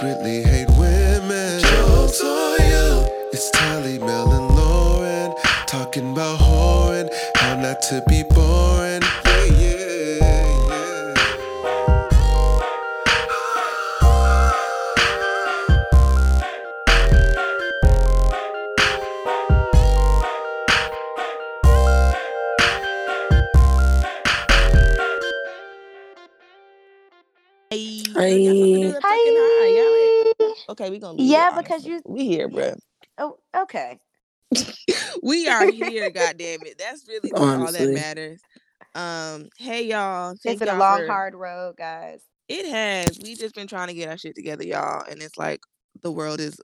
[0.00, 3.06] secretly hate women, jokes on you.
[3.32, 5.34] It's Tally, Mel, and Lauren
[5.66, 8.99] talking about whoring, how not to be boring.
[30.80, 31.92] Okay, we gonna leave Yeah, it, because honestly.
[31.92, 32.02] you.
[32.06, 32.78] we here, bruh.
[33.18, 33.98] Oh, okay.
[35.22, 36.78] we are here, goddamn it.
[36.78, 38.40] That's really what all that matters.
[38.94, 40.30] Um, hey y'all.
[40.32, 42.22] It's Thank been a y'all long, for- hard road, guys.
[42.48, 43.18] It has.
[43.22, 45.60] We just been trying to get our shit together, y'all, and it's like
[46.02, 46.58] the world is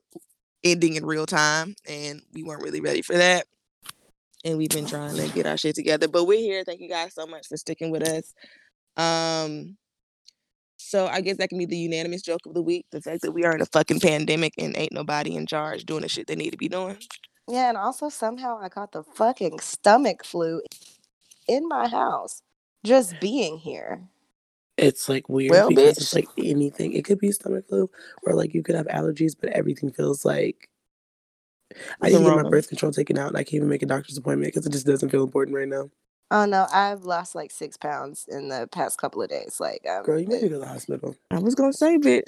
[0.63, 3.45] ending in real time, and we weren't really ready for that.
[4.43, 6.63] And we've been trying to get our shit together, but we're here.
[6.65, 8.33] Thank you guys so much for sticking with us.
[8.97, 9.77] Um,
[10.87, 13.33] so I guess that can be the unanimous joke of the week: the fact that
[13.33, 16.35] we are in a fucking pandemic and ain't nobody in charge doing the shit they
[16.35, 16.97] need to be doing.
[17.49, 20.61] Yeah, and also somehow I got the fucking stomach flu
[21.47, 22.41] in my house
[22.85, 24.01] just being here.
[24.77, 26.93] It's like weird Well, because it's like anything.
[26.93, 27.89] It could be stomach flu
[28.23, 30.69] or like you could have allergies, but everything feels like
[32.01, 33.83] I The need to get my birth control taken out and I can't even make
[33.83, 35.89] a doctor's appointment because it just doesn't feel important right now.
[36.29, 39.59] Oh no, I've lost like six pounds in the past couple of days.
[39.59, 41.15] Like, um, Girl, you need it- to go to the hospital.
[41.31, 42.23] I was gonna say, bitch.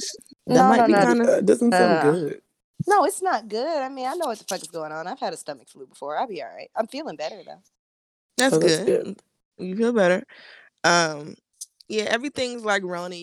[0.47, 1.00] That No, might no, be no.
[1.02, 1.28] kind of.
[1.28, 2.41] Uh, doesn't sound Uh, good.
[2.88, 3.67] no, it's not good.
[3.81, 5.06] I mean, I know what the fuck is going on.
[5.08, 6.17] I've had a stomach flu before.
[6.17, 6.72] I'll be all right.
[6.75, 7.61] I'm feeling better though.
[8.38, 9.03] That's, Oh, that's good.
[9.06, 9.22] good.
[9.58, 10.23] You feel better.
[10.86, 11.36] Um,
[11.89, 13.16] yeah, everything's like Rona.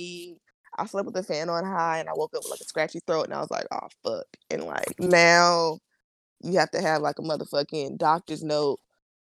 [0.78, 3.00] I slept with the fan on high, and I woke up with like a scratchy
[3.06, 5.78] throat, and I was like, "Oh fuck!" And like now,
[6.42, 8.78] you have to have like a motherfucking doctor's note,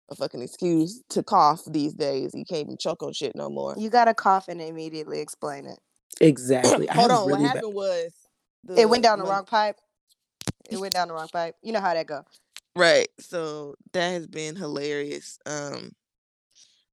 [0.10, 2.32] a fucking excuse to cough these days.
[2.34, 3.76] You can't even choke on shit no more.
[3.78, 5.80] You got to cough and immediately explain it.
[6.22, 6.88] Exactly.
[6.92, 8.12] Hold on, really what bad- happened was
[8.76, 9.78] It went down the mon- wrong pipe.
[10.70, 11.56] It went down the wrong pipe.
[11.62, 12.24] You know how that go.
[12.76, 13.08] Right.
[13.20, 15.38] So that has been hilarious.
[15.46, 15.92] Um,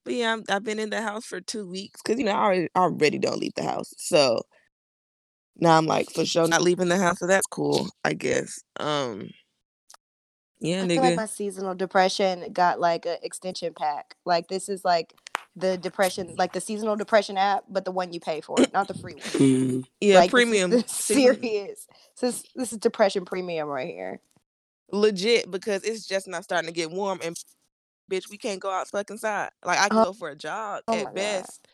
[0.05, 2.37] but yeah, I'm, I've been in the house for two weeks because you know I
[2.45, 3.93] already, already don't leave the house.
[3.99, 4.43] So
[5.57, 7.19] now I'm like for sure not leaving the house.
[7.19, 8.61] So that's cool, I guess.
[8.81, 9.29] Um,
[10.63, 10.89] yeah, I nigga.
[10.95, 14.17] feel like my seasonal depression got like an extension pack.
[14.25, 15.15] Like this is like
[15.57, 18.95] the depression, like the seasonal depression app, but the one you pay for, not the
[18.95, 19.23] free one.
[19.23, 19.85] Mm.
[20.01, 20.71] yeah, like, premium.
[20.71, 21.87] This is, season- serious.
[22.21, 24.21] This is, this is depression premium right here.
[24.93, 27.37] legit because it's just not starting to get warm and
[28.11, 29.51] bitch, we can't go out fucking side.
[29.65, 31.15] Like I can Oh- go for a jog oh at God.
[31.15, 31.69] best.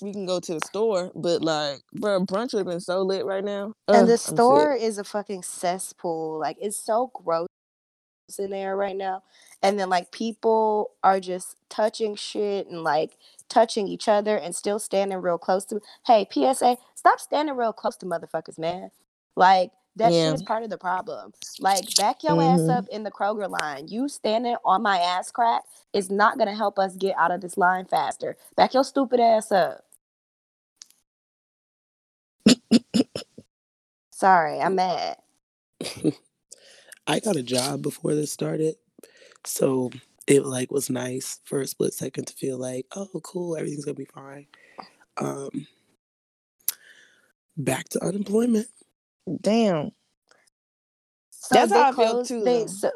[0.00, 3.26] We can go to the store, but like, bro, brunch would have been so lit
[3.26, 3.74] right now.
[3.88, 6.38] Ugh, and the store is a fucking cesspool.
[6.38, 7.48] Like it's so gross
[8.38, 9.22] in there right now.
[9.62, 13.18] And then like people are just touching shit and like
[13.48, 17.96] touching each other and still standing real close to hey PSA, stop standing real close
[17.98, 18.90] to motherfuckers, man.
[19.36, 20.14] Like that Yeah.
[20.14, 21.32] shit is part of the problem.
[21.60, 22.68] Like back your ass Mhm.
[22.68, 23.88] up in the Kroger line.
[23.88, 25.62] You standing on my ass crack
[25.92, 28.36] is not gonna help us get out of this line faster.
[28.56, 29.84] Back your stupid ass up.
[34.12, 35.18] Sorry, I'm mad.
[37.06, 38.76] I got a job before this started,
[39.44, 39.90] so
[40.26, 43.94] it like was nice for a split second to feel like, oh, cool, everything's gonna
[43.94, 44.46] be fine.
[45.16, 45.66] Um,
[47.56, 48.68] back to unemployment.
[49.40, 49.92] Damn.
[51.30, 52.90] So That's how I feel too, They so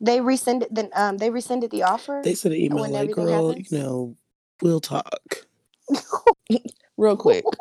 [0.00, 2.20] they rescinded the um they rescinded the offer.
[2.24, 3.72] They sent an email like, girl, happens?
[3.72, 4.16] you know,
[4.62, 5.46] we'll talk.
[7.00, 7.44] Real quick.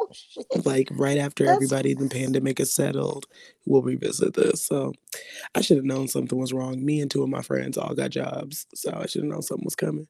[0.56, 0.62] Oh.
[0.66, 3.28] Like right after That's- everybody in the pandemic is settled,
[3.68, 4.64] we'll revisit this.
[4.66, 4.94] So
[5.54, 6.84] I should have known something was wrong.
[6.84, 9.66] Me and two of my friends all got jobs, so I should have known something
[9.66, 10.08] was coming.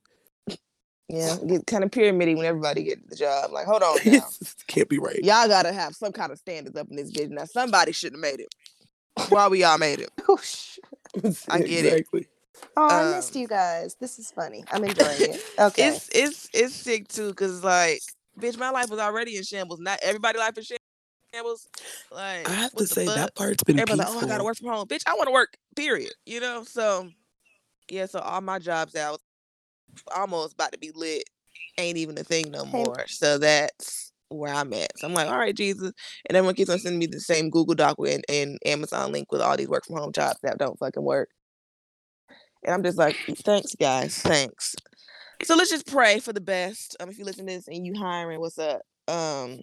[1.09, 3.51] Yeah, get kind of pyramiding when everybody get the job.
[3.51, 4.21] Like, hold on now.
[4.67, 5.19] Can't be right.
[5.21, 7.29] Y'all gotta have some kind of standards up in this bitch.
[7.29, 8.55] Now somebody should have made it.
[9.27, 10.11] Why we all made it?
[10.29, 11.33] Oh.
[11.49, 12.07] I get it.
[12.77, 13.95] Oh, I missed Um, you guys.
[13.99, 14.63] This is funny.
[14.71, 15.43] I'm enjoying it.
[15.59, 15.87] Okay.
[15.89, 18.01] It's it's it's sick too, cause like,
[18.39, 19.79] bitch, my life was already in shambles.
[19.79, 20.63] Not everybody life in
[21.33, 21.67] shambles.
[22.11, 23.15] Like, I have to say fuck?
[23.15, 24.21] that part's been Everybody's peaceful.
[24.21, 24.87] like, oh, I gotta work from home.
[24.87, 25.55] Bitch, I want to work.
[25.75, 26.13] Period.
[26.25, 26.63] You know.
[26.63, 27.09] So,
[27.89, 28.05] yeah.
[28.05, 29.19] So all my jobs that I was
[30.15, 31.23] almost about to be lit
[31.77, 33.05] ain't even a thing no more.
[33.07, 34.97] So that's where I'm at.
[34.97, 35.91] So I'm like, all right, Jesus.
[36.27, 39.41] And everyone keeps on sending me the same Google Doc and, and Amazon link with
[39.41, 41.29] all these work from home jobs that don't fucking work.
[42.63, 44.17] And I'm just like, thanks, guys.
[44.17, 44.75] Thanks.
[45.43, 46.97] So let's just pray for the best.
[46.99, 48.81] Um, if you listen to this and you hiring, what's up?
[49.07, 49.59] Um,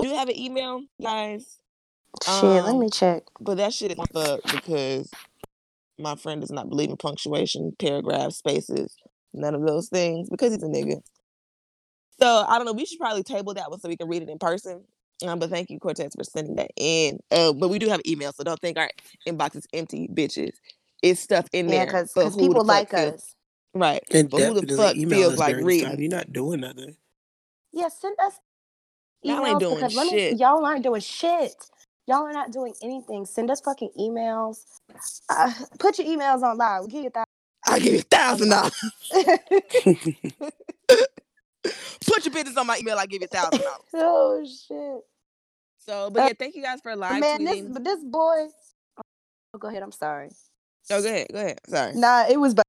[0.00, 1.58] do you have an email, guys?
[2.22, 3.22] Shit, let um, me check.
[3.40, 5.10] But that shit is fuck because
[5.98, 8.96] my friend does not believe in punctuation, paragraphs, spaces,
[9.32, 11.00] none of those things because he's a nigga.
[12.20, 12.72] So I don't know.
[12.72, 14.84] We should probably table that one so we can read it in person.
[15.26, 17.18] Um, but thank you, Cortez, for sending that in.
[17.30, 18.90] Uh, but we do have email, so don't think our
[19.26, 20.52] inbox is empty, bitches.
[21.02, 21.86] It's stuff in Yeah, there.
[21.86, 23.34] because who the people like us.
[23.74, 24.02] Right?
[24.10, 26.00] And But who the fuck feels like during this time.
[26.00, 26.96] You're not doing nothing.
[27.72, 28.38] Yeah, send us
[29.22, 30.38] Y'all ain't doing because let me shit.
[30.38, 31.54] y'all aren't doing shit.
[32.06, 33.24] Y'all are not doing anything.
[33.24, 34.64] Send us fucking emails.
[35.30, 36.80] Uh, put your emails on live.
[36.80, 37.24] We'll give you that.
[37.64, 38.72] I give you a thousand dollars.
[42.04, 42.98] Put your business on my email.
[42.98, 43.82] I'll give you a thousand dollars.
[43.94, 45.04] oh shit.
[45.78, 47.72] So, but Uh, yeah, thank you guys for live Man, this tweeting.
[47.72, 48.48] but this boy.
[48.98, 49.82] Oh, go ahead.
[49.82, 50.30] I'm sorry.
[50.90, 51.60] Oh, go ahead, go ahead.
[51.68, 51.94] Sorry.
[51.94, 52.64] Nah, it was about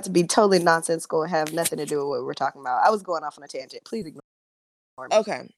[0.00, 2.84] to be totally nonsensical and have nothing to do with what we're talking about.
[2.84, 3.84] I was going off on a tangent.
[3.84, 4.22] Please ignore
[4.98, 5.16] me.
[5.16, 5.48] Okay.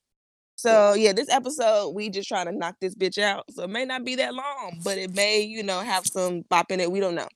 [0.57, 3.45] So yeah, this episode we just trying to knock this bitch out.
[3.51, 6.71] So it may not be that long, but it may, you know, have some bop
[6.71, 6.91] in it.
[6.91, 7.27] We don't know.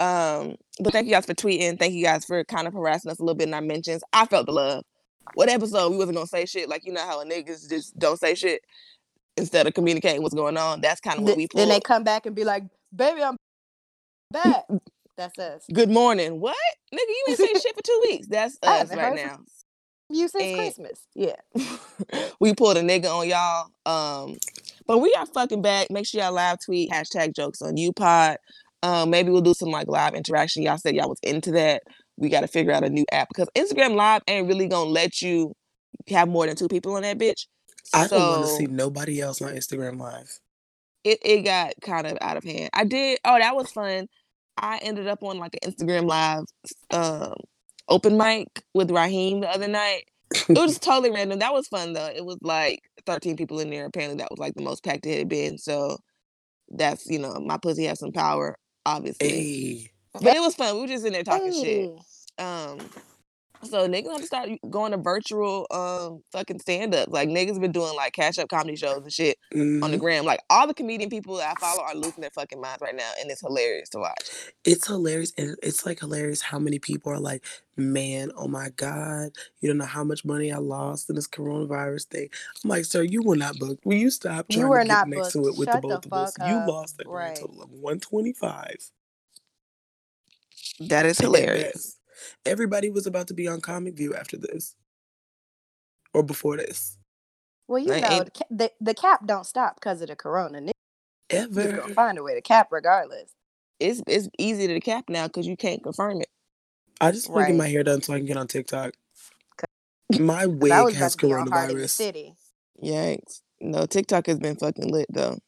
[0.00, 1.78] Um, but thank you guys for tweeting.
[1.78, 4.02] Thank you guys for kind of harassing us a little bit in our mentions.
[4.12, 4.84] I felt the love.
[5.34, 6.68] What episode we wasn't gonna say shit?
[6.68, 8.62] Like you know how niggas just don't say shit
[9.36, 10.80] instead of communicating what's going on.
[10.80, 12.64] That's kind of what we then they come back and be like,
[12.94, 13.36] "Baby, I'm
[14.30, 14.64] back."
[15.18, 15.64] That's us.
[15.72, 16.40] Good morning.
[16.40, 16.54] What?
[16.94, 18.28] Nigga, you ain't say shit for two weeks.
[18.28, 19.40] That's us right now.
[20.08, 21.06] You since And- Christmas.
[21.16, 21.34] Yeah.
[22.40, 23.66] we pulled a nigga on y'all.
[23.84, 24.36] Um,
[24.86, 25.90] but we are fucking back.
[25.90, 28.36] Make sure y'all live tweet hashtag jokes on UPod.
[28.84, 30.62] Um, maybe we'll do some like live interaction.
[30.62, 31.82] Y'all said y'all was into that.
[32.16, 35.20] We got to figure out a new app because Instagram Live ain't really gonna let
[35.20, 35.52] you
[36.08, 37.46] have more than two people on that bitch.
[37.92, 40.38] I don't want to see nobody else on Instagram Live.
[41.02, 42.70] it, it got kind of out of hand.
[42.72, 43.18] I did.
[43.24, 44.06] Oh, that was fun.
[44.62, 46.44] I ended up on like an Instagram live
[46.90, 47.34] um,
[47.88, 50.04] open mic with Raheem the other night.
[50.48, 51.38] It was totally random.
[51.38, 52.10] That was fun though.
[52.14, 53.86] It was like 13 people in there.
[53.86, 55.58] Apparently, that was like the most packed it had been.
[55.58, 55.98] So
[56.70, 59.28] that's you know my pussy has some power, obviously.
[59.28, 60.74] Hey, But it was fun.
[60.74, 61.90] We were just in there talking shit.
[62.38, 62.78] Um,
[63.64, 67.12] so niggas have to start going to virtual um fucking stand ups.
[67.12, 69.38] Like niggas have been doing like cash up comedy shows and shit
[69.82, 70.00] on the mhm.
[70.00, 70.24] gram.
[70.24, 73.12] Like all the comedian people that I follow are losing their fucking minds right now,
[73.20, 74.30] and it's hilarious to watch.
[74.64, 77.44] it's hilarious, and it's like hilarious how many people are like,
[77.76, 82.06] "Man, oh my god, you don't know how much money I lost in this coronavirus
[82.06, 82.28] thing."
[82.64, 83.86] I'm like, "Sir, you were not booked.
[83.86, 85.78] Will you stop You trying were to get not next to it with Shut the
[85.88, 86.36] the both of us?
[86.36, 87.36] fuck You lost a grand Right.
[87.36, 88.76] total of 125."
[90.80, 91.97] That is hilarious.
[92.18, 92.36] Best.
[92.46, 94.74] Everybody was about to be on Comic View after this,
[96.14, 96.96] or before this.
[97.66, 100.60] Well, you Ain't- know, ain't- the, the, the cap don't stop because of the corona.
[100.60, 100.72] Niggas
[101.30, 101.72] Ever.
[101.76, 103.30] gonna find a way to cap regardless.
[103.80, 106.28] It's it's easy to cap now because you can't confirm it.
[107.00, 108.94] I just want to get my hair done so I can get on TikTok.
[110.18, 111.90] My wig I was about has to be on Heart in the coronavirus.
[111.90, 112.34] City.
[112.82, 113.42] Yikes!
[113.60, 115.38] No, TikTok has been fucking lit though.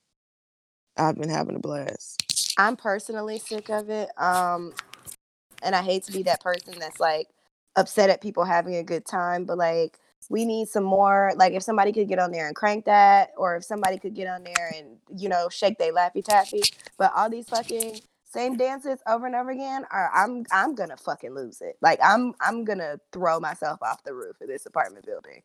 [0.97, 2.23] I've been having a blast.
[2.59, 4.11] I'm personally sick of it.
[4.19, 4.75] Um,
[5.63, 7.29] and I hate to be that person that's like
[7.77, 9.99] upset at people having a good time, but like
[10.29, 11.33] we need some more.
[11.37, 14.29] Like if somebody could get on there and crank that, or if somebody could get
[14.29, 16.63] on there and you know shake they laffy taffy.
[16.99, 21.35] But all these fucking same dances over and over again are I'm I'm gonna fucking
[21.35, 21.77] lose it.
[21.83, 25.43] Like I'm I'm gonna throw myself off the roof of this apartment building.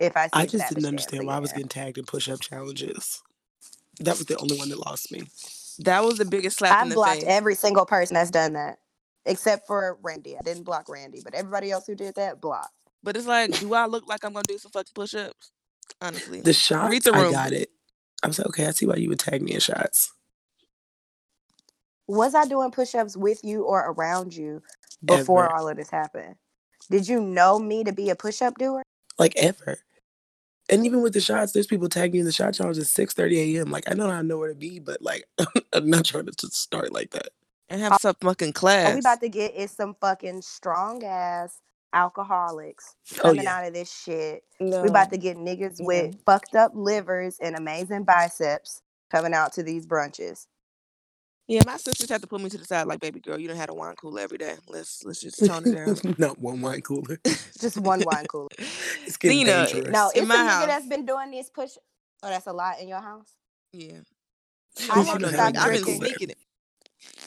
[0.00, 3.22] If I I just didn't understand why I was getting tagged in push up challenges.
[4.00, 5.22] That was the only one that lost me.
[5.80, 7.24] That was the biggest slap I've the blocked face.
[7.28, 8.78] every single person that's done that,
[9.26, 10.36] except for Randy.
[10.36, 12.72] I didn't block Randy, but everybody else who did that, blocked.
[13.02, 15.52] But it's like, do I look like I'm gonna do some fucking push ups?
[16.00, 17.32] Honestly, The shots, the I room.
[17.32, 17.70] got it.
[18.22, 20.12] I was like, okay, I see why you would tag me in shots.
[22.06, 24.62] Was I doing push-ups with you or around you
[25.04, 25.54] before Ever.
[25.54, 26.36] all of this happened?
[26.90, 28.82] Did you know me to be a push-up doer?
[29.18, 29.78] Like ever.
[30.70, 33.56] And even with the shots, there's people tagging me in the shot challenge at 6:30
[33.56, 33.70] a.m.
[33.70, 35.24] Like I know I know where to be, but like
[35.72, 37.30] I'm not trying to just start like that.
[37.70, 38.88] and have some fucking class.
[38.88, 41.60] All we about to get is some fucking strong ass
[41.94, 43.56] alcoholics Oh coming yeah.
[43.58, 44.42] out of this shit.
[44.60, 44.82] no.
[44.82, 45.86] We about to get niggas No.
[45.86, 50.46] with fucked up livers and amazing biceps coming out to these brunches.
[51.48, 53.56] Yeah, my sisters have to put me to the side like, baby girl, you don't
[53.56, 54.54] have a wine cooler every day.
[54.68, 55.96] Let's let's just tone it down.
[56.18, 57.18] Not one wine cooler.
[57.60, 58.48] Just one wine cooler.
[59.06, 59.88] It's getting you know, dangerous.
[59.90, 60.66] No, In it's my a nigga house.
[60.66, 61.70] that's been doing these push.
[62.22, 63.28] Oh, that's a lot in your house.
[63.72, 64.00] Yeah.
[64.90, 65.58] I I'm had to gonna stop drink.
[65.58, 66.00] I've been drinking.
[66.06, 66.38] sneaking it.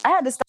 [0.05, 0.45] I had to stop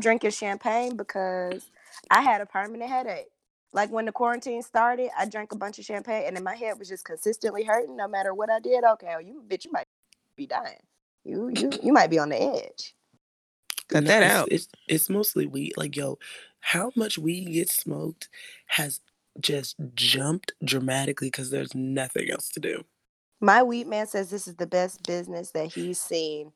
[0.00, 1.64] drinking champagne because
[2.10, 3.28] I had a permanent headache.
[3.72, 6.78] Like when the quarantine started, I drank a bunch of champagne, and then my head
[6.78, 7.96] was just consistently hurting.
[7.96, 9.86] No matter what I did, okay, oh, you bitch, you might
[10.36, 10.78] be dying.
[11.24, 12.94] You you you might be on the edge.
[13.88, 14.48] Cut No, that it's, out.
[14.50, 15.74] It's it's mostly weed.
[15.76, 16.18] Like yo,
[16.60, 18.28] how much weed gets smoked
[18.66, 19.00] has
[19.40, 22.84] just jumped dramatically because there's nothing else to do.
[23.40, 26.52] My weed man says this is the best business that he's seen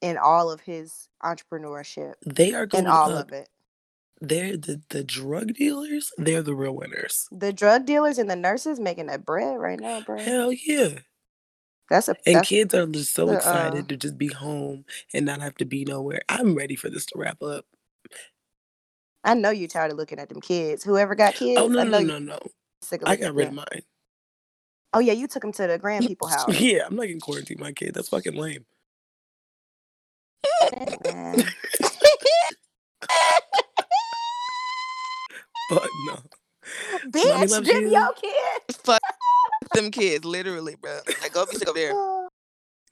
[0.00, 3.48] in all of his entrepreneurship, They are going in all up of it.
[4.20, 7.26] they're the, the drug dealers, they're the real winners.
[7.32, 10.18] The drug dealers and the nurses making that bread right now, bro.
[10.18, 11.00] Hell yeah.
[11.90, 15.26] That's a And that's kids are just so uh, excited to just be home and
[15.26, 16.22] not have to be nowhere.
[16.28, 17.66] I'm ready for this to wrap up.
[19.24, 20.84] I know you're tired of looking at them kids.
[20.84, 22.38] Whoever got kids, Oh no, I know no, you no, no.
[22.82, 23.56] sick of I looking got at rid of them.
[23.56, 23.82] mine.
[24.94, 26.60] Oh yeah, you took them to the grand people house.
[26.60, 27.94] Yeah, I'm not gonna quarantine my kid.
[27.94, 28.66] That's fucking lame.
[31.04, 31.44] Man.
[35.68, 36.20] But no.
[37.10, 37.90] Bitch, loves them you.
[37.92, 38.80] your kids.
[38.84, 39.00] Fuck
[39.70, 41.00] them kids, literally, bro.
[41.22, 41.94] Like go be sick over there.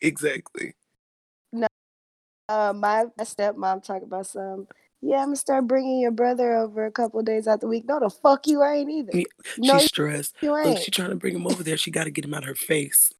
[0.04, 0.74] Exactly.
[1.52, 1.68] No,
[2.48, 4.66] uh, my, my stepmom talked about some.
[5.00, 7.84] Yeah, I'm gonna start bringing your brother over a couple days out the week.
[7.86, 9.12] No, the fuck you ain't either.
[9.12, 9.24] Yeah,
[9.58, 10.34] No, She's stressed.
[10.42, 10.78] you Look, ain't.
[10.78, 11.76] she trying to bring him over there.
[11.76, 13.12] She got to get him out of her face.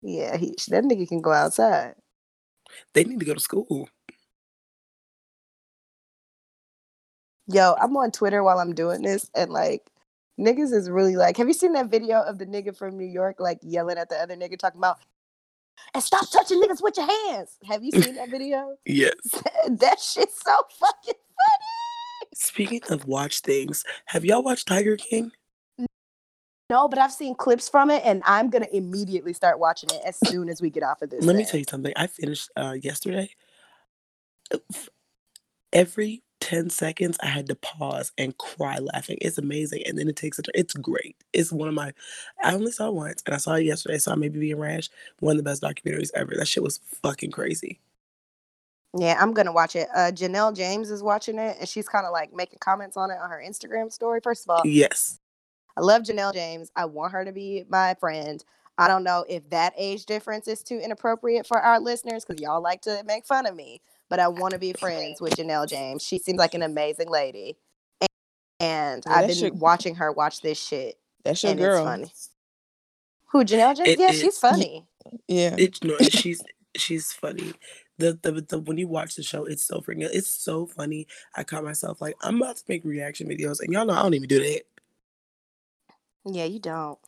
[0.00, 1.94] Yeah, he, that nigga can go outside.
[2.92, 3.88] They need to go to school.
[7.48, 9.90] Yo, I'm on Twitter while I'm doing this, and like,
[10.38, 13.36] niggas is really like, have you seen that video of the nigga from New York
[13.38, 14.98] like yelling at the other nigga talking about,
[15.92, 17.56] and stop touching niggas with your hands?
[17.64, 18.76] Have you seen that video?
[18.86, 19.14] Yes.
[19.68, 22.30] that shit's so fucking funny.
[22.34, 25.30] Speaking of watch things, have y'all watched Tiger King?
[26.70, 30.18] no, but I've seen clips from it, and I'm gonna immediately start watching it as
[30.26, 31.24] soon as we get off of this.
[31.24, 31.92] Let me tell you something.
[31.96, 33.30] I finished uh, yesterday.
[35.72, 39.16] Every 10 seconds, I had to pause and cry laughing.
[39.22, 39.82] It's amazing.
[39.86, 40.52] And then it takes a turn.
[40.54, 41.16] It's great.
[41.32, 41.94] It's one of my,
[42.42, 43.96] I only saw it once and I saw it yesterday.
[43.96, 44.90] So I maybe being rash.
[45.20, 46.34] One of the best documentaries ever.
[46.36, 47.80] That shit was fucking crazy.
[48.96, 49.88] Yeah, I'm gonna watch it.
[49.92, 53.18] Uh, Janelle James is watching it, and she's kind of like making comments on it
[53.20, 54.20] on her Instagram story.
[54.22, 55.18] First of all, Yes.
[55.76, 56.70] I love Janelle James.
[56.76, 58.44] I want her to be my friend.
[58.78, 62.60] I don't know if that age difference is too inappropriate for our listeners because y'all
[62.62, 66.02] like to make fun of me, but I want to be friends with Janelle James.
[66.02, 67.56] She seems like an amazing lady,
[68.00, 68.08] and,
[68.60, 71.86] and Yeah, I've been your- watching her watch this shit, That's your and girl.
[71.86, 72.12] it's funny.
[73.32, 73.88] Who Janelle James?
[73.88, 74.20] It yeah, is.
[74.20, 74.86] she's funny.
[75.28, 75.54] Yeah.
[75.58, 76.42] It's no, she's
[76.76, 77.52] she's funny.
[77.98, 81.06] The, the the when you watch the show, it's so freaking it's so funny.
[81.36, 84.14] I caught myself like I'm about to make reaction videos, and y'all know I don't
[84.14, 84.62] even do that.
[86.26, 86.98] Yeah, you don't.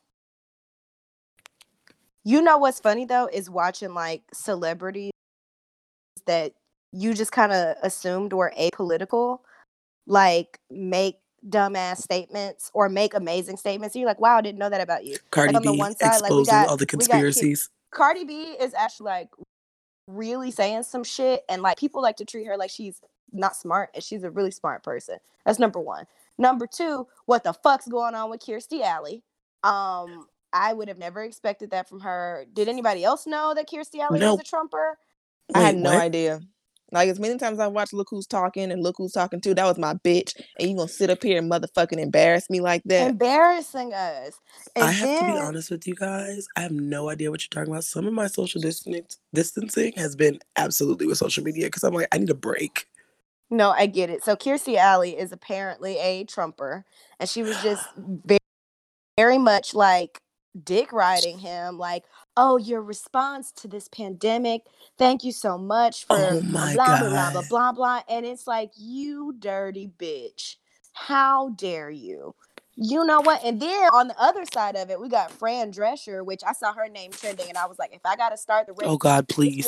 [2.25, 5.13] You know what's funny though is watching like celebrities
[6.27, 6.53] that
[6.97, 9.41] you just kind of assumed were apolitical,
[10.07, 11.17] like make
[11.49, 13.95] dumbass statements or make amazing statements.
[13.95, 15.17] And you're like, wow, I didn't know that about you.
[15.31, 17.71] Cardi on the B one side, like, exposing got- all the conspiracies.
[17.93, 19.29] Cardi B is actually like
[20.09, 23.01] really saying some shit, and like people like to treat her like she's
[23.33, 25.19] not smart, and she's a really smart person.
[25.45, 26.07] That's number one.
[26.39, 29.23] Number two, what the fuck's going on with Kirstie Alley?
[29.63, 32.45] Um, I would have never expected that from her.
[32.53, 34.33] Did anybody else know that Kirstie Alley No.
[34.33, 34.99] was a Trumper?
[35.55, 36.01] I had no what?
[36.03, 36.41] idea.
[36.93, 39.65] Like as many times I watched Look Who's Talking and Look Who's Talking Too, that
[39.65, 40.35] was my bitch.
[40.59, 43.11] And you gonna sit up here and motherfucking embarrass me like that.
[43.11, 44.39] Embarrassing us.
[44.77, 46.47] And I have to be honest with you guys.
[46.57, 47.85] I have no idea what you're talking about.
[47.85, 52.09] Some of my social distance distancing has been absolutely with social media because I'm like,
[52.13, 52.87] I need a break.
[53.51, 54.25] No, I get it.
[54.25, 56.85] So Kirstie Alley is apparently a Trumper,
[57.21, 58.39] and she was just very,
[59.17, 60.19] very much like
[60.65, 62.05] dick riding him, like,
[62.37, 64.63] "Oh, your response to this pandemic.
[64.99, 66.41] Thank you so much oh for Oh
[66.75, 70.57] blah blah blah blah blah blah." And it's like, you dirty bitch,
[70.93, 72.35] how dare you?
[72.77, 73.45] You know what?
[73.45, 76.73] And then on the other side of it, we got Fran Drescher, which I saw
[76.75, 78.89] her name trending, and I was like, if I got to start the oh race
[78.91, 79.67] Oh God, please.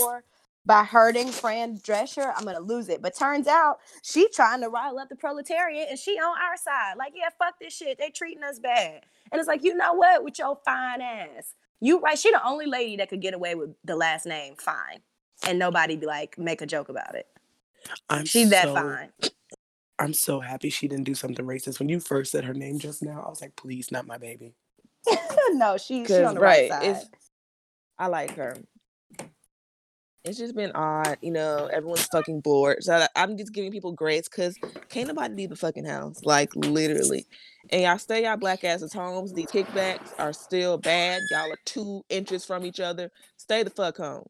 [0.67, 3.03] by hurting Fran Drescher, I'm gonna lose it.
[3.03, 6.95] But turns out she trying to rile up the proletariat and she on our side.
[6.99, 7.99] Like, yeah, fuck this shit.
[7.99, 9.03] They treating us bad.
[9.31, 10.25] And it's like, you know what?
[10.25, 11.55] With your fine ass.
[11.81, 15.01] You right, she the only lady that could get away with the last name fine.
[15.47, 17.27] And nobody be like, make a joke about it.
[18.09, 19.11] I'm She's that fine.
[19.99, 21.79] I'm so happy she didn't do something racist.
[21.79, 24.55] When you first said her name just now, I was like, please, not my baby.
[25.53, 26.85] no, she she Cause on the right, right, side.
[26.85, 27.11] it's
[27.99, 28.57] I like her.
[30.25, 31.67] It's just been odd, you know.
[31.73, 34.57] Everyone's fucking bored, so I- I'm just giving people grace because
[34.89, 37.27] can't nobody leave the fucking house, like literally.
[37.71, 39.33] And y'all stay y'all black asses homes.
[39.33, 41.23] These kickbacks are still bad.
[41.31, 43.11] Y'all are two inches from each other.
[43.37, 44.27] Stay the fuck home.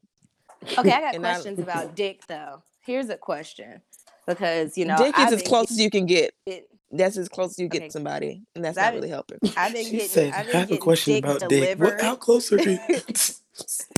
[0.77, 2.61] Okay, I got And I- questions about dick though.
[2.85, 3.81] Here's a question.
[4.27, 6.33] Because you know, Dick I've is as been close as you can get.
[6.45, 7.87] getting- That's as close as you get Okay.
[7.87, 9.39] to somebody, and that's I've not really helping.
[9.57, 11.79] I've been She getting said, I've been I have a question dick about dick.
[11.79, 12.77] What, how close are you?
[12.89, 13.41] it's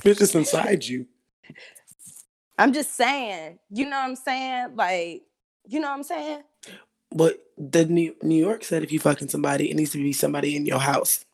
[0.04, 1.06] just inside you.
[2.58, 4.76] I'm just saying, you know what I'm saying?
[4.76, 5.22] Like,
[5.66, 6.42] you know what I'm saying?
[7.14, 10.56] But the New, New York said if you fucking somebody, it needs to be somebody
[10.56, 11.24] in your house.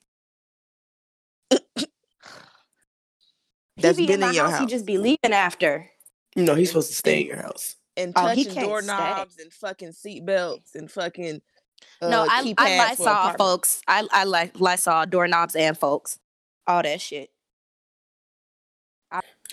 [3.77, 5.89] That's he be been in, my in your house, He just be leaving after.
[6.35, 7.77] No, he's supposed to stay in your house.
[7.97, 11.41] and Oh, touching can't doorknobs and fucking seatbelts and fucking
[12.03, 13.83] uh, no, I, I keypads for Lysol folks.
[13.87, 16.19] I I like Lysol doorknobs and folks.
[16.67, 17.31] All that shit.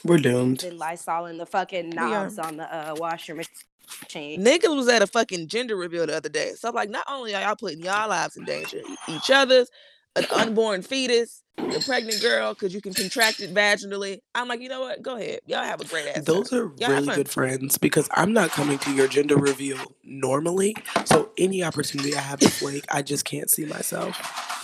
[0.05, 0.61] We're doomed.
[0.61, 4.45] Been Lysol and the fucking knobs on the uh, washer machine.
[4.45, 6.51] Niggas was at a fucking gender reveal the other day.
[6.55, 9.67] So I'm like, not only are y'all putting y'all lives in danger, each other's,
[10.15, 14.19] an unborn fetus, the pregnant girl, because you can contract it vaginally.
[14.35, 15.01] I'm like, you know what?
[15.01, 15.39] Go ahead.
[15.47, 16.23] Y'all have a great ass.
[16.23, 16.59] Those time.
[16.59, 20.75] are Y'all really good friends because I'm not coming to your gender reveal normally.
[21.05, 24.54] So any opportunity I have to flake, I just can't see myself.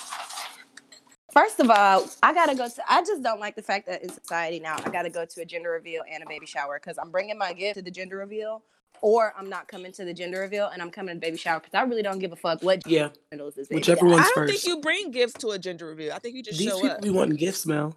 [1.33, 2.81] First of all, I gotta go to.
[2.91, 5.45] I just don't like the fact that in society now I gotta go to a
[5.45, 8.63] gender reveal and a baby shower because I'm bringing my gift to the gender reveal,
[9.01, 11.59] or I'm not coming to the gender reveal and I'm coming to the baby shower
[11.59, 14.09] because I really don't give a fuck what Yeah, genitals this baby whichever got.
[14.11, 14.53] one's I don't first.
[14.63, 16.11] think you bring gifts to a gender reveal.
[16.13, 17.01] I think you just These show people up.
[17.01, 17.95] be wanting gifts, Mel.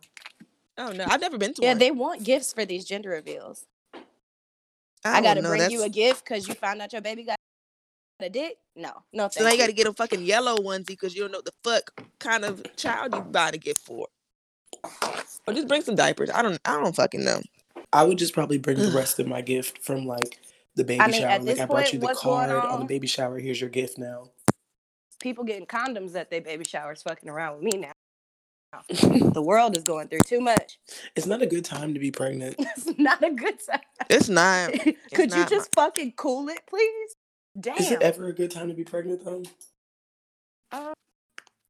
[0.78, 1.66] Oh no, I've never been to one.
[1.66, 1.78] Yeah, one.
[1.78, 3.66] they want gifts for these gender reveals.
[5.04, 7.36] I, don't gotta know, bring you a gift because you found out your baby got
[8.20, 8.58] a dick.
[8.76, 11.32] No, no, So now you got to get a fucking yellow onesie because you don't
[11.32, 14.08] know what the fuck kind of child you buying a gift for.
[15.46, 16.30] Or just bring some diapers.
[16.30, 16.58] I don't.
[16.64, 17.40] I don't fucking know.
[17.92, 20.40] I would just probably bring the rest of my gift from like
[20.74, 21.30] the baby I mean, shower.
[21.30, 23.38] Like this I brought point, you the card on the baby shower.
[23.38, 24.30] Here's your gift now.
[25.20, 27.92] People getting condoms at their baby showers, fucking around with me now.
[28.88, 30.78] the world is going through too much.
[31.14, 32.56] It's not a good time to be pregnant.
[32.76, 33.80] It's not a good time.
[34.10, 34.72] It's not.
[35.14, 37.16] Could you not just fucking cool it, please?
[37.58, 37.76] Damn.
[37.78, 39.42] Is it ever a good time to be pregnant though?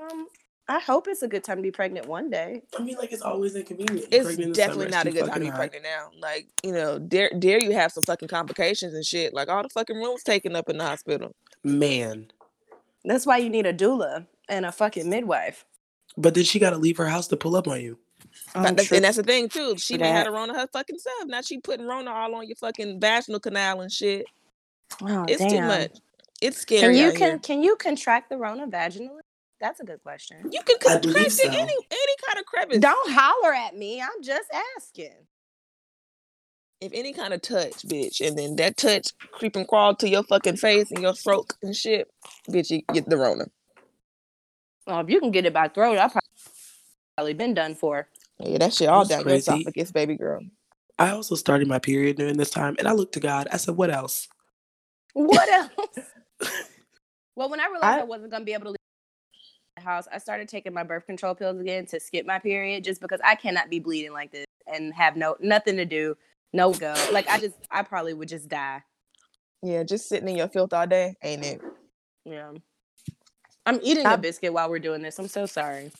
[0.00, 0.26] um,
[0.66, 2.62] I hope it's a good time to be pregnant one day.
[2.78, 4.10] I mean, like it's always inconvenient.
[4.10, 5.46] You're It's pregnant in the definitely summer, not a it's too good time to be
[5.46, 5.56] fucking hot.
[5.58, 6.10] pregnant now.
[6.20, 9.34] Like you know, dare dare you have some fucking complications and shit.
[9.34, 11.34] Like all the fucking rooms taken up in the hospital.
[11.62, 12.28] Man,
[13.04, 15.64] That's why you need a doula and a fucking midwife.
[16.16, 17.98] but then she got to leave her house to pull up on you.
[18.54, 19.76] But that's- and that's the thing too.
[19.78, 20.30] She may have that.
[20.30, 21.26] a Rona her fucking self.
[21.26, 24.25] Now she putting Rona all on your fucking vaginal canal and shit.
[25.02, 25.92] Oh, It's too much.
[26.40, 26.80] It's scary.
[26.80, 26.99] Can scary.
[26.99, 27.38] you out can here.
[27.38, 29.20] can you contract the Rona vaginally?
[29.60, 30.38] That's a good question.
[30.50, 31.49] You can contract so.
[31.49, 32.78] any any kind of crevice.
[32.78, 34.00] Don't holler at me.
[34.02, 35.14] I'm just asking.
[36.80, 40.23] if any kind of touch, bitch, and then that touch creep and crawl to your
[40.25, 42.08] fucking face and your throat and shit,
[42.50, 43.47] bitch, you get the Rona.
[44.86, 46.12] Well, if you can get it by throat, I've
[47.16, 48.08] probably been done for.
[48.40, 49.50] Yeah, that shit all That's down your crazy.
[49.52, 50.40] esophagus, baby girl.
[50.99, 53.49] I also started my period during this time, and I looked to God.
[53.50, 54.28] I said, "What else?"
[55.14, 55.70] What else?
[57.36, 58.76] well, when I realized I, I- wasn't gonna be able to leave
[59.76, 63.00] the house, I started taking my birth control pills again to skip my period, just
[63.00, 66.16] because I cannot be bleeding like this and have no nothing to do,
[66.52, 66.94] no go.
[67.12, 68.82] Like I just, I probably would just die.
[69.62, 71.60] Yeah, just sitting in your filth all day, ain't it?
[72.24, 72.52] Yeah.
[73.66, 75.18] I'm eating a I'm- biscuit while we're doing this.
[75.18, 75.90] I'm so sorry.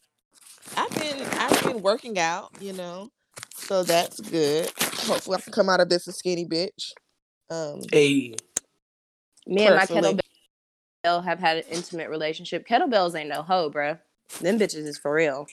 [0.77, 3.09] I've been I've been working out, you know,
[3.55, 4.71] so that's good.
[5.07, 6.93] Hopefully, I can come out of this a skinny bitch.
[7.51, 8.35] Um, Hey,
[9.47, 12.67] Me and my kettlebell have had an intimate relationship.
[12.67, 13.99] Kettlebells ain't no hoe, bruh.
[14.41, 15.47] Them bitches is for real.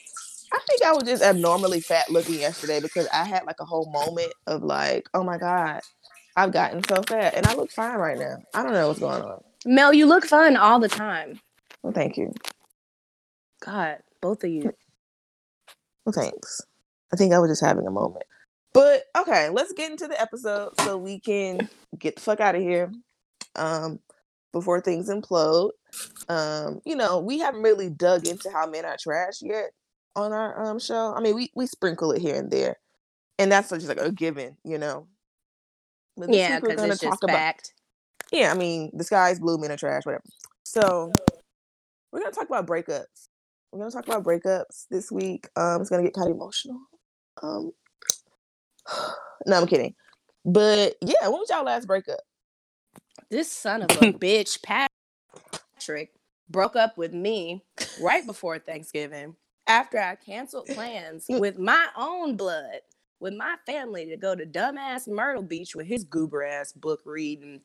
[0.52, 3.90] I think I was just abnormally fat looking yesterday because I had like a whole
[3.90, 5.80] moment of like, oh my god,
[6.36, 8.38] I've gotten so fat, and I look fine right now.
[8.54, 9.42] I don't know what's going on.
[9.64, 11.40] Mel, you look fun all the time.
[11.82, 12.32] Well, thank you.
[13.64, 14.72] God, both of you.
[16.04, 16.62] Well, thanks.
[17.12, 18.24] I think I was just having a moment.
[18.72, 22.62] But okay, let's get into the episode so we can get the fuck out of
[22.62, 22.90] here
[23.56, 24.00] um,
[24.52, 25.70] before things implode.
[26.28, 29.72] Um, you know, we haven't really dug into how men are trash yet
[30.14, 31.14] on our um show.
[31.14, 32.76] I mean, we we sprinkle it here and there,
[33.38, 35.08] and that's just like a given, you know.
[36.16, 37.74] But Yeah, because it's just talk about fact.
[38.30, 40.24] yeah, I mean, the sky's blue, men are trash, whatever.
[40.64, 41.12] So
[42.12, 43.28] we're gonna talk about breakups.
[43.72, 45.48] We're gonna talk about breakups this week.
[45.56, 46.80] Um, it's gonna get kind of emotional.
[47.42, 47.72] Um,
[49.46, 49.94] no, I'm kidding.
[50.44, 52.20] But yeah, when was y'all last breakup?
[53.32, 56.10] This son of a bitch, Patrick,
[56.50, 57.64] broke up with me
[57.98, 62.80] right before Thanksgiving after I canceled plans with my own blood,
[63.20, 67.62] with my family to go to dumbass Myrtle Beach with his goober ass book reading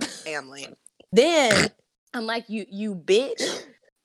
[0.00, 0.68] family.
[1.12, 1.68] Then
[2.14, 3.42] I'm like, you, you bitch,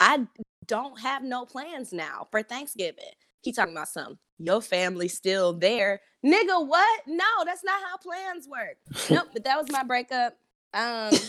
[0.01, 0.28] I
[0.67, 3.06] don't have no plans now for Thanksgiving.
[3.41, 4.17] He talking about something.
[4.38, 6.01] Your family still there.
[6.25, 7.01] Nigga, what?
[7.08, 8.75] No, that's not how plans work.
[9.10, 10.36] Nope, but that was my breakup.
[10.76, 11.12] Um,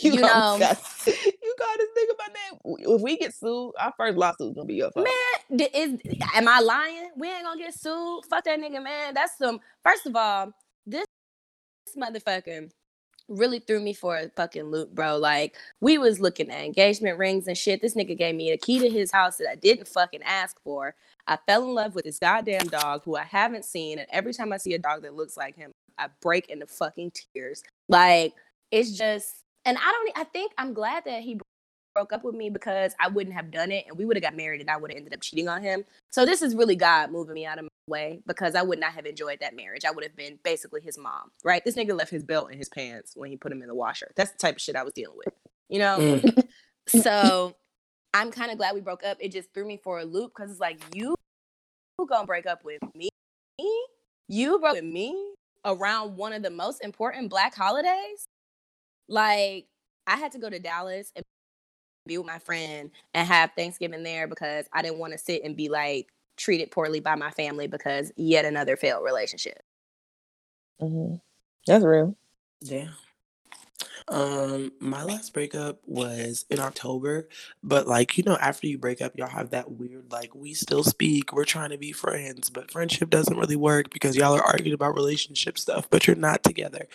[0.00, 0.66] You got- know.
[1.06, 2.76] you got this nigga by name.
[2.94, 5.06] If we get sued, our first lawsuit is gonna be your fault.
[5.50, 5.98] man, is
[6.34, 7.10] am I lying?
[7.16, 8.24] We ain't gonna get sued.
[8.28, 9.14] Fuck that nigga, man.
[9.14, 9.60] That's some.
[9.82, 10.52] First of all,
[10.86, 11.04] this,
[11.86, 12.70] this motherfucker
[13.28, 15.16] really threw me for a fucking loop, bro.
[15.16, 17.80] Like we was looking at engagement rings and shit.
[17.80, 20.94] This nigga gave me a key to his house that I didn't fucking ask for.
[21.26, 24.52] I fell in love with this goddamn dog who I haven't seen, and every time
[24.52, 27.62] I see a dog that looks like him, I break into fucking tears.
[27.88, 28.34] Like
[28.74, 30.10] it's just, and I don't.
[30.16, 31.38] I think I'm glad that he
[31.94, 34.34] broke up with me because I wouldn't have done it, and we would have got
[34.34, 35.84] married, and I would have ended up cheating on him.
[36.10, 38.92] So this is really God moving me out of my way because I would not
[38.92, 39.84] have enjoyed that marriage.
[39.84, 41.64] I would have been basically his mom, right?
[41.64, 44.10] This nigga left his belt in his pants when he put him in the washer.
[44.16, 45.34] That's the type of shit I was dealing with,
[45.68, 45.98] you know.
[46.00, 46.48] Mm.
[46.88, 47.54] so
[48.12, 49.18] I'm kind of glad we broke up.
[49.20, 51.14] It just threw me for a loop because it's like you
[51.96, 53.08] who gonna break up with me?
[54.28, 55.34] You broke with me
[55.64, 58.26] around one of the most important black holidays?
[59.08, 59.66] Like,
[60.06, 61.24] I had to go to Dallas and
[62.06, 65.56] be with my friend and have Thanksgiving there because I didn't want to sit and
[65.56, 69.62] be like treated poorly by my family because yet another failed relationship.
[70.80, 71.20] Mhm.
[71.66, 72.16] That's real.
[72.62, 72.94] Damn.
[74.08, 77.26] Um, my last breakup was in October,
[77.62, 80.84] but like you know, after you break up, y'all have that weird like we still
[80.84, 84.74] speak, we're trying to be friends, but friendship doesn't really work because y'all are arguing
[84.74, 86.86] about relationship stuff, but you're not together.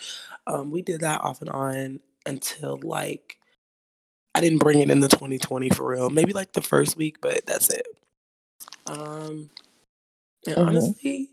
[0.46, 3.38] Um, we did that off and on until like
[4.34, 6.10] I didn't bring it in the 2020 for real.
[6.10, 7.86] Maybe like the first week, but that's it.
[8.86, 9.50] Um,
[10.46, 10.66] and Mhm.
[10.68, 11.30] honestly,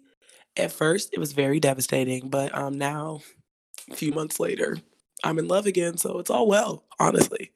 [0.58, 3.22] at first it was very devastating, but um now
[3.92, 4.78] a few months later,
[5.28, 7.52] I'm in love again, so it's all well, honestly.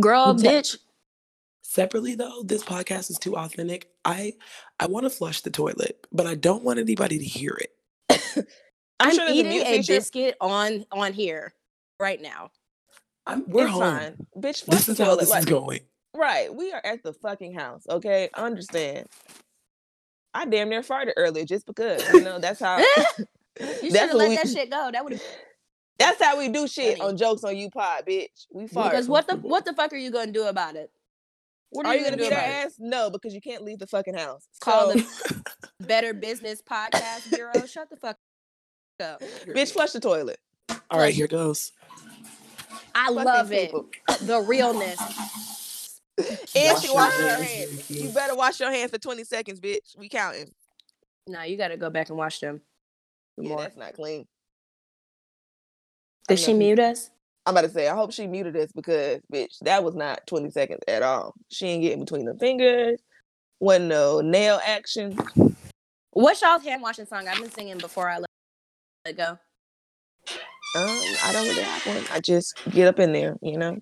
[0.00, 0.78] Girl, Well, bitch.
[1.62, 3.90] Separately though, this podcast is too authentic.
[4.04, 4.34] I
[4.80, 8.46] I want to flush the toilet, but I don't want anybody to hear it.
[9.00, 9.94] I'm, I'm, sure there's a eating a feature.
[9.94, 11.54] biscuit on on here
[12.00, 12.50] right now.
[13.26, 13.82] I'm we're it's home.
[13.82, 14.64] fine, bitch.
[14.64, 15.80] Flush This the is how this Like, is going.
[16.14, 17.84] right, we are at the fucking house.
[17.90, 19.08] Okay, understand.
[20.34, 22.78] I damn near farted earlier just because you know that's how.
[23.82, 24.36] You should have let we.
[24.36, 24.90] that shit go.
[24.92, 25.22] That would have
[25.98, 27.10] That's how we do shit Funny.
[27.10, 28.46] on jokes on you pod, bitch.
[28.52, 28.90] We fart.
[28.90, 30.90] because what the what the fuck are you gonna do about it?
[31.70, 32.72] What are, Are you you gonna, gonna do beat our about it?
[32.78, 34.46] No, because you can't leave the fucking house.
[34.60, 35.44] Call So, the
[35.80, 37.66] Better Business Podcast Bureau.
[37.66, 38.16] Shut the fuck
[39.02, 39.20] up.
[39.46, 40.38] bitch, flush the toilet.
[40.90, 41.72] All right, here goes.
[42.94, 43.66] I Fuck love it.
[43.70, 43.86] people.
[44.22, 44.98] The realness.
[46.18, 47.42] And Wash she your washed her hands,
[47.88, 47.90] hands.
[47.90, 49.98] You better wash your hands for 20 seconds, bitch.
[49.98, 50.50] We counting.
[51.26, 52.62] No, you got to go back and wash them.
[53.36, 53.58] Yeah, more.
[53.60, 54.26] that's not clean.
[56.28, 57.10] Did she mute us?
[57.46, 60.50] I'm about to say, I hope she muted us because, bitch, that was not 20
[60.50, 61.34] seconds at all.
[61.48, 62.98] She ain't getting between the fingers.
[63.60, 65.16] Wasn't no nail action.
[66.10, 67.28] What's y'all's hand washing song?
[67.28, 68.28] I've been singing before I let
[69.04, 69.38] it go.
[70.74, 72.04] Um, I don't really have one.
[72.10, 73.78] I just get up in there, you know.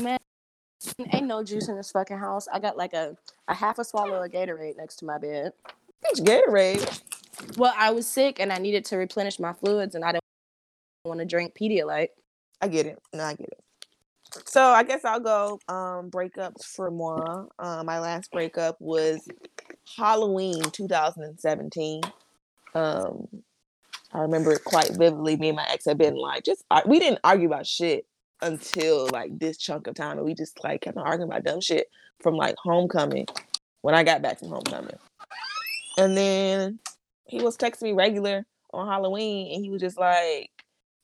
[0.00, 0.18] Man,
[1.12, 2.48] ain't no juice in this fucking house.
[2.52, 5.52] I got like a, a half a swallow of Gatorade next to my bed.
[6.04, 7.58] Bitch, Gatorade.
[7.58, 10.24] Well, I was sick and I needed to replenish my fluids and I didn't
[11.08, 12.08] want to drink Pedialyte.
[12.60, 12.98] I get it.
[13.12, 13.64] No, I get it.
[14.44, 17.46] So I guess I'll go um breakups for moi.
[17.58, 19.26] Um, my last breakup was
[19.96, 22.02] Halloween 2017.
[22.74, 23.26] Um,
[24.12, 25.36] I remember it quite vividly.
[25.36, 28.06] Me and my ex had been like, just we didn't argue about shit
[28.40, 31.60] until like this chunk of time, and we just like kept on arguing about dumb
[31.60, 31.88] shit
[32.20, 33.26] from like homecoming
[33.82, 34.96] when I got back from homecoming.
[35.96, 36.78] And then
[37.26, 40.50] he was texting me regular on Halloween, and he was just like,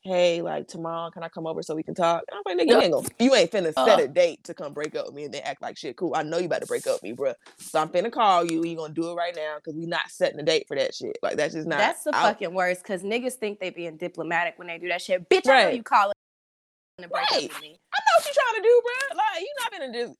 [0.05, 2.59] "Hey, like tomorrow, can I come over so we can talk?" And I was like,
[2.59, 4.03] "Nigga, you ain't gonna, you ain't finna set uh-huh.
[4.03, 5.97] a date to come break up with me and then act like shit.
[5.97, 7.33] Cool, I know you about to break up with me, bro.
[7.59, 8.65] So I'm finna call you.
[8.65, 11.19] You gonna do it right now because we not setting a date for that shit.
[11.23, 11.79] Like that's just not.
[11.79, 15.03] That's the out- fucking worst because niggas think they being diplomatic when they do that
[15.03, 15.29] shit.
[15.29, 15.77] Bitch, I know Right.
[15.77, 16.15] you calling
[16.99, 17.23] to Right.
[17.33, 17.77] up with me.
[17.95, 19.17] I know what you trying to do, bro.
[19.17, 20.19] Like you not gonna just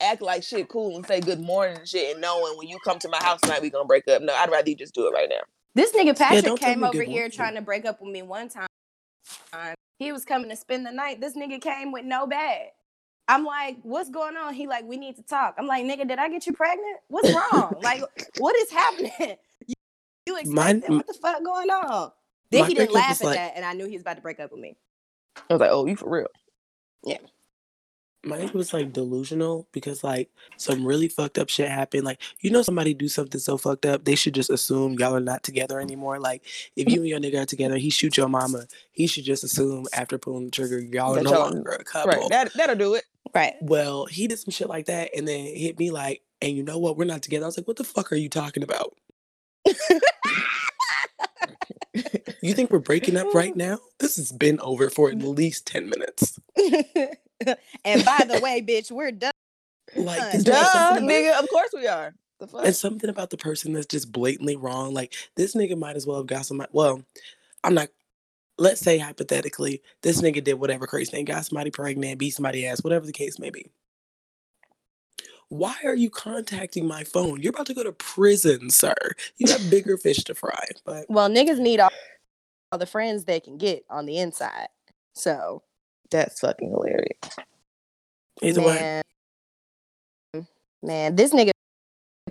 [0.00, 2.98] act like shit cool and say good morning and shit and knowing when you come
[2.98, 4.22] to my house tonight we gonna break up.
[4.22, 5.40] No, I'd rather you just do it right now.
[5.74, 7.30] This nigga Patrick don't came over here morning.
[7.30, 8.66] trying to break up with me one time.
[9.98, 11.20] He was coming to spend the night.
[11.20, 12.68] This nigga came with no bag.
[13.28, 14.52] I'm like, what's going on?
[14.54, 15.54] He like, we need to talk.
[15.58, 16.98] I'm like, nigga, did I get you pregnant?
[17.08, 17.76] What's wrong?
[17.82, 18.02] like,
[18.38, 19.36] what is happening?
[19.66, 19.74] You,
[20.46, 20.54] you?
[20.96, 22.10] What the fuck going on?
[22.50, 24.40] Then he didn't laugh at like- that, and I knew he was about to break
[24.40, 24.76] up with me.
[25.36, 26.28] I was like, oh, you for real?
[28.24, 32.04] My nigga was like delusional because like some really fucked up shit happened.
[32.04, 35.20] Like you know somebody do something so fucked up, they should just assume y'all are
[35.20, 36.18] not together anymore.
[36.18, 36.42] Like
[36.76, 39.86] if you and your nigga are together, he shoot your mama, he should just assume
[39.92, 42.12] after pulling the trigger y'all are no y'all- longer a couple.
[42.12, 42.28] Right.
[42.30, 43.04] That that'll do it.
[43.34, 43.54] Right.
[43.60, 46.78] Well, he did some shit like that and then hit me like, and you know
[46.78, 46.96] what?
[46.96, 47.44] We're not together.
[47.44, 48.94] I was like, what the fuck are you talking about?
[52.42, 53.78] You think we're breaking up right now?
[53.98, 56.38] This has been over for at least 10 minutes.
[57.84, 59.32] and by the way, bitch, we're done.
[59.96, 61.00] Like, Duh, this Duh, nigga-
[61.32, 61.42] nigga.
[61.42, 62.14] Of course we are.
[62.40, 62.64] The fuck?
[62.66, 64.92] And something about the person that's just blatantly wrong.
[64.92, 66.70] Like, this nigga might as well have got somebody.
[66.72, 67.02] Well,
[67.62, 67.88] I'm not.
[68.56, 72.84] Let's say hypothetically, this nigga did whatever crazy thing, got somebody pregnant, beat somebody ass,
[72.84, 73.68] whatever the case may be.
[75.48, 77.40] Why are you contacting my phone?
[77.42, 78.94] You're about to go to prison, sir.
[79.36, 80.64] You got bigger fish to fry.
[80.84, 81.90] But Well, niggas need all,
[82.72, 84.68] all the friends they can get on the inside.
[85.14, 85.62] So
[86.10, 87.18] That's fucking hilarious.
[88.42, 88.78] Either way,
[90.34, 90.46] man,
[90.82, 91.50] man, this nigga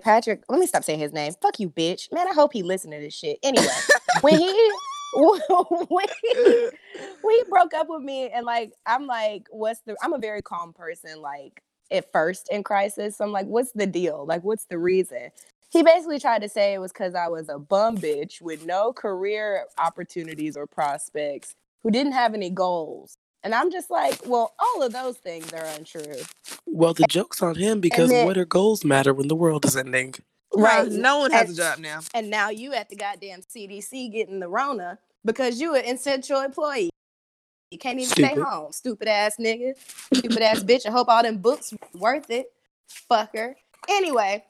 [0.04, 0.42] Patrick.
[0.48, 1.32] Let me stop saying his name.
[1.40, 2.12] Fuck you, bitch.
[2.12, 3.38] Man, I hope he listened to this shit.
[3.42, 3.66] Anyway,
[4.20, 4.72] when he
[5.14, 6.68] when he,
[7.22, 9.96] when he broke up with me, and like I'm like, what's the?
[10.02, 11.20] I'm a very calm person.
[11.20, 14.24] Like at first in crisis, so I'm like, what's the deal?
[14.26, 15.30] Like, what's the reason?
[15.70, 18.92] He basically tried to say it was because I was a bum bitch with no
[18.92, 23.16] career opportunities or prospects, who didn't have any goals.
[23.44, 26.14] And I'm just like, well, all of those things are untrue.
[26.66, 29.76] well, the joke's on him because then- what are goals matter when the world is
[29.76, 30.14] ending?
[30.56, 30.88] Right.
[30.90, 32.00] No one has a job now.
[32.14, 36.90] And now you at the goddamn CDC getting the Rona because you an essential employee.
[37.70, 38.70] You can't even stay home.
[38.70, 39.74] Stupid ass nigga.
[40.14, 40.86] Stupid ass bitch.
[40.86, 42.52] I hope all them books worth it.
[43.10, 43.54] Fucker.
[43.88, 44.44] Anyway,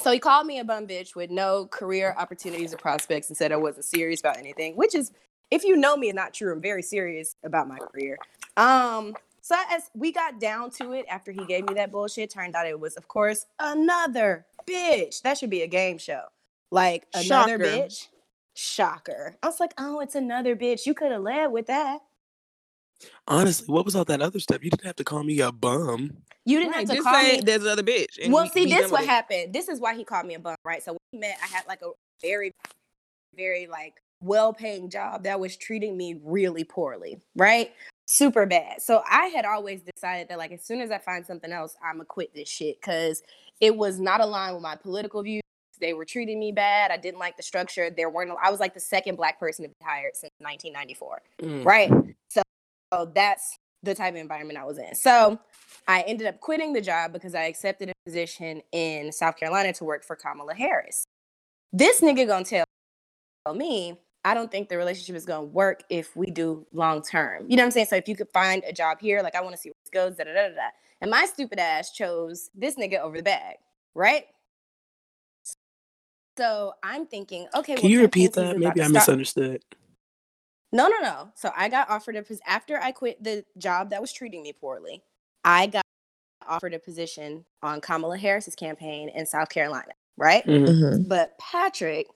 [0.00, 3.50] so he called me a bum bitch with no career opportunities or prospects and said
[3.50, 5.10] I wasn't serious about anything, which is,
[5.50, 6.52] if you know me, and not true.
[6.52, 8.18] I'm very serious about my career.
[8.56, 12.56] Um, so as we got down to it after he gave me that bullshit, turned
[12.56, 15.22] out it was, of course, another bitch.
[15.22, 16.22] That should be a game show.
[16.72, 17.64] Like another Shocker.
[17.64, 18.08] bitch.
[18.54, 19.36] Shocker.
[19.42, 20.84] I was like, oh, it's another bitch.
[20.86, 22.00] You could have led with that.
[23.28, 24.64] Honestly, what was all that other stuff?
[24.64, 26.16] You didn't have to call me a bum.
[26.44, 27.40] You didn't Right, have to just call say me.
[27.42, 28.18] there's another bitch.
[28.22, 29.08] and Well, we- see, we this what it.
[29.08, 29.52] happened.
[29.52, 30.82] This is why he called me a bum, right?
[30.82, 31.90] So when we met, I had like a
[32.22, 32.52] very,
[33.36, 37.72] very like well-paying job that was treating me really poorly, right?
[38.06, 38.80] Super bad.
[38.80, 41.96] So I had always decided that like as soon as I find something else, I'm
[41.96, 43.22] gonna quit this shit because
[43.60, 45.42] it was not aligned with my political views.
[45.80, 46.90] They were treating me bad.
[46.90, 47.90] I didn't like the structure.
[47.90, 48.30] There weren't.
[48.42, 51.64] I was like the second black person to be hired since 1994 Mm.
[51.66, 51.90] right?
[52.30, 52.42] So,
[52.94, 54.94] so that's the type of environment I was in.
[54.94, 55.38] So
[55.86, 59.84] I ended up quitting the job because I accepted a position in South Carolina to
[59.84, 61.04] work for Kamala Harris.
[61.72, 62.64] This nigga gonna tell
[63.54, 67.44] me I don't think the relationship is gonna work if we do long term.
[67.48, 67.86] You know what I'm saying?
[67.86, 69.90] So if you could find a job here, like I want to see where this
[69.90, 70.54] goes, da da da da.
[70.56, 70.68] da.
[71.00, 73.58] And my stupid ass chose this nigga over the bag,
[73.94, 74.24] right?
[76.36, 77.76] So I'm thinking, okay.
[77.76, 78.58] Can well, you repeat that?
[78.58, 79.62] Maybe I misunderstood.
[80.72, 81.30] no, no, no.
[81.36, 84.52] So I got offered a pos- after I quit the job that was treating me
[84.52, 85.04] poorly.
[85.44, 85.84] I got
[86.48, 90.44] offered a position on Kamala Harris's campaign in South Carolina, right?
[90.46, 90.66] Mhm.
[90.66, 91.08] Mhm.
[91.08, 92.08] But Patrick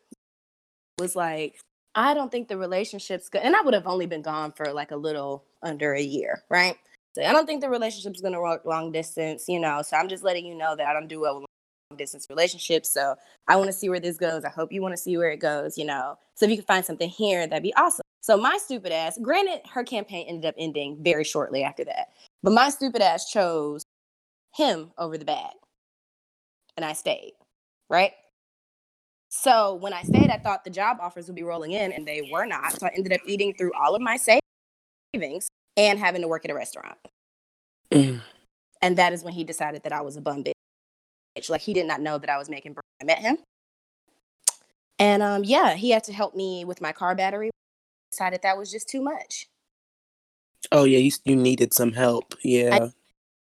[0.98, 1.60] was like,
[2.00, 3.42] I don't think the relationship's good.
[3.42, 6.78] And I would have only been gone for like a little under a year, right?
[7.14, 9.82] So I don't think the relationship's gonna work long distance, you know.
[9.82, 11.46] So I'm just letting you know that I don't do well with
[11.90, 12.88] long distance relationships.
[12.88, 13.16] So
[13.48, 14.46] I want to see where this goes.
[14.46, 16.16] I hope you want to see where it goes, you know.
[16.36, 18.00] So if you can find something here, that'd be awesome.
[18.22, 22.14] So my stupid ass, granted, her campaign ended up ending very shortly after that.
[22.42, 23.82] But my stupid ass chose
[24.54, 25.52] him over the bag.
[26.78, 27.34] And I stayed,
[27.90, 28.12] right?
[29.30, 32.28] So when I stayed, I thought the job offers would be rolling in, and they
[32.30, 32.72] were not.
[32.72, 36.50] So I ended up eating through all of my savings and having to work at
[36.50, 36.98] a restaurant.
[37.92, 38.20] Mm.
[38.82, 41.48] And that is when he decided that I was a bum bitch.
[41.48, 42.72] Like he did not know that I was making.
[42.74, 42.82] bread.
[43.00, 43.38] I met him,
[44.98, 47.50] and um, yeah, he had to help me with my car battery.
[48.10, 49.46] Decided that was just too much.
[50.70, 52.34] Oh yeah, you you needed some help.
[52.42, 52.88] Yeah.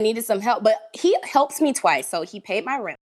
[0.00, 2.08] I needed some help, but he helps me twice.
[2.08, 2.98] So he paid my rent,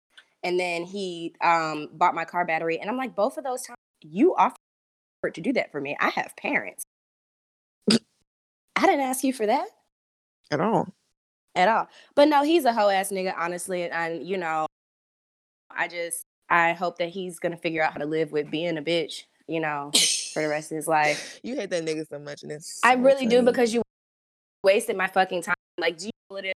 [0.45, 2.79] and then he um bought my car battery.
[2.79, 4.55] And I'm like, both of those times you offered
[5.33, 5.97] to do that for me.
[5.99, 6.83] I have parents.
[7.91, 9.67] I didn't ask you for that.
[10.51, 10.87] At all.
[11.55, 11.87] at all.
[12.13, 13.89] But no, he's a hoe ass nigga, honestly.
[13.89, 14.67] And you know,
[15.75, 18.81] I just I hope that he's gonna figure out how to live with being a
[18.83, 19.91] bitch, you know,
[20.33, 21.39] for the rest of his life.
[21.43, 22.79] You hate that nigga so much, and it's.
[22.83, 23.81] I so really do because you
[24.63, 25.55] wasted my fucking time.
[25.79, 26.55] Like, do you know what it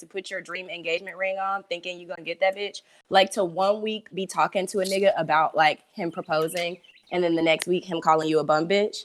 [0.00, 2.82] to put your dream engagement ring on, thinking you're gonna get that bitch?
[3.08, 6.78] Like to one week be talking to a nigga about like him proposing,
[7.12, 9.04] and then the next week him calling you a bum bitch.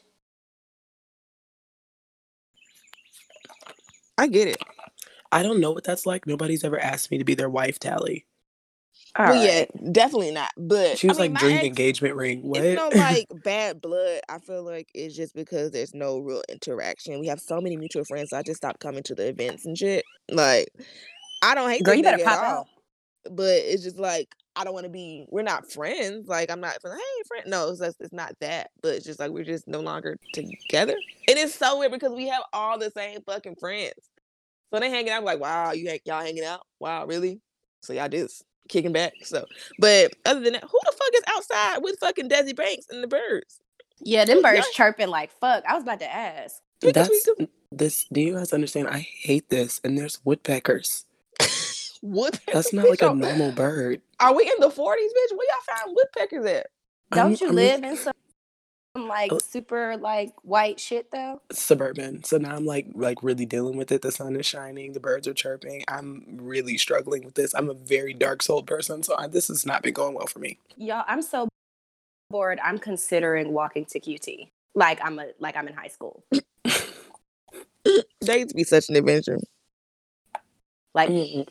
[4.17, 4.57] I get it.
[5.31, 6.25] I don't know what that's like.
[6.25, 8.25] Nobody's ever asked me to be their wife, Tally.
[9.17, 9.93] All well, yeah, right.
[9.93, 10.51] definitely not.
[10.57, 12.41] But She was I mean, like my dream ex- engagement ring.
[12.41, 12.61] What?
[12.63, 14.19] It's no like bad blood.
[14.27, 17.19] I feel like it's just because there's no real interaction.
[17.19, 18.31] We have so many mutual friends.
[18.31, 20.03] So I just stopped coming to the events and shit.
[20.29, 20.67] Like,
[21.41, 22.67] I don't hate Girl, this you better nigga at pop all, out.
[23.31, 25.25] but it's just like I don't want to be.
[25.29, 26.27] We're not friends.
[26.27, 26.77] Like I'm not.
[26.83, 27.45] Like, hey, friend.
[27.47, 28.71] No, it's just, it's not that.
[28.81, 30.95] But it's just like we're just no longer together.
[31.29, 33.93] And it's so weird because we have all the same fucking friends.
[34.73, 36.61] So they hanging out like, wow, you hang, y'all hanging out?
[36.79, 37.39] Wow, really?
[37.81, 39.13] So y'all just kicking back.
[39.23, 39.45] So,
[39.79, 43.07] but other than that, who the fuck is outside with fucking Desi Banks and the
[43.07, 43.59] birds?
[43.99, 44.55] Yeah, them Yeah.
[44.55, 45.63] birds chirping like fuck.
[45.67, 46.61] I was about to ask.
[46.81, 47.09] That's
[47.71, 48.05] this.
[48.11, 48.87] Do you guys understand?
[48.89, 49.79] I hate this.
[49.83, 51.05] And there's woodpeckers.
[52.01, 52.53] Woodpeckers.
[52.53, 54.01] That's not like a normal bird.
[54.19, 55.35] Are we in the forties, bitch?
[55.35, 56.67] Where y'all find woodpeckers at?
[57.11, 58.13] I'm- Don't you I'm- live in some
[58.95, 59.39] like Oh.
[59.39, 61.41] super like white shit though?
[61.51, 62.23] suburban.
[62.23, 64.01] So now I'm like like really dealing with it.
[64.01, 65.83] The sun is shining, the birds are chirping.
[65.87, 67.53] I'm really struggling with this.
[67.53, 70.39] I'm a very dark souled person, so I, this has not been going well for
[70.39, 70.57] me.
[70.77, 71.47] Y'all, I'm so
[72.29, 72.59] bored.
[72.63, 74.49] I'm considering walking to QT.
[74.75, 76.23] Like I'm a like I'm in high school.
[78.21, 79.37] That used to be such an adventure.
[80.95, 81.47] Like Mm-mm.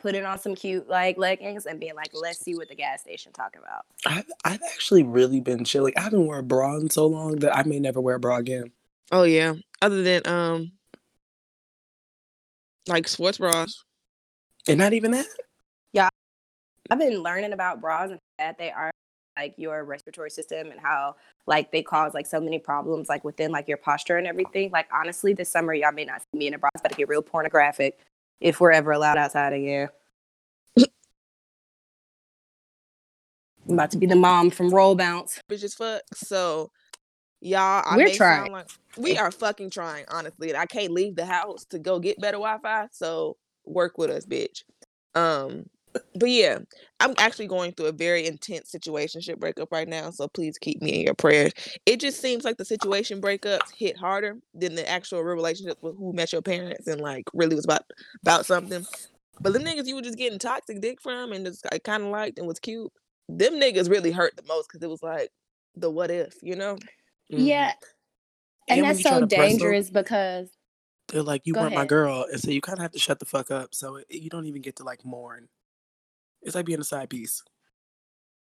[0.00, 3.32] Putting on some cute like leggings and being like, let's see what the gas station
[3.32, 3.84] talking about.
[4.06, 5.94] I've I've actually really been chilling.
[5.96, 8.36] I haven't worn a bra in so long that I may never wear a bra
[8.36, 8.72] again.
[9.10, 9.54] Oh yeah.
[9.80, 10.72] Other than um,
[12.86, 13.84] like sports bras.
[14.66, 15.26] And not even that.
[15.92, 16.08] Yeah.
[16.90, 18.90] I've been learning about bras and that they are
[19.36, 21.14] like your respiratory system and how
[21.46, 24.70] like they cause like so many problems like within like your posture and everything.
[24.70, 26.70] Like honestly, this summer y'all may not see me in a bra.
[26.74, 27.98] but about to get real pornographic
[28.40, 29.88] if we're ever allowed outside again.
[33.68, 35.40] I'm about to be the mom from Roll Bounce.
[35.50, 36.02] bitch as fuck.
[36.14, 36.70] So
[37.40, 38.46] y'all, I We're trying.
[38.46, 40.56] sound like we are fucking trying, honestly.
[40.56, 42.88] I can't leave the house to go get better Wi-Fi.
[42.92, 44.62] So work with us, bitch.
[45.14, 45.66] Um,
[46.14, 46.58] but yeah,
[47.00, 50.10] I'm actually going through a very intense situationship breakup right now.
[50.10, 51.52] So please keep me in your prayers.
[51.86, 55.96] It just seems like the situation breakups hit harder than the actual real relationship with
[55.96, 57.82] who met your parents and like really was about
[58.22, 58.84] about something.
[59.40, 62.08] But the niggas you were just getting toxic dick from and just like, kind of
[62.10, 62.90] liked and was cute,
[63.28, 65.30] them niggas really hurt the most because it was like
[65.76, 66.74] the what if, you know?
[67.32, 67.46] Mhm.
[67.46, 67.72] Yeah.
[68.68, 70.50] And, And that's so to press them- dangerous because
[71.08, 73.18] They're like, you Go weren't my girl, and so you kind of have to shut
[73.18, 73.74] the fuck up.
[73.74, 75.48] So it, you don't even get to like mourn.
[76.42, 77.42] It's like being a side piece.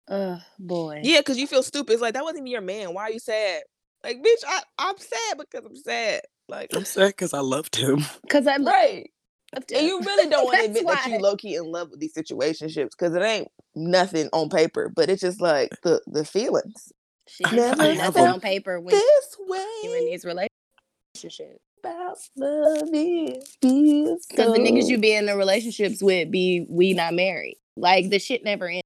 [0.09, 1.01] oh boy.
[1.05, 1.93] Yeah, because you feel stupid.
[1.93, 2.95] It's like that wasn't even your man.
[2.95, 3.63] Why are you sad?
[4.05, 6.23] Like, bitch, I, I'm sad because I'm sad.
[6.49, 8.05] Like, I'm sad because I loved him.
[8.23, 9.11] Because I loved right.
[9.55, 12.01] And you really don't want to That's admit that you low key in love with
[12.01, 15.77] these situationships because it ain't nothing on paper, but it's just like eh.
[15.83, 16.93] the the feelings.
[17.29, 21.61] Shit, Never nothing on paper when This you in these relationships.
[21.79, 26.95] about love is feels Because the niggas you be in the relationships with be we
[26.95, 27.59] not married.
[27.77, 28.83] Like the shit never ends.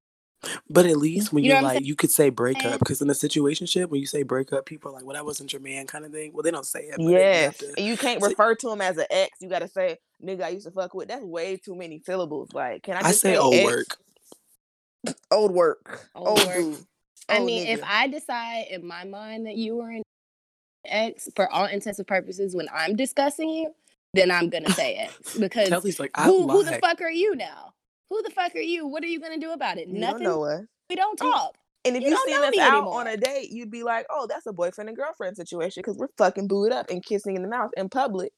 [0.70, 3.14] But at least when you you're what like, you could say breakup because in a
[3.14, 6.04] situation situationship, when you say breakup, people are like, "Well, that wasn't your man," kind
[6.04, 6.32] of thing.
[6.32, 6.96] Well, they don't say it.
[6.98, 9.38] But Yes, to- you can't So- refer to him as an ex.
[9.40, 11.08] You gotta say nigga I used to fuck with.
[11.08, 12.50] That's way too many syllables.
[12.52, 13.64] Like, can I I just say old ex?
[13.64, 13.98] work.
[15.30, 16.08] Old work.
[16.14, 16.56] Old Old, work.
[16.56, 16.76] boo.
[17.28, 17.80] I Old mean, if.
[17.84, 20.02] I decide in my mind that you were an
[20.84, 23.74] ex for all intents and purposes when I'm discussing you,
[24.14, 27.72] then I'm gonna say it because Kelly's like, who, who the fuck are you now?
[28.10, 28.86] Who the fuck are you?
[28.86, 29.88] What are you gonna do about it?
[29.88, 30.24] you Nothing.
[30.24, 30.62] don't know us.
[30.88, 31.56] We don't talk.
[31.84, 33.00] And if You you, seen us out anymore.
[33.00, 36.08] on a date, you'd be like, "Oh, that's a boyfriend and girlfriend situation," because we're
[36.18, 38.32] fucking booed up and kissing in the mouth in public.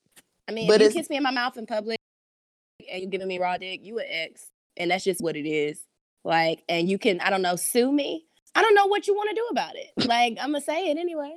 [0.48, 1.98] I mean, But if you kiss me in my mouth in public
[2.90, 5.82] and you're giving me raw dick, you an ex, and that's just what it is.
[6.24, 8.26] Like, and you can, I don't know, sue me.
[8.54, 9.90] I don't know what you want to do about it.
[10.08, 11.34] Like, I'm gonna say it anyway.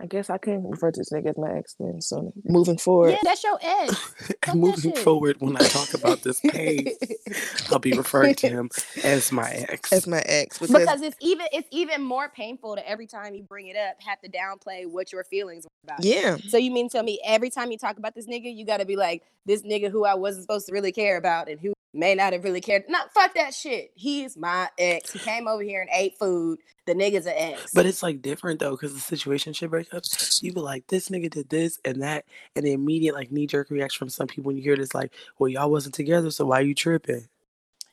[0.00, 2.00] I guess I can refer to this nigga as my ex then.
[2.00, 4.14] So moving forward, Yeah, that's your ex.
[4.48, 6.88] and moving forward, when I talk about this page,
[7.70, 8.70] I'll be referring to him
[9.04, 9.92] as my ex.
[9.92, 13.44] as my ex because, because it's even it's even more painful to every time you
[13.44, 16.04] bring it up have to downplay what your feelings were about.
[16.04, 18.78] yeah, So you mean tell me every time you talk about this nigga, you got
[18.78, 21.72] to be like this nigga who I wasn't supposed to really care about and who
[21.94, 22.84] may not have really cared.
[22.88, 23.92] Not fuck that shit.
[23.94, 25.12] He's my ex.
[25.12, 26.58] He came over here and ate food.
[26.86, 27.72] The nigga's an ex.
[27.72, 31.48] But it's like different though, because the situationship breakups, you be like, this nigga did
[31.48, 32.24] this and that,
[32.56, 35.12] and the immediate like knee jerk reaction from some people when you hear this, like,
[35.38, 37.26] well, y'all wasn't together, so why you tripping?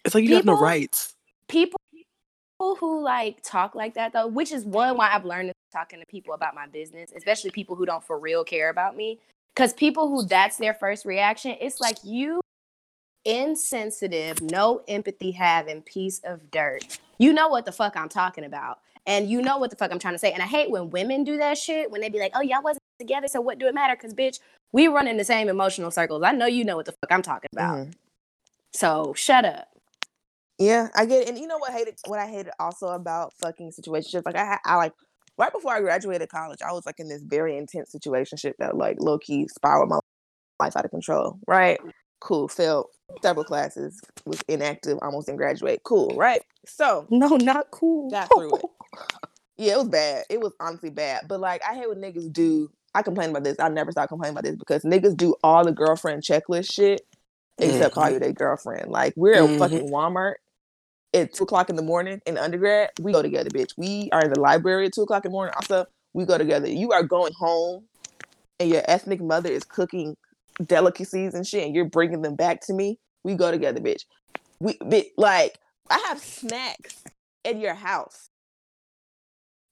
[0.03, 1.15] It's like you have no People- rights.
[1.47, 1.77] people
[2.59, 6.33] who like talk like that though, which is one why I've learned talking to people
[6.33, 9.19] about my business, especially people who don't for real care about me.
[9.55, 12.39] Because people who that's their first reaction, it's like you
[13.25, 16.99] insensitive, no empathy having piece of dirt.
[17.17, 18.79] You know what the fuck I'm talking about.
[19.05, 20.31] And you know what the fuck I'm trying to say.
[20.31, 22.83] And I hate when women do that shit when they be like, oh, y'all wasn't
[22.99, 23.95] together, so what do it matter?
[23.95, 24.39] Because, bitch,
[24.71, 26.21] we run in the same emotional circles.
[26.23, 27.79] I know you know what the fuck I'm talking about.
[27.79, 27.93] mhm.
[28.73, 29.67] So shut up.
[30.59, 31.29] yeah, I get it.
[31.29, 34.23] And you know what hated what I hated also about fucking situationships?
[34.25, 34.93] Like I, I like
[35.37, 38.97] right before I graduated college, I was like in this very intense situationship that like
[38.99, 39.99] low key spiraled my
[40.59, 41.39] life out of control.
[41.47, 41.79] Right?
[42.21, 42.47] Cool.
[42.47, 42.87] Failed
[43.21, 43.99] several classes.
[44.25, 44.97] Was inactive.
[45.01, 45.81] Almost didn't graduate.
[45.83, 46.15] Cool.
[46.15, 46.41] Right?
[46.65, 48.09] So No, not cool.
[48.09, 48.65] got through it.
[49.57, 50.23] Yeah, it was bad.
[50.27, 51.27] It was honestly bad.
[51.27, 52.71] But like, I hate what niggas do.
[52.95, 53.57] I complain about this.
[53.59, 57.01] I never stop complaining about this because niggas do all the girlfriend checklist shit
[57.59, 58.89] except call you their girlfriend.
[58.89, 59.53] Like we're Mhm.
[59.53, 60.35] at fucking Walmart
[61.13, 62.89] at two o'clock in the morning in undergrad.
[63.01, 63.73] We go together, bitch.
[63.77, 65.53] We are in the library at two o'clock in the morning.
[65.55, 66.67] Also, we go together.
[66.67, 67.83] You are going home,
[68.59, 70.17] and your ethnic mother is cooking
[70.65, 72.99] delicacies and shit, and you're bringing them back to me.
[73.23, 74.03] We go together, bitch.
[74.59, 74.77] We,
[75.17, 75.57] like,
[75.89, 77.03] I have snacks
[77.45, 78.29] at your house.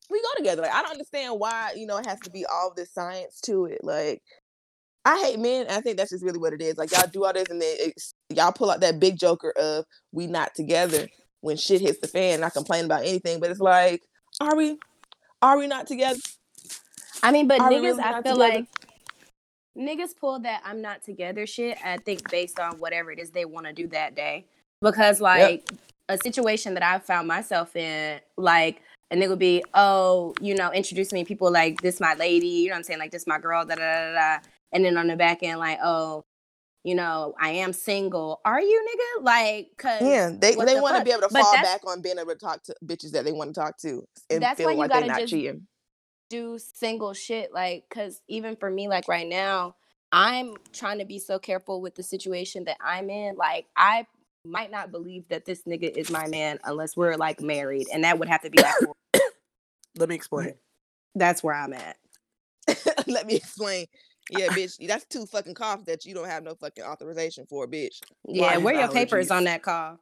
[0.09, 0.63] we go together.
[0.63, 3.65] Like I don't understand why you know it has to be all this science to
[3.65, 3.79] it.
[3.83, 4.21] Like
[5.05, 5.67] I hate men.
[5.69, 6.77] I think that's just really what it is.
[6.77, 9.85] Like y'all do all this and then it's, y'all pull out that big joker of
[10.11, 11.07] we not together
[11.41, 12.41] when shit hits the fan.
[12.41, 14.01] Not complaining about anything, but it's like,
[14.41, 14.79] are we?
[15.41, 16.19] Are we not together?
[17.23, 18.37] I mean, but Are niggas, really I feel together?
[18.37, 18.65] like
[19.77, 21.77] niggas pull that I'm not together shit.
[21.83, 24.45] I think based on whatever it is they want to do that day,
[24.81, 25.69] because like
[26.09, 30.71] a situation that I found myself in, like a nigga would be, oh, you know,
[30.71, 33.39] introduce me people like this my lady, you know what I'm saying, like this my
[33.39, 34.37] girl, da da da da,
[34.71, 36.23] and then on the back end like, oh.
[36.85, 38.39] You know, I am single.
[38.45, 39.25] Are you, nigga?
[39.25, 42.01] Like, cause Yeah, they they the want to be able to But fall back on
[42.01, 44.71] being able to talk to bitches that they want to talk to and That's why
[44.71, 45.67] you like they're not just cheating.
[46.29, 49.75] Do single shit like because even for me like right now
[50.11, 54.05] i'm trying to be so careful with the situation that i'm in like i
[54.45, 58.17] might not believe that this nigga is my man unless we're like married and that
[58.17, 58.75] would have to be like
[59.97, 60.53] Let me explain.
[61.15, 61.97] that's where i'm at
[63.07, 63.87] Let me explain.
[64.31, 67.99] Yeah, bitch, that's two fucking coughs that you don't have no fucking authorization for, bitch.
[68.27, 69.99] yeah have where your papers on that call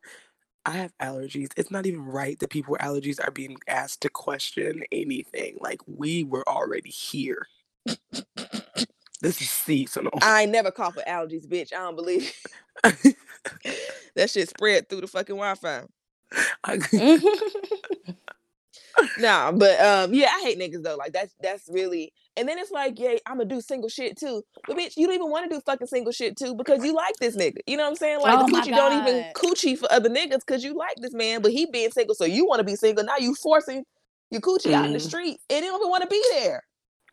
[0.67, 1.51] I have allergies.
[1.57, 5.57] It's not even right that people with allergies are being asked to question anything.
[5.61, 7.47] Like we were already here.
[9.21, 10.19] This is seasonal.
[10.21, 11.73] I ain't never cough with allergies, bitch.
[11.73, 12.31] I don't believe
[12.83, 15.83] that shit spread through the fucking Wi-Fi.
[19.19, 20.95] Nah, but um, yeah, I hate niggas though.
[20.95, 24.43] Like that's that's really, and then it's like, yeah, I'm gonna do single shit too.
[24.67, 27.15] But bitch, you don't even want to do fucking single shit too because you like
[27.19, 27.57] this nigga.
[27.67, 28.21] You know what I'm saying?
[28.21, 29.33] Like Oh the my coochie don't even God.
[29.35, 32.45] coochie for other niggas because you like this man, but he being single, so you
[32.45, 33.03] want to be single.
[33.03, 33.83] Now you forcing
[34.31, 35.07] your coochie out in the Mhm.
[35.07, 36.63] street, and he don't even want to be there.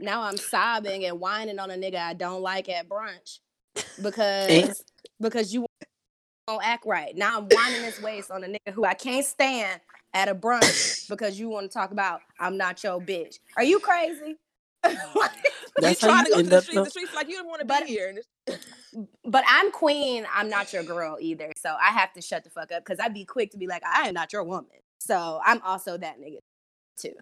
[0.01, 3.39] now i'm sobbing and whining on a nigga i don't like at brunch
[4.03, 4.83] because
[5.21, 5.65] because you
[6.49, 9.81] don't act right now i'm whining this waist on a nigga who i can't stand
[10.13, 13.79] at a brunch because you want to talk about i'm not your bitch are you
[13.79, 14.37] crazy
[15.81, 16.63] That's you how trying to go to the up.
[16.63, 16.75] streets.
[16.75, 16.85] though.
[16.85, 18.15] The streets like you don't want to But- be here.
[19.25, 22.73] But i'm queen i'm not your girl either so i have to shut the fuck
[22.73, 24.71] up because i'd be quick to be like i am not your woman
[25.01, 26.39] so i'm also that nigga
[26.99, 27.15] too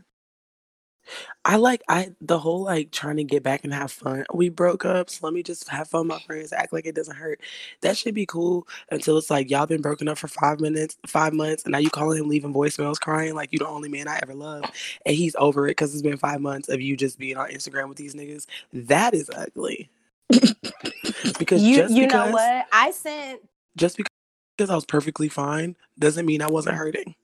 [1.45, 4.25] I like I the whole like trying to get back and have fun.
[4.33, 6.95] We broke up, so let me just have fun with my friends, act like it
[6.95, 7.41] doesn't hurt.
[7.81, 11.33] That should be cool until it's like y'all been broken up for five minutes, five
[11.33, 14.21] months, and now you calling him leaving voicemails crying like you the only man I
[14.23, 14.73] ever loved.
[15.05, 17.89] And he's over it because it's been five months of you just being on Instagram
[17.89, 18.47] with these niggas.
[18.73, 19.91] That is ugly.
[21.39, 23.41] because you just you because know what i sent
[23.77, 24.09] just because
[24.57, 27.15] because I was perfectly fine doesn't mean I wasn't hurting.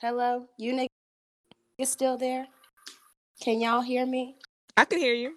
[0.00, 0.74] hello you
[1.80, 2.46] nigga still there
[3.40, 4.36] can y'all hear me
[4.76, 5.34] I can hear you.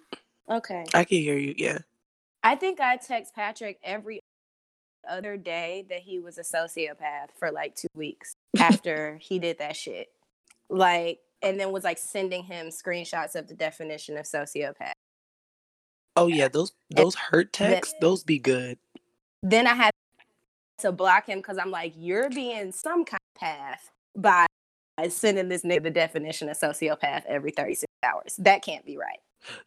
[0.50, 1.78] okay I can hear you, yeah.
[2.42, 4.20] I think I text Patrick every
[5.08, 9.76] other day that he was a sociopath for like two weeks after he did that
[9.76, 10.08] shit.
[10.68, 14.92] Like, and then was like sending him screenshots of the definition of sociopath.
[16.16, 18.78] Oh yeah, those those hurt texts, those be good.
[19.42, 19.90] Then I had
[20.78, 24.46] to block him because I'm like, you're being some kind of path by
[25.00, 28.36] Uh, sending this nigga the definition of sociopath every 36 hours.
[28.38, 29.18] That can't be right.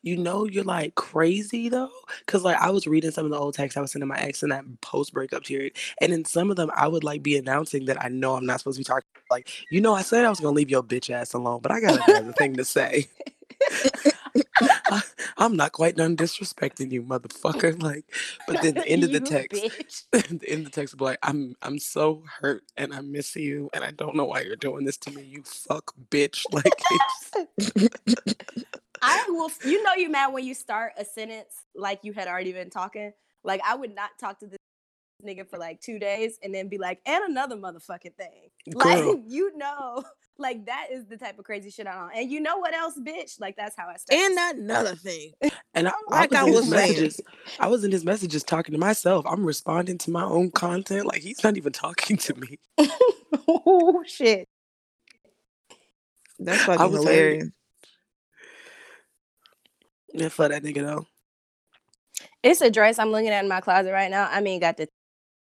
[0.04, 1.90] You know you're like crazy though,
[2.26, 4.44] because like I was reading some of the old texts I was sending my ex
[4.44, 7.86] in that post breakup period, and in some of them I would like be announcing
[7.86, 9.08] that I know I'm not supposed to be talking.
[9.32, 11.80] Like, you know, I said I was gonna leave your bitch ass alone, but I
[11.80, 13.08] got another thing to say.
[15.38, 17.74] I, am not quite done disrespecting you, motherfucker.
[17.84, 18.06] Like,
[18.48, 21.20] but then the end of the text, the end of the text will be like,
[21.24, 24.86] I'm I'm so hurt and I miss you and I don't know why you're doing
[24.86, 26.44] this to me, you fuck bitch.
[26.52, 26.72] Like,
[29.02, 29.52] I will.
[29.66, 33.12] You know, you mad when you start a sentence like you had already been talking.
[33.44, 34.58] Like I would not talk to this
[35.26, 38.50] nigga for like two days and then be like, and another motherfucking thing.
[38.74, 40.04] Like you know,
[40.38, 42.12] like that is the type of crazy shit I'm on.
[42.16, 43.40] And you know what else, bitch?
[43.40, 44.20] Like that's how I start.
[44.20, 45.34] And another thing.
[45.76, 47.22] And I, Like I I was in was messages.
[47.60, 49.26] I was in his messages talking to myself.
[49.28, 51.08] I'm responding to my own content.
[51.08, 52.60] Like he's not even talking to me.
[53.48, 54.48] oh shit.
[56.38, 57.50] That's I fucking was hilarious.
[60.14, 61.08] Yeah, for that nigga though.
[62.44, 64.30] It's a dress I'm looking at in my closet right now.
[64.32, 64.88] I mean, got the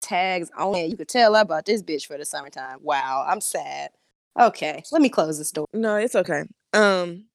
[0.01, 0.91] tags on it.
[0.91, 2.79] You could tell I bought this bitch for the summertime.
[2.83, 3.91] Wow, I'm sad.
[4.39, 5.66] Okay, let me close this door.
[5.72, 6.43] No, it's okay.
[6.72, 7.26] Um,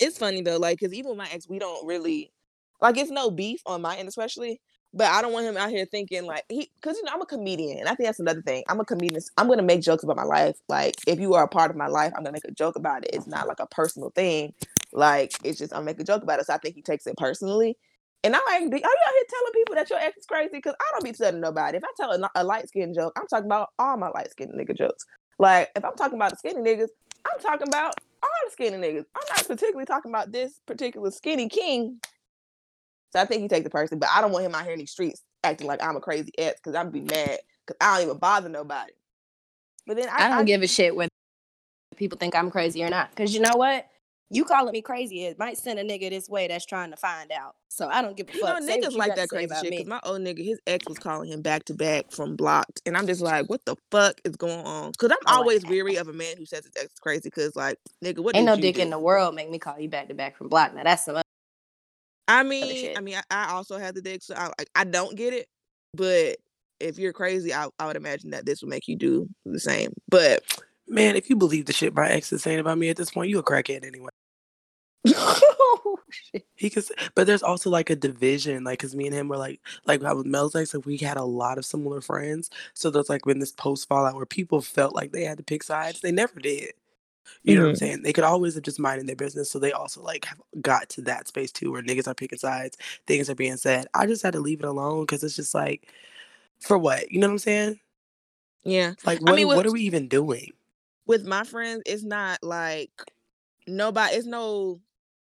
[0.00, 2.32] it's funny though, like, cause even with my ex, we don't really
[2.80, 4.60] like it's no beef on my end, especially.
[4.94, 7.26] But I don't want him out here thinking like he, cause you know I'm a
[7.26, 8.64] comedian, and I think that's another thing.
[8.68, 9.20] I'm a comedian.
[9.38, 10.56] I'm gonna make jokes about my life.
[10.68, 13.04] Like if you are a part of my life, I'm gonna make a joke about
[13.04, 13.10] it.
[13.14, 14.54] It's not like a personal thing.
[14.92, 16.46] Like it's just I'm make a joke about it.
[16.46, 17.76] So I think he takes it personally.
[18.24, 20.50] And I'm like, are you out here telling people that your ex is crazy?
[20.54, 21.78] Because I don't be telling nobody.
[21.78, 24.52] If I tell a, a light skinned joke, I'm talking about all my light skinned
[24.52, 25.04] nigga jokes.
[25.38, 26.88] Like if I'm talking about the skinny niggas,
[27.26, 29.04] I'm talking about all the skinny niggas.
[29.14, 32.00] I'm not particularly talking about this particular skinny king.
[33.12, 34.78] So I think he takes the person, but I don't want him out here in
[34.78, 37.96] these streets acting like I'm a crazy ex because I'm gonna be mad because I
[37.96, 38.92] don't even bother nobody.
[39.86, 41.10] But then I, I don't give a shit whether
[41.96, 43.10] people think I'm crazy or not.
[43.10, 43.86] Because you know what?
[44.30, 47.30] You calling me crazy, it might send a nigga this way that's trying to find
[47.30, 47.54] out.
[47.68, 48.60] So I don't give a You fuck.
[48.60, 49.70] know, niggas you like that crazy shit.
[49.70, 49.76] me.
[49.78, 52.96] Cause my old nigga, his ex was calling him back to back from blocked, and
[52.96, 54.92] I'm just like, what the fuck is going on?
[54.98, 57.30] Cause I'm Oh, always weary of a man who says his ex is crazy.
[57.30, 58.82] Cause like, nigga, what Ain't no dick do?
[58.82, 60.74] in the world make me call you back to back from blocked.
[60.74, 61.22] Now that's some.
[62.28, 62.96] I mean.
[62.96, 65.46] I mean, I, I also have the dick, so I, like, I don't get it.
[65.94, 66.38] But
[66.80, 69.92] if you're crazy, I, I would imagine that this would make you do the same.
[70.08, 70.42] But
[70.88, 73.30] Man, if you believe the shit my ex is saying about me at this point,
[73.30, 74.10] you a crackhead anyway.
[75.16, 76.46] oh, shit.
[76.56, 76.84] He could,
[77.14, 80.12] but there's also like a division, like, cause me and him were like, like I
[80.14, 82.50] with Mel's ex, like we had a lot of similar friends.
[82.74, 85.62] So there's like when this post fallout where people felt like they had to pick
[85.64, 86.00] sides.
[86.00, 86.72] They never did.
[87.44, 87.78] You know what I'm Mhm.
[87.78, 88.02] saying?
[88.02, 89.50] They could always have just minded their business.
[89.50, 92.76] So they also like have got to that space too, where niggas are picking sides,
[93.06, 93.86] things are being said.
[93.94, 95.88] I just had to leave it alone because it's just like,
[96.60, 97.10] for what?
[97.12, 97.80] You know what I'm saying?
[98.64, 99.36] yeah, Like, I what?
[99.36, 100.52] mean, what with- are we even doing?
[101.06, 102.90] With my friends, it's not like
[103.66, 104.16] nobody.
[104.16, 104.80] It's no.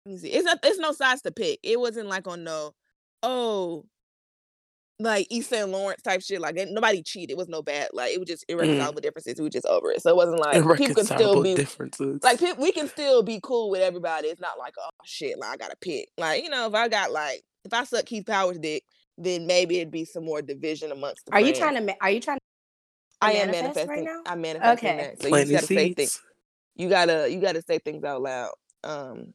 [0.04, 0.28] Let me see.
[0.28, 0.58] It's not.
[0.62, 1.60] It's no sides to pick.
[1.62, 2.74] It wasn't like on no.
[3.22, 3.84] Oh.
[5.00, 5.68] Like East St.
[5.68, 6.40] Lawrence type shit.
[6.40, 7.30] Like nobody cheated.
[7.30, 7.90] It was no bad.
[7.92, 8.54] Like it was just mm.
[8.54, 9.38] irreconcilable differences.
[9.38, 10.02] We were just over it.
[10.02, 12.20] So it wasn't like people can still be differences.
[12.24, 14.26] like pe- we can still be cool with everybody.
[14.26, 16.08] It's not like oh shit, like I gotta pick.
[16.18, 18.82] Like you know, if I got like if I suck Keith Powers' dick,
[19.16, 21.80] then maybe it'd be some more division amongst the Are you trying to?
[21.80, 22.38] ma- Are you trying?
[23.20, 24.04] I am manifest right manifesting.
[24.04, 24.22] now?
[24.26, 24.96] I'm manifesting Okay.
[24.98, 25.22] that.
[25.22, 26.22] So you gotta say things.
[26.76, 28.50] You gotta you gotta say things out loud.
[28.84, 29.34] Um.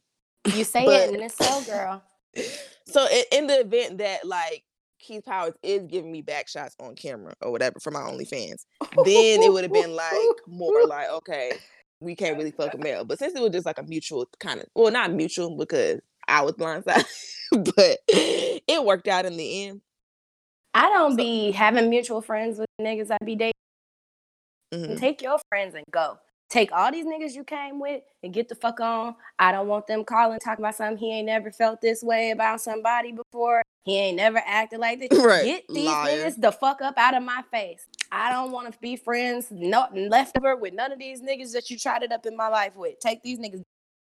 [0.54, 2.02] You say But- it and it's so, girl.
[2.86, 4.62] So in, in the event that like
[4.98, 8.66] Keith Powers is giving me back shots on camera or whatever for my OnlyFans,
[9.04, 10.12] then it would have been like
[10.46, 11.52] more like okay,
[12.00, 13.04] we can't really fuck a male.
[13.04, 16.42] But since it was just like a mutual kind of well, not mutual because I
[16.42, 17.06] was blindsided,
[17.74, 19.80] but it worked out in the end.
[20.74, 23.52] I don't be having mutual friends with niggas I be dating.
[24.74, 24.98] Mhm.
[24.98, 26.18] Take your friends and go.
[26.50, 29.16] Take all these niggas you came with and get the fuck on.
[29.38, 32.60] I don't want them calling talking about something he ain't never felt this way about
[32.60, 33.62] somebody before.
[33.84, 35.08] He ain't never acted like this.
[35.24, 36.06] Right, Get these liar.
[36.30, 37.86] niggas the fuck up out of my face.
[38.12, 41.70] I don't want to be friends, nothing left over with none of these niggas that
[41.70, 43.00] you tried it up in my life with.
[43.00, 43.62] Take these niggas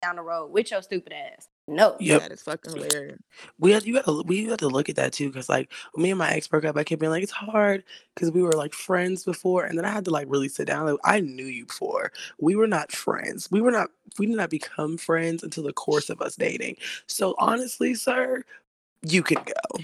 [0.01, 1.47] down the road with your stupid ass.
[1.69, 1.95] No.
[1.99, 2.21] Yep.
[2.21, 3.19] That is fucking hilarious.
[3.59, 6.09] we had you got to we had to look at that too because like me
[6.09, 7.83] and my ex broke up, I kept being like it's hard
[8.15, 10.85] because we were like friends before, and then I had to like really sit down.
[10.87, 12.11] Like I knew you before.
[12.39, 13.49] We were not friends.
[13.51, 13.89] We were not.
[14.17, 16.77] We did not become friends until the course of us dating.
[17.07, 18.43] So honestly, sir,
[19.03, 19.83] you can go.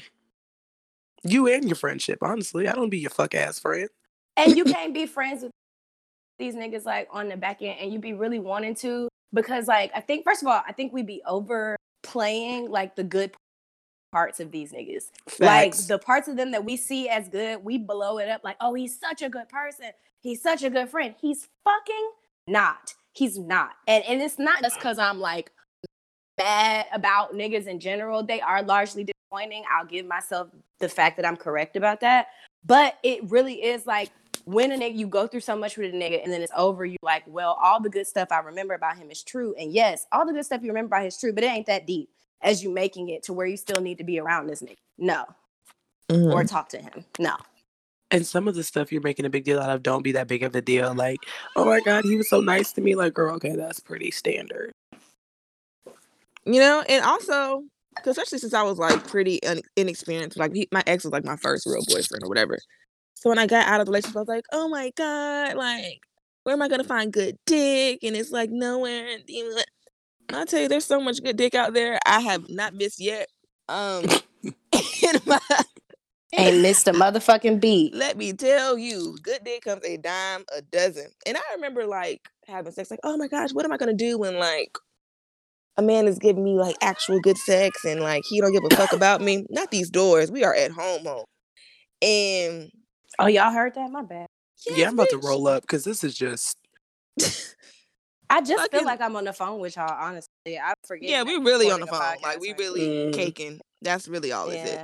[1.24, 2.20] You and your friendship.
[2.22, 3.90] Honestly, I don't be your fuck ass friend.
[4.38, 5.52] and you can't be friends with
[6.40, 9.92] these niggas like on the back end and you be really wanting to because like
[9.96, 13.32] I think first of all I think we be overplaying like the good
[14.12, 15.12] parts of these niggas.
[15.40, 18.58] Like the parts of them that we see as good we blow it up like
[18.62, 19.92] oh he's such a good person.
[20.22, 21.16] He's such a good friend.
[21.20, 22.12] He's fucking
[22.48, 22.94] not.
[23.14, 23.72] He's not.
[23.88, 25.52] And and it's not just because I'm like
[26.38, 28.24] bad about niggas in general.
[28.24, 29.64] They are largely disappointing.
[29.72, 30.50] I'll give myself
[30.80, 32.28] the fact that I'm correct about that.
[32.66, 34.10] But it really is like
[34.46, 36.86] when a nigga you go through so much with a nigga and then it's over,
[36.86, 39.54] you like, well, all the good stuff I remember about him is true.
[39.60, 41.68] And yes, all the good stuff you remember about him is true, but it ain't
[41.68, 42.10] that deep
[42.42, 44.78] as you making it to where you still need to be around this nigga.
[44.98, 45.26] No.
[46.10, 46.46] Or mm-hmm.
[46.46, 47.06] talk to him.
[47.20, 47.36] No.
[48.12, 50.28] and some of the stuff you're making a big deal out of don't be that
[50.28, 50.94] big of a deal.
[50.94, 51.20] Like,
[51.56, 52.96] oh my god, he was so nice to me.
[52.96, 54.72] Like, girl, okay, that's pretty standard.
[56.46, 57.64] you know, and also,
[58.04, 61.26] 'cause especially since I was like pretty un- inexperienced, like he, my ex was like
[61.26, 62.60] my first real boyfriend or whatever.
[63.26, 66.00] So when I got out of the relationship, I was like, oh my god, like
[66.44, 68.04] where am I gonna find good dick?
[68.04, 69.18] And it's like nowhere.
[69.18, 69.66] And
[70.30, 71.98] I'll tell you, there's so much good dick out there.
[72.06, 73.30] I have not missed yet.
[73.68, 74.04] Um,
[74.44, 75.40] in my,
[76.38, 77.96] Ain't missed a motherfucking beat.
[77.96, 81.08] let me tell you, good dick comes a dime a dozen.
[81.26, 84.20] And I remember like having sex, like, oh my gosh, what am I gonna do
[84.20, 84.78] when like
[85.78, 88.76] a man is giving me like actual good sex and like he don't give a
[88.76, 89.48] fuck about me?
[89.50, 90.32] Not these doors.
[90.32, 91.26] We are at home, home.
[92.04, 92.70] And
[93.20, 93.90] Oh, y'all heard that?
[93.92, 94.28] My bad.
[94.76, 96.58] yeah, I'm about to roll up because this is just
[98.30, 100.28] I just Fucking- feel like I'm on the phone with y'all, honestly.
[100.48, 101.10] I forget.
[101.10, 102.02] Yeah, we we're really on the phone.
[102.02, 103.14] a Like we really Mhm.
[103.14, 103.60] caking.
[103.82, 104.80] That's really all is it.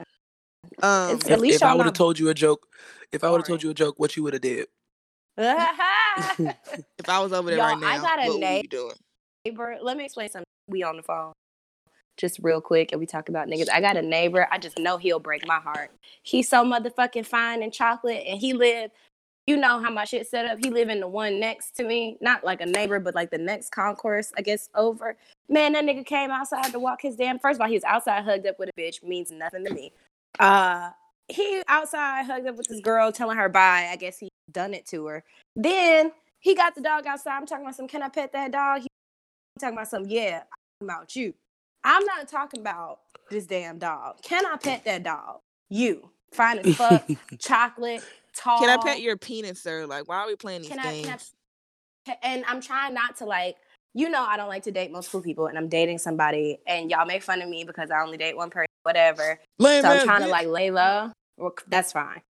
[0.84, 2.68] Um, It's- At if, least if I would have told you a joke,
[3.12, 4.68] if I would have told you a joke, what you would have did?
[5.38, 8.70] if I was over there Y'all, right now, I got a what would name- you
[8.70, 8.96] doing?
[9.46, 9.78] neighbor.
[9.82, 10.46] Let me explain something.
[10.68, 11.34] We on the phone.
[12.22, 13.68] Just real quick, and we talk about niggas.
[13.74, 14.48] I got a neighbor.
[14.52, 15.90] I just know he'll break my heart.
[16.22, 18.92] He's so motherfucking fine and chocolate, and he live.
[19.48, 20.60] you know how my shit set up.
[20.64, 23.40] He live in the one next to me, not like a neighbor, but like the
[23.40, 25.18] next concourse, I guess, over.
[25.50, 27.40] Man, that nigga came outside to walk his damn.
[27.40, 29.94] First of all, he was outside hugged up with a bitch, means nothing to me.
[30.40, 30.92] Uh,
[31.28, 33.90] he outside hugged up with this girl, telling her bye.
[33.92, 35.24] I guess he done it to her.
[35.56, 37.38] Then he got the dog outside.
[37.38, 37.88] I'm talking about some.
[37.88, 38.82] Can I pet that dog?
[38.82, 38.88] He
[39.60, 40.06] talking about some.
[40.06, 40.44] Yeah,
[40.82, 41.34] I'm about you.
[41.84, 44.22] I'm not talking about this damn dog.
[44.22, 45.40] Can I pet that dog?
[45.70, 47.08] You fine as fuck,
[47.40, 48.04] chocolate,
[48.36, 48.60] tall.
[48.60, 49.86] Can I pet your penis, sir?
[49.86, 51.32] Like, why are we playing these Can I, games?
[52.06, 52.28] can I?
[52.28, 53.58] And I'm trying not to like.
[53.94, 57.06] You know, I don't like to date multiple people, and I'm dating somebody, and y'all
[57.06, 59.38] make fun of me because I only date one person, whatever.
[59.60, 61.12] Lame So I'm ass trying to like lay low.
[61.36, 62.22] Well, that's fine.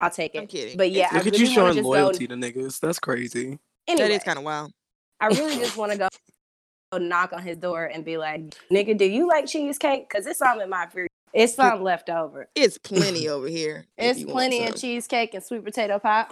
[0.00, 0.38] I'll take it.
[0.38, 0.76] I'm kidding.
[0.76, 2.80] But yeah, I Look at really you showing just go- loyalty to niggas.
[2.80, 3.60] That's crazy.
[3.86, 4.72] Anyway, that is kind of wild.
[5.20, 6.08] I really just want to go go
[6.98, 10.08] knock on his door and be like, "Nigga, do you like cheesecake?
[10.08, 11.08] Cause it's some in my fridge.
[11.32, 12.48] It's some left over.
[12.54, 13.86] It's plenty over here.
[13.98, 16.26] It's plenty of cheesecake and sweet potato pie.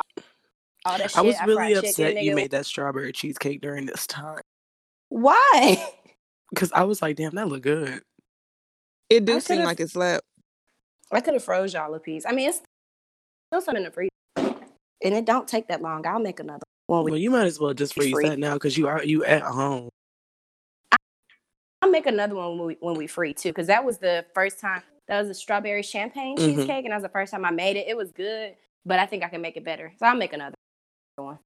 [0.85, 1.19] All that shit.
[1.19, 2.37] I was really chicken, upset you nigga.
[2.37, 4.41] made that strawberry cheesecake during this time
[5.09, 5.89] Why?
[6.51, 8.03] because I was like, damn, that look good.
[9.09, 10.25] It do seem like it slapped.
[11.11, 12.25] I could have froze y'all a piece.
[12.27, 12.63] I mean, it's
[13.51, 14.11] still something in the freezer,
[15.05, 16.07] and it don't take that long.
[16.07, 17.05] I'll make another one.
[17.05, 18.29] Well, you might as well just freeze Free.
[18.29, 19.91] that now because you are you at home.
[21.83, 24.61] I'll make another one when we when we free too, because that was the first
[24.61, 24.83] time.
[25.09, 26.57] That was a strawberry champagne Mhm.
[26.57, 27.89] cheesecake, and that was the first time I made it.
[27.89, 28.55] It was good,
[28.87, 29.93] but I think I can make it better.
[29.99, 30.55] So I'll make another
[31.17, 31.39] one.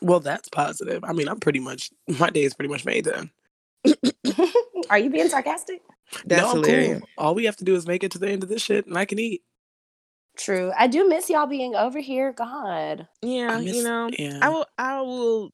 [0.00, 1.04] Well, that's positive.
[1.04, 3.30] I mean, I'm pretty much my day is pretty much made then.
[4.90, 5.82] Are you being sarcastic?
[6.24, 7.00] That's no, I'm hilarious.
[7.00, 7.08] cool.
[7.18, 8.96] All we have to do is make it to the end of this shit, and
[8.96, 9.42] I can eat.
[10.36, 10.72] True.
[10.78, 12.32] I do miss y'all being over here.
[12.32, 13.06] God.
[13.20, 14.38] Yeah, miss, you know, yeah.
[14.40, 14.66] I will.
[14.78, 15.52] I will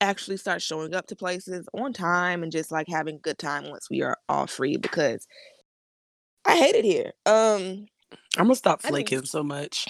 [0.00, 3.68] actually start showing up to places on time and just like having a good time
[3.70, 5.26] once we are all free because
[6.44, 7.12] I hate it here.
[7.26, 7.86] Um,
[8.36, 9.86] I'm gonna stop I flaking so much.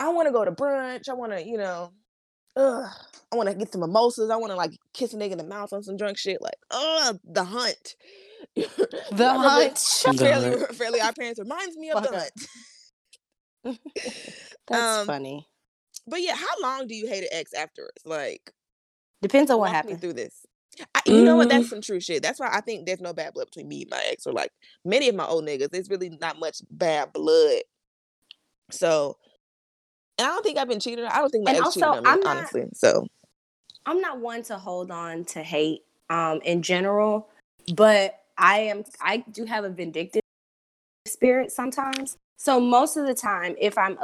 [0.00, 1.08] I want to go to brunch.
[1.08, 1.92] I want to, you know,
[2.56, 2.90] ugh,
[3.32, 4.30] I want to get some mimosas.
[4.30, 6.42] I want to like kiss a nigga in the mouth on some drunk shit.
[6.42, 7.94] Like, ugh, the hunt.
[9.12, 9.78] The hunt.
[10.18, 12.10] Fairly, fairly Odd Parents reminds me of the
[13.64, 13.78] hunt.
[14.68, 15.48] That's Um, funny.
[16.06, 18.02] But yeah, how long do you hate an ex afterwards?
[18.04, 18.52] Like,
[19.24, 20.00] Depends on what walk me happened.
[20.00, 20.44] through this.
[20.94, 21.46] I, you know what?
[21.46, 21.50] Mm.
[21.50, 22.22] That's some true shit.
[22.22, 24.50] That's why I think there's no bad blood between me and my ex, or like
[24.84, 25.70] many of my old niggas.
[25.70, 27.62] There's really not much bad blood.
[28.70, 29.16] So,
[30.18, 31.04] and I don't think I've been cheated.
[31.04, 31.10] on.
[31.12, 32.64] I don't think my And ex cheated also, on me, I'm not- honestly.
[32.74, 33.06] So,
[33.86, 37.28] I'm not one to hold on to hate um in general,
[37.74, 40.22] but I am I do have a vindictive
[41.06, 42.16] spirit sometimes.
[42.36, 43.96] So most of the time if I'm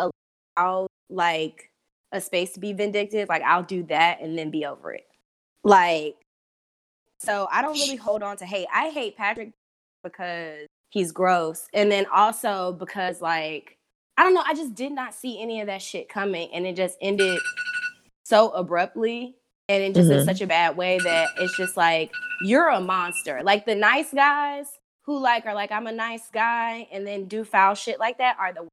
[0.57, 1.71] allowed like
[2.13, 5.07] a space to be vindictive, like I'll do that and then be over it.
[5.65, 6.17] Like
[7.19, 8.67] so I don't really hold on to hate.
[8.73, 9.53] I hate Patrick
[10.03, 13.77] because he's gross and then also because like
[14.17, 16.77] I don't know, I just did not see any of that shit coming and it
[16.77, 17.39] just ended
[18.25, 19.37] so abruptly
[19.69, 20.25] and it just in Mhm.
[20.25, 22.11] such a bad way that it's just like
[22.43, 23.43] you're a monster.
[23.43, 24.67] Like the nice guys
[25.03, 28.37] who like are like I'm a nice guy and then do foul shit like that
[28.39, 28.67] are the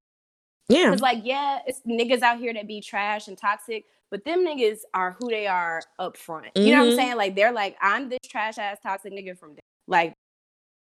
[0.69, 0.85] yeah.
[0.85, 4.79] because like yeah, it's niggas out here that be trash and toxic, but them niggas
[4.93, 6.47] are who they are up front.
[6.55, 6.95] You know what I'm Mhm.
[6.95, 7.17] saying?
[7.17, 9.61] Like they're like I'm this trash ass toxic nigga from day.
[9.87, 10.13] like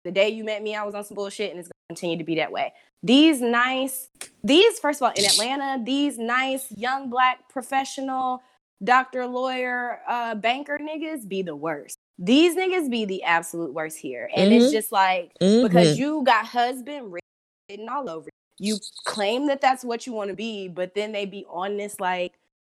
[0.05, 2.25] the day you met me, I was on some bullshit and it's gonna continue to
[2.25, 2.72] be that way.
[3.03, 4.09] These nice,
[4.43, 8.43] these first of all in Atlanta, these nice young black professional
[8.83, 11.97] doctor, lawyer, uh, banker niggas be the worst.
[12.18, 14.72] These niggas be the absolute worst here, and it's Mhm.
[14.72, 15.62] just like Mm-hmm.
[15.62, 17.12] because you got husband
[17.68, 18.75] written all over you.
[18.75, 21.99] You claim that that's what you want to be, but then they be on this
[21.99, 22.35] like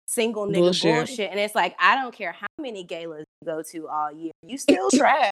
[0.06, 0.96] single nigga Bullshit.
[0.96, 1.32] bullshit.
[1.32, 4.58] and it's like I don't care how many galas you go to all year, you
[4.58, 5.32] still trash.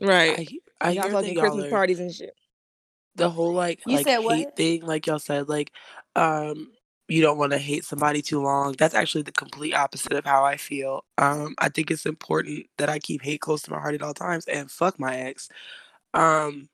[0.00, 0.38] right.
[0.80, 2.34] I, I Y'all hear fucking Christmas are, parties and shit.
[3.14, 4.36] the whole like You like said what?
[4.36, 5.72] hate thing, like y'all said, like
[6.14, 6.70] um
[7.08, 8.74] you don't want to hate somebody too long.
[8.76, 11.04] That's actually the complete opposite of how I feel.
[11.18, 14.12] Um, I think it's important that I keep hate close to my heart at all
[14.12, 15.48] times and fuck my ex.
[16.14, 16.68] Um,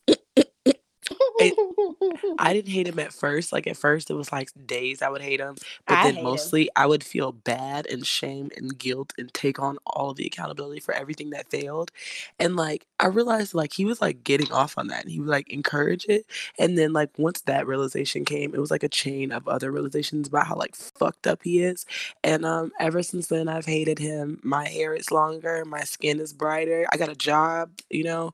[2.38, 3.52] I didn't hate him at first.
[3.52, 6.20] Like at first, it was like days I would hate him, but I then hate
[6.20, 6.24] him.
[6.24, 10.26] mostly I would feel bad and shame and guilt and take on all of the
[10.26, 11.90] accountability for everything that failed.
[12.38, 15.28] And like I realized, like he was like getting off on that, and he would
[15.28, 16.26] like encourage it.
[16.58, 20.28] And then like once that realization came, it was like a chain of other realizations
[20.28, 21.84] about how like fucked up he is.
[22.24, 24.40] And um, ever since then, I've hated him.
[24.42, 26.86] My hair is longer, my skin is brighter.
[26.92, 28.32] I got a job, you know,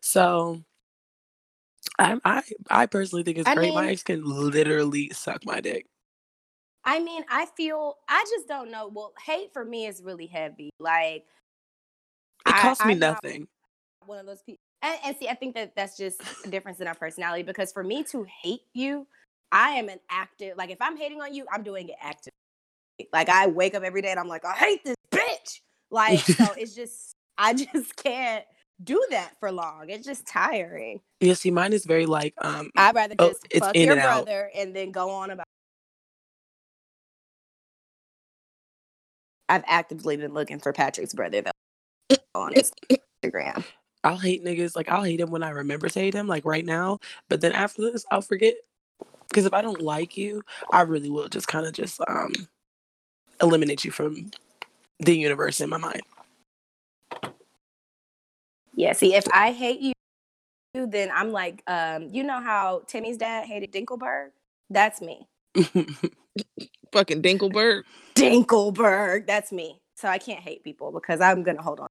[0.00, 0.62] so.
[2.00, 3.74] I I I personally think it's I great.
[3.74, 5.86] my mean- ex can literally suck my dick.
[6.84, 8.88] I mean, I feel I just don't know.
[8.92, 10.70] Well, hate for me is really heavy.
[10.80, 11.26] Like
[12.46, 13.46] It I- costs me I'm not nothing.
[14.06, 14.58] one of those people.
[14.82, 17.84] And, and see, I think that that's just a difference in our personality because for
[17.84, 19.06] me to hate you
[19.52, 20.56] I am an active.
[20.56, 22.32] Like if I'm hating on you, I'm doing it active.
[23.12, 25.60] Like I wake up every day and I'm like, I hate this bitch.
[25.90, 28.44] Like so, it's just I just can't
[28.82, 29.90] do that for long.
[29.90, 31.00] It's just tiring.
[31.20, 32.70] Yeah, see, mine is very like um.
[32.76, 34.26] I'd rather Oh, just it's fuck your and out.
[34.26, 35.46] brother and then go on about.
[39.48, 41.64] I've actively been looking for Patrick's brother though
[42.34, 42.54] on
[43.24, 43.64] Instagram.
[44.04, 44.76] I'll hate niggas.
[44.76, 46.98] Like I'll hate him when I remember to hate him, like right now.
[47.28, 48.54] But then after this, I'll forget.
[49.28, 52.32] Because if I don't like you, I really will just kind of just um
[53.42, 54.30] eliminate you from
[55.00, 56.02] the universe in my mind.
[58.74, 59.92] Yeah, see, if I hate you,
[60.74, 64.30] then I'm like, um, you know how Timmy's dad hated Dinkelberg?
[64.68, 65.26] That's me.
[66.92, 67.82] Fucking Dinkelberg.
[68.14, 69.80] Dinkelberg, that's me.
[69.96, 71.88] So I can't hate people because I'm gonna hold on.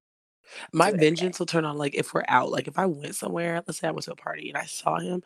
[0.74, 1.06] my every day.
[1.06, 2.50] vengeance will turn on like if we're out.
[2.50, 5.00] Like if I went somewhere, let's say I went to a party and I saw
[5.00, 5.22] him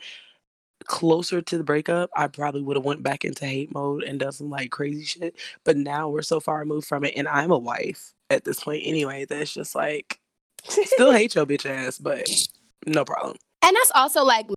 [0.86, 4.32] closer to the breakup, I probably would have went back into hate mode and done
[4.32, 5.36] some like crazy shit.
[5.64, 8.84] But now we're so far removed from it, and I'm a wife at this point
[8.86, 9.26] anyway.
[9.26, 10.20] That's just like
[10.68, 12.28] still hate your bitch ass, but
[12.86, 13.38] no problem.
[13.64, 14.48] and that's also like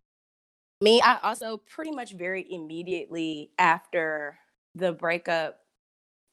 [0.80, 1.00] me.
[1.00, 4.38] I also pretty much very immediately after
[4.74, 5.60] the breakup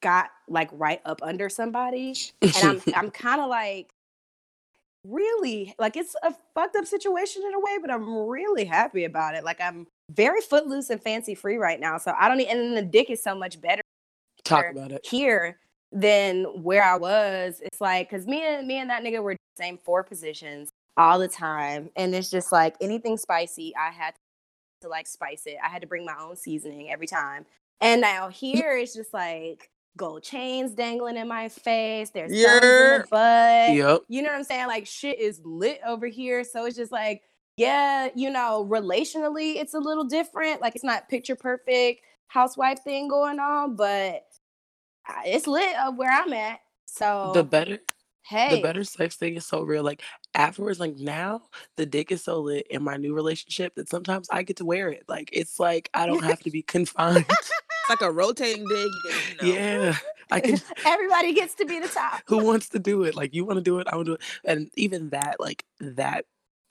[0.02, 2.14] got like right up under somebody.
[2.42, 3.90] And I'm I'm kind of like
[5.06, 9.36] really like it's a fucked up situation in a way, but I'm really happy about
[9.36, 9.44] it.
[9.44, 11.98] Like I'm very footloose and fancy free right now.
[11.98, 13.82] So I don't need and then the dick is so much better
[14.44, 15.06] Talk about it.
[15.06, 15.58] here
[15.94, 17.62] than where I was.
[17.64, 21.20] It's like because me and me and that nigga were the same four positions all
[21.20, 24.14] the time, and it's just like anything spicy, I had
[24.82, 25.58] to like spice it.
[25.64, 27.46] I had to bring my own seasoning every time.
[27.82, 32.10] And now here it's just like gold chains dangling in my face.
[32.10, 32.98] There's thumbs in Yeah.
[33.00, 33.76] the butt.
[33.76, 34.02] Yep.
[34.10, 34.68] You know what I'm saying?
[34.68, 36.44] Like shit is lit over here.
[36.44, 37.22] So it's just like,
[37.58, 40.62] yeah, you know, relationally, it's a little different.
[40.62, 44.24] Like it's not picture perfect housewife thing going on, but
[45.26, 46.60] it's lit up where I'm at.
[46.86, 47.80] So The better
[48.24, 49.84] hey, the better sex thing is so real.
[49.84, 50.02] Like
[50.36, 51.42] afterwards, like now,
[51.76, 54.90] the dick is so lit in my new relationship that sometimes I get to wear
[54.90, 55.04] it.
[55.08, 57.26] Like it's like I don't have to be confined.
[57.84, 58.88] It's like a rotating dick
[59.42, 59.54] you know.
[59.56, 59.98] yeah,
[60.32, 60.58] I can.
[60.86, 62.22] everybody gets to be the top.
[62.28, 63.14] Who wants to do it?
[63.14, 64.22] Like you want to do it, I want to do it.
[64.46, 66.24] And even that, like that,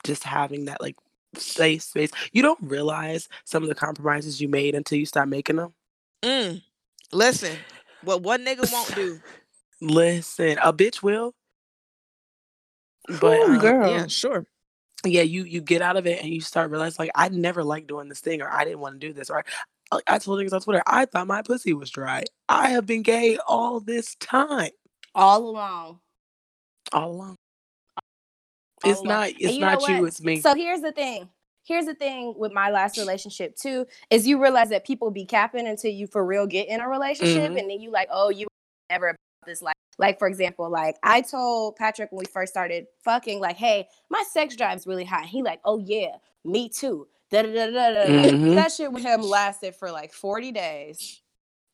[0.03, 0.95] just having that like
[1.35, 2.09] safe space.
[2.31, 5.73] You don't realize some of the compromises you made until you start making them.
[6.23, 6.63] Mm.
[7.11, 7.57] Listen,
[8.03, 9.21] what one nigga won't do.
[9.81, 11.33] Listen, a bitch will.
[13.09, 13.81] But Ooh, um, girl.
[13.81, 14.45] Yeah, sure.
[15.05, 17.87] yeah, you you get out of it and you start realizing like I never liked
[17.87, 19.43] doing this thing or I didn't want to do this or
[19.91, 22.25] like I told niggas on Twitter I thought my pussy was dry.
[22.49, 24.71] I have been gay all this time,
[25.15, 25.99] All along.
[26.93, 27.37] all along.
[28.83, 29.07] all It's along.
[29.07, 29.29] not.
[29.31, 30.05] And It's you know not you.
[30.05, 30.41] It's me.
[30.41, 31.29] So here's the thing.
[31.65, 35.67] Here's the thing with my last relationship too, is you realize that people be capping
[35.67, 37.59] until you for real get in a relationship, Mhm.
[37.59, 38.47] and then you like, oh, you
[38.89, 39.73] never about this life.
[39.97, 44.23] Like for example, like I told Patrick when we first started fucking, like, hey, my
[44.31, 45.25] sex drive's really high.
[45.25, 47.07] He like, oh yeah, me too.
[47.31, 48.55] Mhm.
[48.55, 51.22] That shit with him lasted for like 40 days.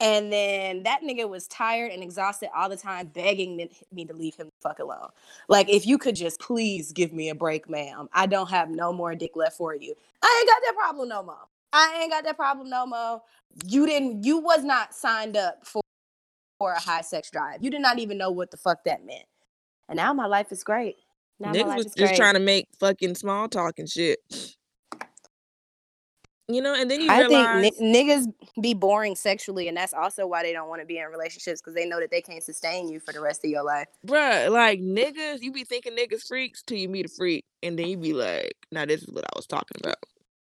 [0.02, 4.14] And then that nigga was tired and exhausted all the time, begging me, me to
[4.14, 5.10] leave him the fuck alone.
[5.50, 8.08] Like, if you could just please give me a break, ma'am.
[8.14, 9.94] I don't have no more dick left for you.
[10.22, 11.48] I ain't got that problem no more.
[11.74, 13.22] I ain't got that problem no more.
[13.66, 15.82] You didn't, you was not signed up for,
[16.60, 17.62] for a high sex drive.
[17.62, 19.26] You did not even know what the fuck that meant.
[19.90, 20.96] And now my life is great.
[21.40, 22.18] Now my Niggas life was is just great.
[22.18, 24.20] trying to make fucking small talk and shit.
[26.50, 28.28] You know, and then you I realize think ni- niggas
[28.62, 31.76] be boring sexually, and that's also why they don't want to be in relationships because
[31.76, 33.88] they know that they can't sustain you for the rest of your life.
[34.08, 37.88] Bruh, like niggas, you be thinking niggas freaks till you meet a freak, and then
[37.88, 39.98] you be like, "Now this is what I was talking about."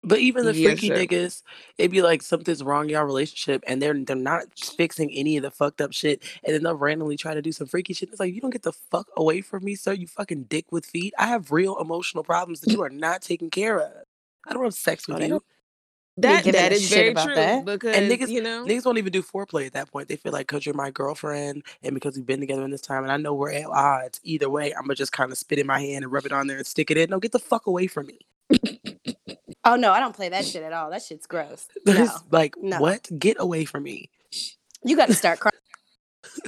[0.04, 0.96] But even the Yes, freaky sir.
[1.08, 1.44] niggas,
[1.78, 4.46] it'd be like something's wrong in y'all relationship, and they're they're not
[4.78, 7.68] fixing any of the fucked up shit, and then they'll randomly try to do some
[7.68, 8.10] freaky shit.
[8.10, 9.94] It's like you don't get the fuck away from me, sir.
[9.94, 11.14] You fucking dick with feet.
[11.18, 13.94] I have real emotional problems that you are not taking care of.
[14.48, 15.44] I don't have sex Oh, with they you.
[16.18, 17.66] That giving that a is shit very about true that.
[17.66, 20.08] because niggas- you know Niggas won't even do foreplay at that point.
[20.08, 23.04] They feel like because you're my girlfriend and because we've been together in this time
[23.04, 24.20] and I know we're at odds.
[24.24, 26.48] Either way, I'm gonna just kind of spit in my hand and rub it on
[26.48, 27.10] there and stick it in.
[27.12, 28.20] No, get the fuck away from me.
[29.66, 30.90] Oh no, I don't play that shit at all.
[30.92, 31.68] That shit's gross.
[31.86, 32.80] No, is like no.
[32.80, 33.10] what?
[33.20, 34.10] Get away from me.
[34.84, 35.52] you got to start crying.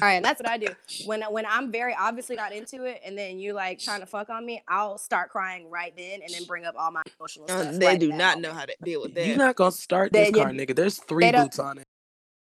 [0.02, 0.68] All right, that's what I do
[1.06, 4.30] when when I'm very obviously not into it, and then you like trying to fuck
[4.30, 4.64] on me.
[4.68, 8.00] I'll start crying right then, and then bring up all my emotional uh, they right
[8.00, 9.28] do in not know how to deal with that.
[9.28, 10.76] You're not gonna start They- this car, nigga.
[10.76, 11.88] There's three boots on it.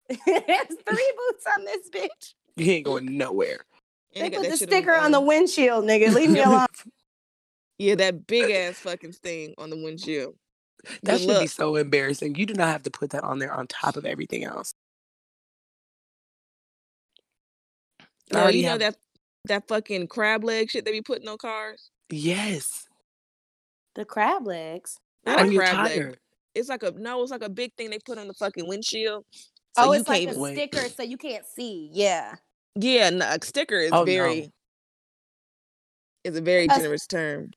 [0.10, 0.26] moment.
[0.48, 2.34] There's three boots on this bitch.
[2.58, 3.60] You ain't going nowhere.
[4.14, 6.14] They put the sticker on the windshield, nigga.
[6.14, 6.68] Leave me alone.
[7.78, 10.36] Yeah, that big ass fucking thing on the windshield.
[11.02, 12.36] That Good should be so embarrassing.
[12.36, 14.76] You do not have to put that on there on top of everything else.
[18.34, 18.96] No, already you know have- that
[19.46, 21.90] that fucking crab leg shit they be putting on cars.
[22.10, 22.86] Yes.
[23.96, 24.98] The crab legs.
[25.26, 26.18] Not on a your crab leg.
[26.56, 27.22] It's like a no.
[27.24, 29.26] It's like a big thing they put on the fucking windshield.
[29.78, 30.54] oh, it's like a Wait.
[30.56, 31.90] sticker so you can't see.
[31.94, 32.36] Yeah.
[32.76, 34.06] Yeah, no, a sticker is Oh, no.
[34.06, 34.52] very.
[36.24, 37.52] Is a very A- generous term.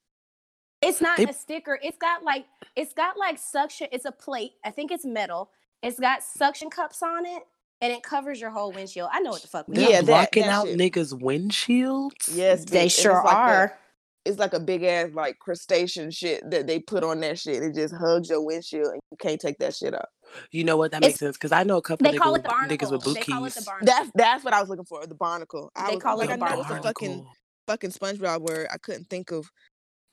[0.81, 1.79] It's not They- a sticker.
[1.83, 2.47] It's got like
[2.77, 3.89] it's got like suction.
[3.93, 4.53] It's a plate.
[4.64, 5.51] I think it's metal.
[5.83, 7.43] It's got suction cups on it,
[7.85, 9.11] and it covers your whole windshield.
[9.12, 9.68] I know what the fuck.
[9.68, 10.78] we They're Yeah, yeah, that- blocking that out shit.
[10.78, 12.35] niggas' windshields.
[12.35, 13.78] Yes, they bitch, and sure it's like a- are.
[14.24, 17.62] it's like a big ass like crustacean shit that they put on that shit.
[17.62, 20.09] It just hugs your windshield and you can't take that shit up.
[20.51, 20.93] You know what?
[20.93, 22.49] That It's- makes sense because I know a couple They niggas, call with, it the
[22.49, 22.91] niggas barnacle.
[22.93, 23.64] with boot They call it the keys.
[23.66, 23.87] barnacle.
[23.95, 25.07] That's that's what I was looking for.
[25.07, 25.70] The barnacle.
[25.76, 27.26] I They was, call I it was the like, I know it's a fucking
[27.66, 28.66] fucking SpongeBob word.
[28.72, 29.51] I couldn't think of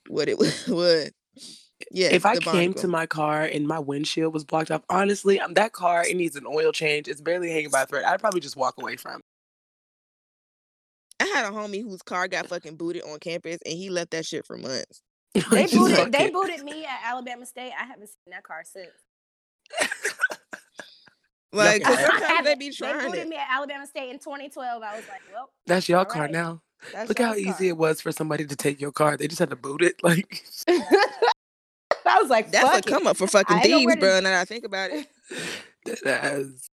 [0.09, 1.11] what it would.
[1.91, 2.09] Yeah.
[2.11, 5.53] if I the came to my car and my windshield was blocked off, honestly, um,
[5.55, 7.07] that car it needs an oil change.
[7.07, 8.03] It's barely hanging by a thread.
[8.05, 9.17] I'd probably just walk away from.
[9.19, 9.23] it.
[11.21, 14.25] I had a homie whose car got fucking booted on campus and he left that
[14.25, 15.01] shit for months.
[15.51, 16.11] They booted.
[16.11, 17.71] They booted me at Alabama State.
[17.79, 18.89] I haven't seen that car since.
[21.53, 22.59] Like, 'cause I sometimes they haven't.
[22.59, 23.27] be They booted it.
[23.27, 24.81] me at Alabama State in 2012.
[24.81, 26.31] I was like, well, That's your All car right.
[26.31, 26.61] now.
[26.93, 27.67] that's Look how y'all's easy car.
[27.67, 29.17] it was for somebody to take your car.
[29.17, 29.95] They just had to boot it.
[30.03, 30.43] Like
[32.05, 32.89] I was like, That's a fuck it.
[32.89, 34.19] come up for fucking I thieves, where to- bro.
[34.19, 35.07] Now that I think about it,
[36.03, 36.69] that's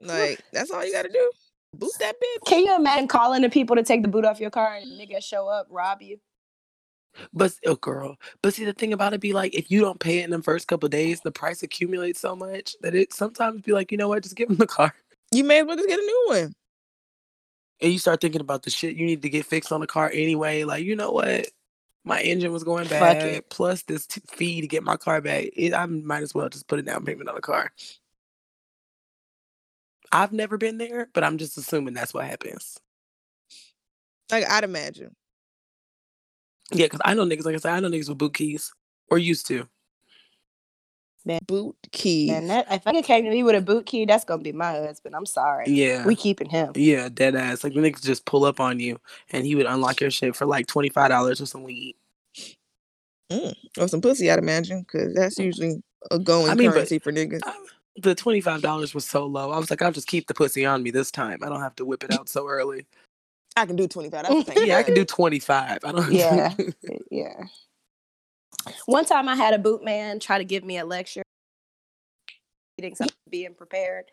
[0.00, 1.30] like that's all you gotta do.
[1.74, 2.46] Boot that bitch.
[2.48, 5.24] Can you imagine calling the people to take the boot off your car and niggas
[5.24, 6.18] show up, rob you?
[7.32, 8.16] But oh, girl.
[8.42, 10.42] But see, the thing about it be like, if you don't pay it in the
[10.42, 13.98] first couple of days, the price accumulates so much that it sometimes be like, you
[13.98, 14.94] know what, just give them the car,
[15.32, 16.54] You may as well just get a new one.
[17.80, 20.10] and you start thinking about the shit you need to get fixed on the car
[20.12, 20.64] anyway.
[20.64, 21.46] Like, you know what,
[22.04, 25.46] my engine was going bad, plus this t- fee to get my car back.
[25.54, 27.72] It, I might as well just put a down payment on the car.
[30.12, 32.78] I've never been there, but I'm just assuming that's what happens.
[34.30, 35.14] Like I'd imagine.
[36.72, 38.72] Yeah, because I know niggas, like I said, I know niggas with boot keys,
[39.10, 39.68] or used to.
[41.24, 42.30] Man, boot key.
[42.30, 44.70] And that if I came to me with a boot key, that's gonna be my
[44.72, 45.14] husband.
[45.14, 45.64] I'm sorry.
[45.68, 46.06] Yeah.
[46.06, 46.72] We keeping him.
[46.74, 47.64] Yeah, dead ass.
[47.64, 48.98] Like the niggas just pull up on you
[49.30, 51.96] and he would unlock your shit for like twenty five dollars or some weed.
[53.30, 57.12] or some pussy, I'd imagine, because that's usually a going I mean, but- currency for
[57.12, 57.40] niggas.
[57.44, 57.52] Uh,
[58.00, 59.50] The twenty five dollars was so low.
[59.50, 61.40] I was like, I'll just keep the pussy on me this time.
[61.42, 62.86] I don't have to whip it out so early.
[63.56, 64.24] I can do twenty five.
[64.28, 64.66] That's the.
[64.66, 65.78] Yeah, I can do twenty five.
[65.84, 66.12] I don't.
[66.12, 66.54] Yeah.
[67.10, 67.42] Yeah.
[68.86, 71.22] One time I had a boot man try to give me a lecture,
[72.78, 74.06] eating something, being prepared.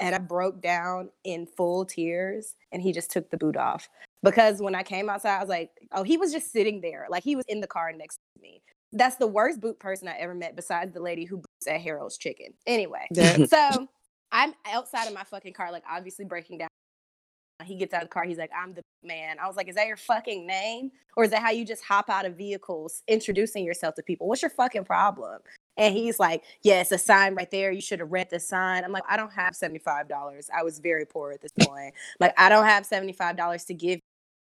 [0.00, 3.88] And I broke down in full tears and he just took the boot off.
[4.22, 7.06] Because when I came outside, I was like, oh, he was just sitting there.
[7.10, 8.62] Like he was in the car next to me.
[8.92, 12.16] That's the worst boot person I ever met besides the lady who boots at Harold's
[12.16, 12.54] Chicken.
[12.66, 13.88] Anyway, so
[14.32, 16.67] I'm outside of my fucking car, like obviously breaking down.
[17.68, 18.24] He gets out of the car.
[18.24, 19.36] He's like, I'm the man.
[19.38, 20.90] I was like, is that your fucking name?
[21.16, 24.26] Or is that how you just hop out of vehicles introducing yourself to people?
[24.26, 25.40] What's your fucking problem?
[25.76, 27.70] And he's like, yeah, it's a sign right there.
[27.70, 28.84] You should have read the sign.
[28.84, 30.50] I'm like, I don't have $75.
[30.52, 31.94] I was very poor at this point.
[32.18, 34.00] Like, I don't have $75 to give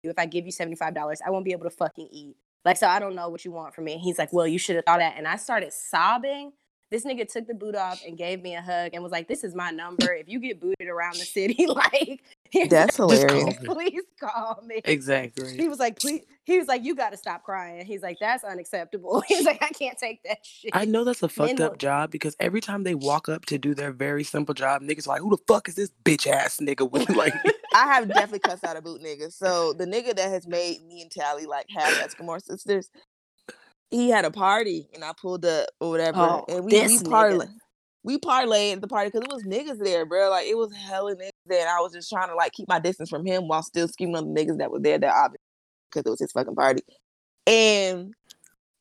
[0.03, 0.11] you.
[0.11, 2.36] If I give you $75, I won't be able to fucking eat.
[2.63, 3.93] Like, so I don't know what you want from me.
[3.93, 5.16] And he's like, well, you should have thought that.
[5.18, 6.51] And I started sobbing.
[6.92, 9.44] This nigga took the boot off and gave me a hug and was like, this
[9.44, 10.14] is my number.
[10.14, 12.24] If you get booted around the city, like,
[12.70, 13.58] That's Just hilarious.
[13.66, 14.82] call please call me.
[14.86, 15.58] Exactly.
[15.58, 16.22] He was like, please.
[16.44, 17.84] He was like, you got to stop crying.
[17.88, 19.22] He's like, that's unacceptable.
[19.28, 20.70] He's like, I can't take that shit.
[20.76, 23.58] I know that's a fucked will- up job because every time they walk up to
[23.58, 26.90] do their very simple job, niggas like, who the fuck is this bitch ass nigga
[26.90, 27.34] with like
[27.74, 29.34] I have definitely cussed out a boot nigga.
[29.34, 32.92] So the nigga that has made me and Tally like half Eskimo sisters,
[33.96, 37.02] he had a party and I pulled up or whatever, Oh, and we we this
[37.02, 37.10] nigga.
[37.10, 37.46] parlay.
[38.04, 40.30] We parlayed at the party because it was niggas there, bro.
[40.30, 42.80] Like it was hella niggas there, and I was just trying to like keep my
[42.80, 45.00] distance from him while still scheming on the niggas that were there.
[45.00, 45.39] That obviously
[45.89, 46.84] because it was his fucking party,
[47.48, 48.14] and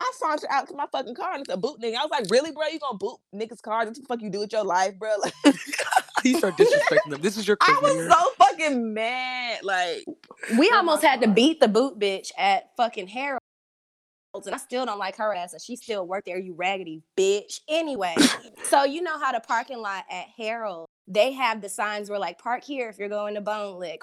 [0.00, 1.94] I sauntered out to my fucking car and it's a boot nigga.
[1.96, 2.66] I was like, really, bro?
[2.66, 3.86] You gonna boot niggas' cars?
[3.86, 5.10] What the fuck you do with your life, bro?
[5.22, 5.32] Like,
[6.24, 7.20] you start disrespecting them.
[7.22, 7.76] This is your career.
[7.76, 9.60] I was so fucking mad.
[9.62, 10.04] Like,
[10.58, 13.43] we Oh almost my had to beat the boot bitch at fucking Harold's.
[14.34, 17.60] And I still don't like her ass, and she still worked there, you raggedy bitch.
[17.68, 18.14] Anyway,
[18.64, 22.38] so you know how the parking lot at Harold, they have the signs where like
[22.38, 24.02] park here if you're going to Bone Lick,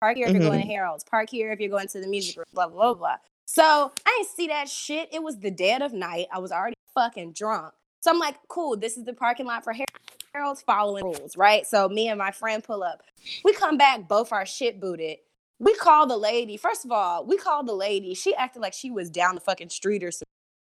[0.00, 0.70] park here if you're going to mm-hmm.
[0.70, 3.16] Harold's, park here if you're going to the music room, blah blah blah.
[3.46, 5.08] So I didn't see that shit.
[5.12, 6.26] It was the dead of night.
[6.32, 7.74] I was already fucking drunk.
[8.00, 9.86] So I'm like, cool, this is the parking lot for Har-
[10.34, 11.66] Harold's following rules, right?
[11.66, 13.02] So me and my friend pull up.
[13.44, 15.18] We come back, both our shit booted.
[15.64, 16.58] We call the lady.
[16.58, 18.12] First of all, we called the lady.
[18.12, 20.24] She acted like she was down the fucking street or some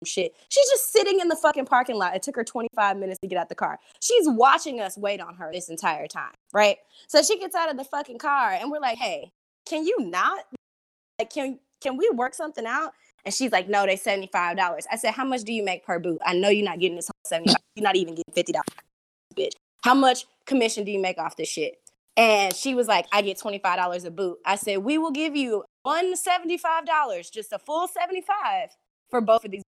[0.06, 0.34] shit.
[0.48, 2.16] She's just sitting in the fucking parking lot.
[2.16, 3.80] It took her 25 minutes to get out the car.
[4.02, 6.78] She's watching us wait on her this entire time, right?
[7.08, 9.34] So she gets out of the fucking car and we're like, hey,
[9.66, 10.46] can you not?
[11.20, 12.94] Like, can can we work something out?
[13.26, 14.30] And she's like, no, they $75.
[14.90, 16.22] I said, how much do you make per boot?
[16.26, 18.62] I know you're not getting this whole 75 You're not even getting $50,
[19.36, 19.52] bitch.
[19.84, 21.78] How much commission do you make off this shit?
[22.18, 24.40] And she was like, I get $25 a boot.
[24.44, 28.70] I said, we will give you $175, just a full 75
[29.10, 29.62] for both of these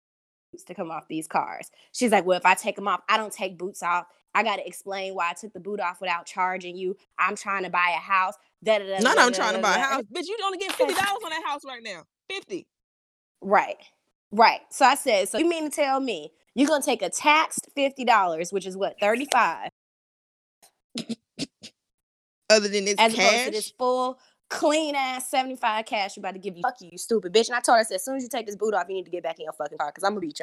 [0.54, 1.70] boots to come off these cars.
[1.92, 4.06] She's like, well, if I take them off, I don't take boots off.
[4.34, 6.96] I got to explain why I took the boot off without charging you.
[7.20, 8.36] I'm trying to buy a house.
[8.64, 10.04] Da, da, da, Not I'm trying to buy a house.
[10.04, 12.04] Bitch, you only get fifty dollars on that house right now.
[12.30, 12.68] Fifty.
[13.42, 13.78] Right.
[14.32, 14.62] Right.
[14.70, 18.06] So I said, so you mean to tell me you're gonna take a taxed fifty
[18.06, 19.70] dollars, which is what, 35,
[22.50, 23.46] Other than this as opposed cash.
[23.46, 24.20] to this full
[24.50, 26.62] clean ass 75 cash you about to give you.
[26.62, 27.48] Fuck you, you stupid bitch.
[27.48, 28.96] And I told her, I said, as soon as you take this boot off, you
[28.96, 30.40] need to get back in your fucking car because I'm gonna beat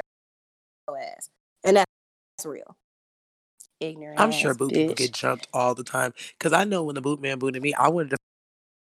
[0.87, 1.29] your ass.
[1.63, 1.91] And that's,
[2.37, 2.75] that's real.
[3.79, 4.19] Ignorant.
[4.19, 6.13] I'm sure ass boot people get jumped all the time.
[6.39, 8.17] Cause I know when the boot man booted me, I wanted to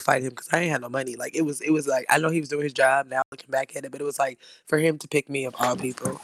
[0.02, 1.16] fight him because I ain't had no money.
[1.16, 3.06] Like it was, it was like I know he was doing his job.
[3.06, 4.38] Now looking back at it, but it was like
[4.68, 6.20] for him to pick me of all people.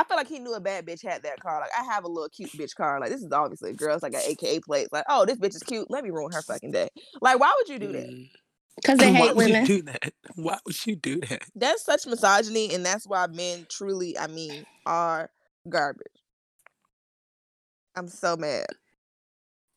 [0.00, 1.60] I feel like he knew a bad bitch had that car.
[1.60, 3.00] Like I have a little cute bitch car.
[3.00, 3.94] Like this is obviously a girl.
[3.94, 4.90] It's like an AKA plates.
[4.92, 5.90] Like oh, this bitch is cute.
[5.90, 6.88] Let me ruin her fucking day.
[7.20, 8.10] Like why would you do that?
[8.10, 8.30] Mm.
[8.76, 9.62] Because they hate Why hate would women.
[9.62, 10.12] you do that?
[10.36, 11.42] Why would you do that?
[11.56, 15.30] That's such misogyny, and that's why men truly, I mean, are
[15.68, 16.06] garbage.
[17.96, 18.66] I'm so mad.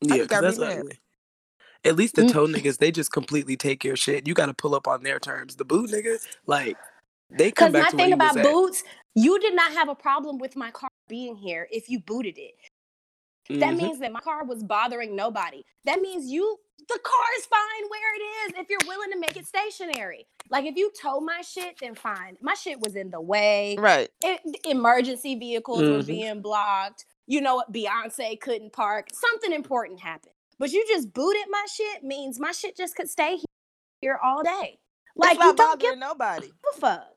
[0.02, 0.78] Yeah, just 'cause got that's re-mad.
[0.78, 1.00] ugly.
[1.84, 2.28] At least the Mm.
[2.32, 4.28] toe niggas, they just completely take your shit.
[4.28, 5.56] You got to pull up on their terms.
[5.56, 6.76] The boot nigga, like
[7.36, 8.82] they Because my thing about boots,
[9.14, 12.54] you did not have a problem with my car being here if you booted it.
[13.48, 13.76] That Mhm.
[13.76, 15.64] means that my car was bothering nobody.
[15.84, 16.58] That means you,
[16.88, 20.26] the car is fine where it is if you're willing to make it stationary.
[20.48, 22.38] Like if you tow my shit, then fine.
[22.40, 23.76] My shit was in the way.
[23.78, 24.10] Right.
[24.22, 26.06] It, emergency vehicles were Mhm.
[26.06, 27.04] being blocked.
[27.26, 27.72] You know what?
[27.72, 29.08] Beyonce couldn't park.
[29.12, 30.34] Something important happened.
[30.58, 33.40] But you just booted my shit means my shit just could stay
[34.00, 34.78] here all day.
[35.16, 36.50] Like it's not you don't give nobody.
[36.72, 37.08] a fuck.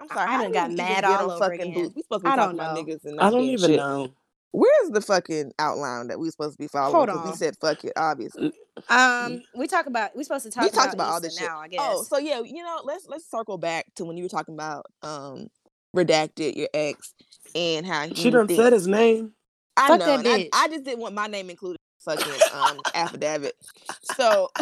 [0.00, 0.28] I'm sorry.
[0.28, 1.74] I how done do got you mad all over fucking again.
[1.74, 1.94] boots?
[1.96, 2.84] We supposed to be I talking don't about know.
[2.94, 3.76] niggas and I don't even shit.
[3.78, 4.08] know.
[4.52, 6.94] Where's the fucking outline that we supposed to be following?
[6.94, 8.52] Hold Because we said fuck it, obviously.
[8.88, 11.38] Um, we talk about we supposed to talk we talked about, about all Issa this
[11.38, 11.48] shit.
[11.48, 11.80] now, I guess.
[11.82, 14.86] Oh, so yeah, you know, let's let's circle back to when you were talking about
[15.02, 15.48] um
[15.96, 17.14] redacted your ex
[17.56, 19.32] and how he She done thinks- said his name.
[19.76, 20.48] I Fuck know, that I.
[20.52, 23.54] I just didn't want my name included in fucking um affidavit.
[24.16, 24.50] So,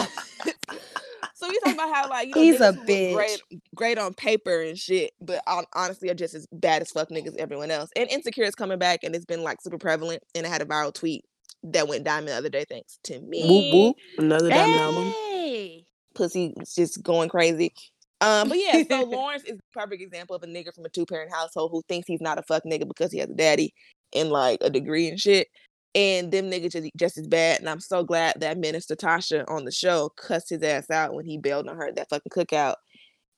[1.43, 3.61] so you talking about how like you know He's a niggas who look great bitch.
[3.75, 7.37] great on paper and shit, but hon- honestly are just as bad as fuck niggas
[7.37, 7.91] everyone else.
[7.97, 10.23] And insecure is coming back, and it's been like super prevalent.
[10.35, 11.25] And I had a viral tweet
[11.65, 13.47] that went diamond the other day, thanks to me.
[13.49, 13.97] Whoop whoop.
[14.19, 15.05] Another diamond album.
[15.05, 15.85] Hey.
[16.15, 17.73] Pussy was just going crazy.
[18.21, 21.07] Um, but yeah, so Lawrence is the perfect example of a nigga from a two
[21.07, 23.75] parent household who thinks he's not a fuck nigga because he has a daddy
[24.15, 25.49] and like a degree and shit.
[25.95, 27.61] And them niggas just, just as bad.
[27.61, 31.27] And I'm so glad that Minister Tasha on the show cussed his ass out when
[31.27, 32.77] he bailed on her at that fucking cookout.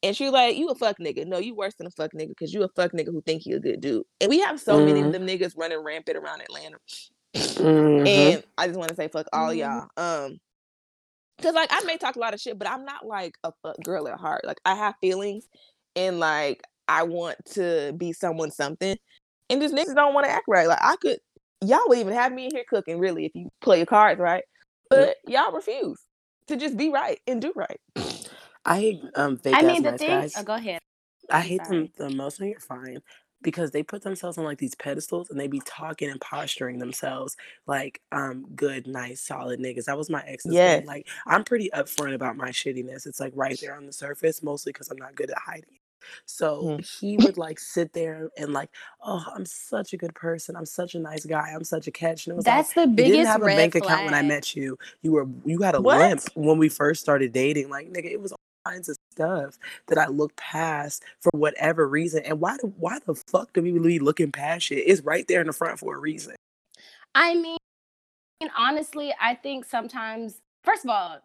[0.04, 1.26] And she was like, You a fuck nigga.
[1.26, 3.52] No, you worse than a fuck nigga because you a fuck nigga who think he
[3.52, 4.04] a good dude.
[4.20, 5.12] And we have so many of Mhm.
[5.12, 6.76] them niggas running rampant around Atlanta.
[7.34, 8.06] Mhm.
[8.06, 9.56] And I just want to say fuck all Mhm.
[9.58, 9.88] y'all.
[9.96, 10.38] Um
[11.42, 13.76] Cause like I may talk a lot of shit, but I'm not like a fuck
[13.82, 14.44] girl at heart.
[14.44, 15.48] Like I have feelings
[15.96, 18.96] and like I want to be someone something.
[19.50, 20.68] And these niggas don't want to act right.
[20.68, 21.18] Like I could
[21.68, 24.44] y'all would even have me in here cooking, really, if you play your cards right.
[24.90, 26.00] But y'all refuse
[26.48, 27.80] to just be right and do right.
[28.64, 30.08] I hate um fake I ass mean the nice thing.
[30.08, 30.34] guys.
[30.36, 30.80] Oh, go ahead.
[31.30, 31.78] I I'm hate sorry.
[31.78, 33.00] them the most when you're fine
[33.42, 37.36] because they put themselves on like these pedestals and they be talking and posturing themselves
[37.66, 39.84] like um good, nice, solid niggas.
[39.84, 40.44] That was my ex.
[40.46, 40.86] Yes.
[40.86, 43.06] Like I'm pretty upfront about my shittiness.
[43.06, 45.78] It's like right there on the surface, mostly because I'm not good at hiding.
[46.26, 46.82] So mm-hmm.
[46.82, 48.70] he would like sit there and like,
[49.04, 50.56] oh, I'm such a good person.
[50.56, 51.50] I'm such a nice guy.
[51.54, 52.26] I'm such a catch.
[52.26, 54.14] And it was like, That's the you biggest didn't have a red bank account when
[54.14, 54.28] I flag.
[54.28, 54.78] met you.
[55.02, 55.98] You were you had a What?
[55.98, 57.70] limp when we first started dating.
[57.70, 62.22] Like nigga, it was all kinds of stuff that I looked past for whatever reason.
[62.24, 64.86] And why do why the fuck do we be looking past shit?
[64.86, 66.34] It's right there in the front for a reason.
[67.14, 67.58] I mean,
[68.56, 71.20] honestly, I think sometimes, first of all,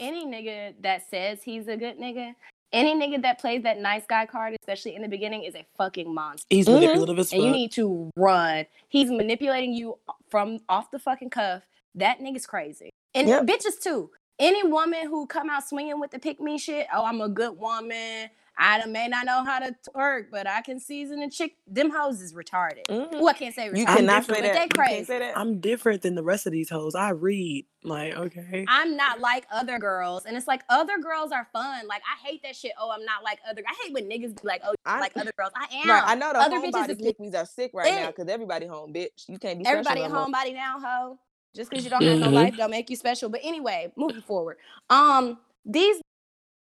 [0.00, 2.34] any nigga that says he's a good nigga,
[2.72, 6.12] any nigga that plays that nice guy card, especially in the beginning, is a fucking
[6.12, 6.46] monster.
[6.50, 6.74] He's Mhm.
[6.74, 7.36] manipulative as fuck.
[7.38, 8.66] And you need to run.
[8.88, 9.98] He's manipulating you
[10.28, 11.62] from off the fucking cuff.
[11.94, 12.90] That nigga's crazy.
[13.14, 13.44] And Yep.
[13.46, 14.10] bitches too.
[14.38, 17.58] Any woman who come out swinging with the pick me shit, oh, I'm a good
[17.58, 18.30] woman.
[18.60, 21.56] I done may not know how to twerk, but I can season a chick.
[21.66, 22.82] Them hoes is retarded.
[22.88, 23.78] Well, I can't say retarded.
[23.78, 24.42] You cannot say that.
[24.42, 24.94] but they You crazy.
[24.94, 25.38] can't say that.
[25.38, 26.94] I'm different than the rest of these hoes.
[26.96, 27.66] I read.
[27.84, 28.64] Like, okay.
[28.68, 31.86] I'm not like other girls, and it's like other girls are fun.
[31.86, 32.72] Like I hate that shit.
[32.78, 33.62] Oh, I'm not like other.
[33.68, 35.52] I hate when niggas be like, oh, I- like other girls.
[35.54, 35.88] I am.
[35.88, 38.66] Right, I know the other bitches homebody is pick are sick right now because everybody
[38.66, 39.28] home, bitch.
[39.28, 41.18] You can't be Everybody a special no homebody now, ho.
[41.54, 42.32] Just because you don't have no Mhm.
[42.34, 43.28] life don't make you special.
[43.28, 44.58] But anyway, moving forward.
[44.90, 46.00] Um, these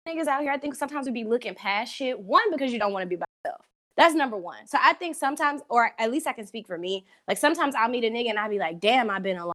[0.08, 2.20] niggas out here, I think sometimes we be looking past shit.
[2.20, 3.66] One, because you don't want to be by yourself.
[3.98, 4.66] That's number one.
[4.66, 7.06] So I think sometimes, or at least I can speak for me.
[7.28, 9.54] Like sometimes I'll meet a nigga and I'll be like, damn, I've been alone.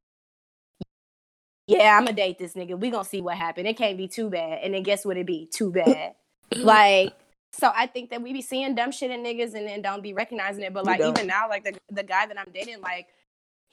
[1.66, 2.78] Yeah, I'm gonna date this nigga.
[2.78, 3.66] We gonna see what happened.
[3.66, 4.60] It can't be too bad.
[4.62, 5.48] And then guess what it be?
[5.50, 6.14] Too bad.
[6.56, 7.14] like
[7.52, 10.12] so I think that we be seeing dumb shit in niggas and then don't be
[10.12, 10.74] recognizing it.
[10.74, 13.06] But like even now, like the the guy that I'm dating, like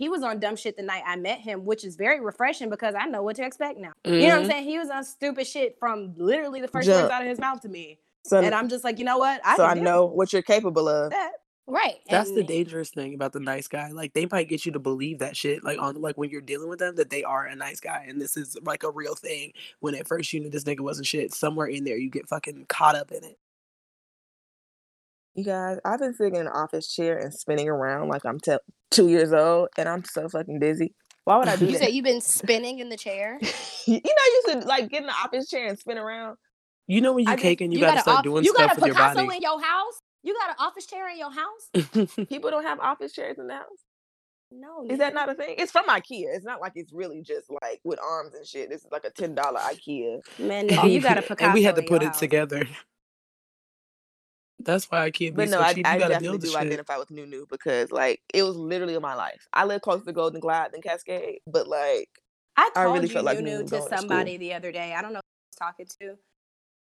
[0.01, 2.95] he was on dumb shit the night I met him, which is very refreshing because
[2.97, 3.91] I know what to expect now.
[4.03, 4.47] You know what I'm Mhm.
[4.47, 4.63] saying?
[4.63, 7.03] He was on stupid shit from literally the first Jump.
[7.03, 7.99] words out of his mouth to me.
[8.25, 9.41] So, And I'm just like, you know what?
[9.45, 11.11] I so I know with what you're capable of.
[11.11, 11.33] that.
[11.67, 11.99] Right.
[12.09, 13.91] That's the dangerous thing about the nice guy.
[13.91, 16.67] Like they might get you to believe that shit, like on like when you're dealing
[16.67, 19.53] with them, that they are a nice guy and this is like a real thing.
[19.81, 22.65] When at first you knew this nigga wasn't shit, somewhere in there you get fucking
[22.67, 23.37] caught up in it.
[25.35, 28.57] You guys, I've been sitting in an office chair and spinning around like I'm te-
[28.89, 30.93] two years old, and I'm so fucking dizzy.
[31.23, 31.71] Why would I do that?
[31.71, 31.85] You that?
[31.85, 33.39] said you've been spinning in the chair.
[33.85, 36.37] you know, you should like get in the office chair and spin around.
[36.87, 38.43] You know when you I just- cake and you, got gotta a start off- doing
[38.43, 39.35] you stuff got a with your Picasso body.
[39.37, 39.99] in your house.
[40.23, 42.15] You got an office chair in your house.
[42.29, 43.65] People don't have office chairs in the house.
[44.51, 45.55] No, Is that not a thing?
[45.57, 46.25] It's from IKEA.
[46.35, 48.69] It's not like it's really just like with arms and shit.
[48.69, 50.19] This is like a ten dollar IKEA.
[50.39, 50.67] man?
[50.69, 51.45] Nigga, you got a Picasso.
[51.45, 52.19] and we had to put it house.
[52.19, 52.67] together.
[54.65, 55.87] That's why I can't be But no, so I, cheap.
[55.87, 56.57] I You gotta definitely build do shit.
[56.57, 59.47] identify with Nunu because like it was literally in my life.
[59.53, 62.09] I live closer to Golden Glide than Cascade, but like
[62.57, 64.71] I I called really you felt like Nunu Nunu to going to somebody the other
[64.71, 64.93] day.
[64.93, 66.17] I don't know who I was talking to,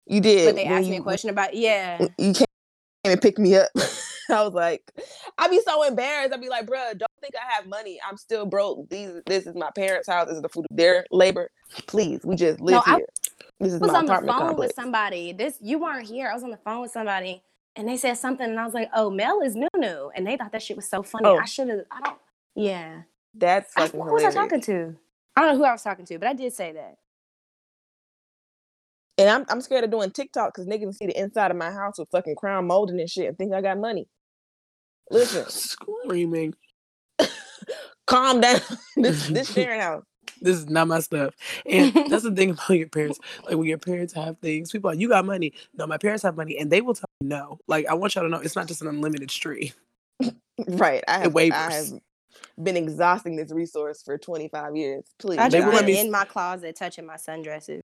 [0.06, 0.46] you did.
[0.46, 1.98] but they when asked me a question about yeah.
[1.98, 2.46] when You came
[3.04, 3.68] and picked me up.
[4.30, 4.82] I was like,
[5.38, 6.32] I'd be so embarrassed.
[6.32, 7.98] I'd be like, bruh, don't think I have money.
[8.06, 8.88] I'm still broke.
[8.88, 10.28] These, this is my parents' house.
[10.28, 11.50] This is the food of their labor.
[11.86, 13.06] Please, we just live I here.
[13.58, 14.58] This is was my on the phone complex.
[14.58, 15.32] with somebody.
[15.32, 16.28] This you weren't here.
[16.28, 17.42] I was on the phone with somebody,
[17.80, 20.52] and they said something, and I was like, "Oh, Mel is Nunu," and they thought
[20.52, 21.26] that shit was so funny.
[21.26, 21.38] Oh.
[21.38, 21.80] I should have.
[21.90, 22.18] I don't.
[22.54, 23.02] Yeah.
[23.34, 24.96] That's I, fucking who was I talking to?
[25.34, 26.98] I don't know who I was talking to, but I did say that.
[29.16, 31.98] And I'm I'm scared of doing TikTok because niggas see the inside of my house
[31.98, 34.06] with fucking crown molding and shit and think I got money.
[35.10, 36.54] Listen, Screaming.
[38.06, 38.60] calm down.
[38.96, 40.04] this this sharing house.
[40.40, 41.34] This is not my stuff.
[41.66, 43.18] And that's the thing about your parents.
[43.44, 45.52] Like when your parents have things, people are like, you got money.
[45.76, 46.58] No, my parents have money.
[46.58, 47.58] And they will tell you no.
[47.66, 49.72] Like I want y'all to know it's not just an unlimited stream.
[50.68, 51.02] Right.
[51.08, 51.86] I It have, I have
[52.62, 55.04] been exhausting this resource for 25 years.
[55.18, 55.38] Please.
[55.38, 57.80] I They just will let been me- in my closet touching my sundresses.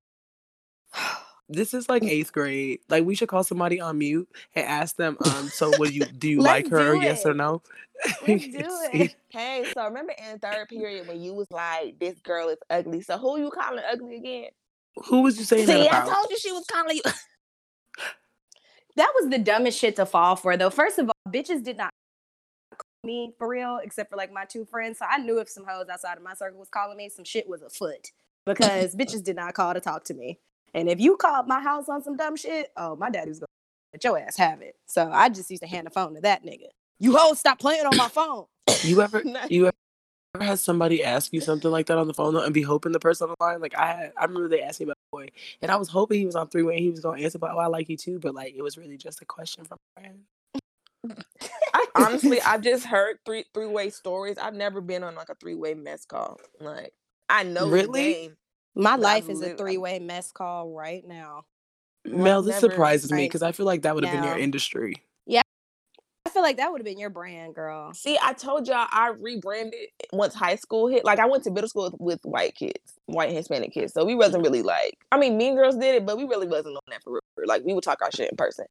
[1.49, 2.79] This is like eighth grade.
[2.89, 6.29] Like we should call somebody on mute and ask them, um, so would you do
[6.29, 7.61] you like her yes or no?
[8.27, 9.15] Let's do it.
[9.29, 13.01] Hey, so remember in third period when you was like, this girl is ugly.
[13.01, 14.49] So who you calling ugly again?
[15.05, 17.11] Who was you saying See, that I told you she was calling you.
[18.95, 20.71] That was the dumbest shit to fall for, though.
[20.71, 21.91] First of all, bitches did not
[22.71, 24.97] call me for real, except for like my two friends.
[24.97, 27.47] So I knew if some hoes outside of my circle was calling me, some shit
[27.47, 28.11] was afoot
[28.45, 30.39] because bitches did not call to talk to me.
[30.73, 33.47] And if you called my house on some dumb shit, oh, my daddy was gonna
[33.93, 34.75] let your ass have it.
[34.85, 36.67] So I just used to hand the phone to that nigga.
[36.99, 38.45] You hoes stop playing on my phone.
[38.83, 39.67] You ever you
[40.35, 42.91] ever had somebody ask you something like that on the phone though, and be hoping
[42.91, 43.61] the person on the line?
[43.61, 45.29] Like I had, I remember they asked me about a boy,
[45.61, 47.51] and I was hoping he was on three way and he was gonna answer, but
[47.51, 48.19] oh, I like you too.
[48.19, 50.19] But like it was really just a question from a friend.
[51.73, 54.37] I honestly, I've just heard three three way stories.
[54.37, 56.39] I've never been on like a three way mess call.
[56.59, 56.93] Like
[57.29, 58.31] I know Really?
[58.77, 58.83] The game.
[58.83, 61.43] My But life is a three way mess call right now.
[62.05, 64.37] Mel, I've this never- surprises me because I feel like that would have been your
[64.37, 64.95] industry.
[65.25, 65.41] Yeah,
[66.25, 67.93] I feel like that would have been your brand, girl.
[67.93, 69.79] See, I told y'all I rebranded
[70.13, 71.03] once high school hit.
[71.03, 73.93] Like I went to middle school with white kids, white Hispanic kids.
[73.93, 74.97] So we wasn't really like.
[75.11, 77.47] I mean, Mean Girls did it, but we really wasn't on that for real.
[77.47, 78.65] Like we would talk our shit in person.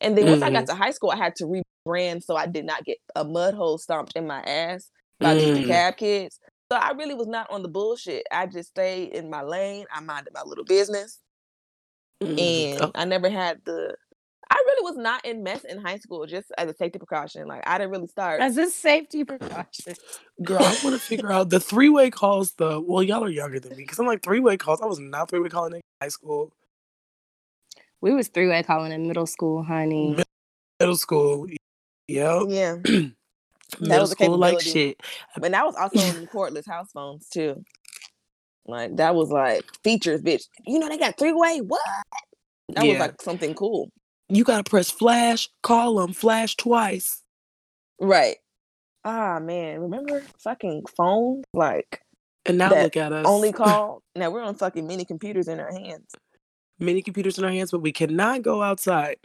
[0.00, 2.64] And then once I got to high school, I had to rebrand so I did
[2.64, 5.64] not get a mud hole stomped in my ass by these Mm.
[5.66, 6.38] DeKalb kids.
[6.70, 8.26] So I really was not on the bullshit.
[8.32, 9.86] I just stayed in my lane.
[9.92, 11.20] I minded my little business,
[12.22, 12.38] Mm.
[12.74, 13.94] and Oh, I never had the.
[14.50, 17.46] I really was not in mess in high school, just as a safety precaution.
[17.48, 18.40] Like I didn't really start.
[18.40, 19.94] As a safety precaution.
[20.42, 22.52] girl, I want to figure out the three way calls.
[22.52, 24.80] The well, y'all are younger than me because I'm like three way calls.
[24.82, 26.52] I was not three way calling in high school,
[28.00, 30.14] We was three way calling in middle school, honey.
[30.16, 30.24] Mi-
[30.80, 31.48] middle school.
[32.08, 32.76] Yep, yeah.
[33.80, 35.00] middle was a school like shit.
[35.42, 37.64] And that was also on the cordless house phones too.
[38.66, 40.44] Like that was like features, bitch.
[40.66, 41.60] You know they got three way.
[41.60, 41.80] What?
[42.70, 43.90] That was like something cool.
[44.28, 47.22] You gotta press flash, call them, flash twice.
[48.00, 48.36] Right.
[49.04, 51.44] Ah man, remember fucking phones?
[51.54, 52.02] Like
[52.44, 53.24] And now look at us.
[53.26, 54.02] only call.
[54.14, 56.10] now we're on fucking mini computers in our hands.
[56.78, 59.16] mini computers in our hands, but we cannot go outside.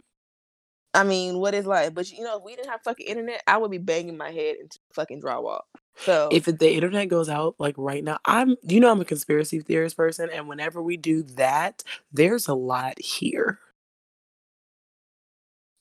[0.94, 1.92] I mean, what is life?
[1.92, 4.56] But you know, if we didn't have fucking internet, I would be banging my head
[4.60, 5.62] into fucking drywall.
[5.96, 9.60] So If the internet goes out like right now, I'm you know I'm a conspiracy
[9.60, 13.58] theorist person, and whenever we do that, there's a lot here.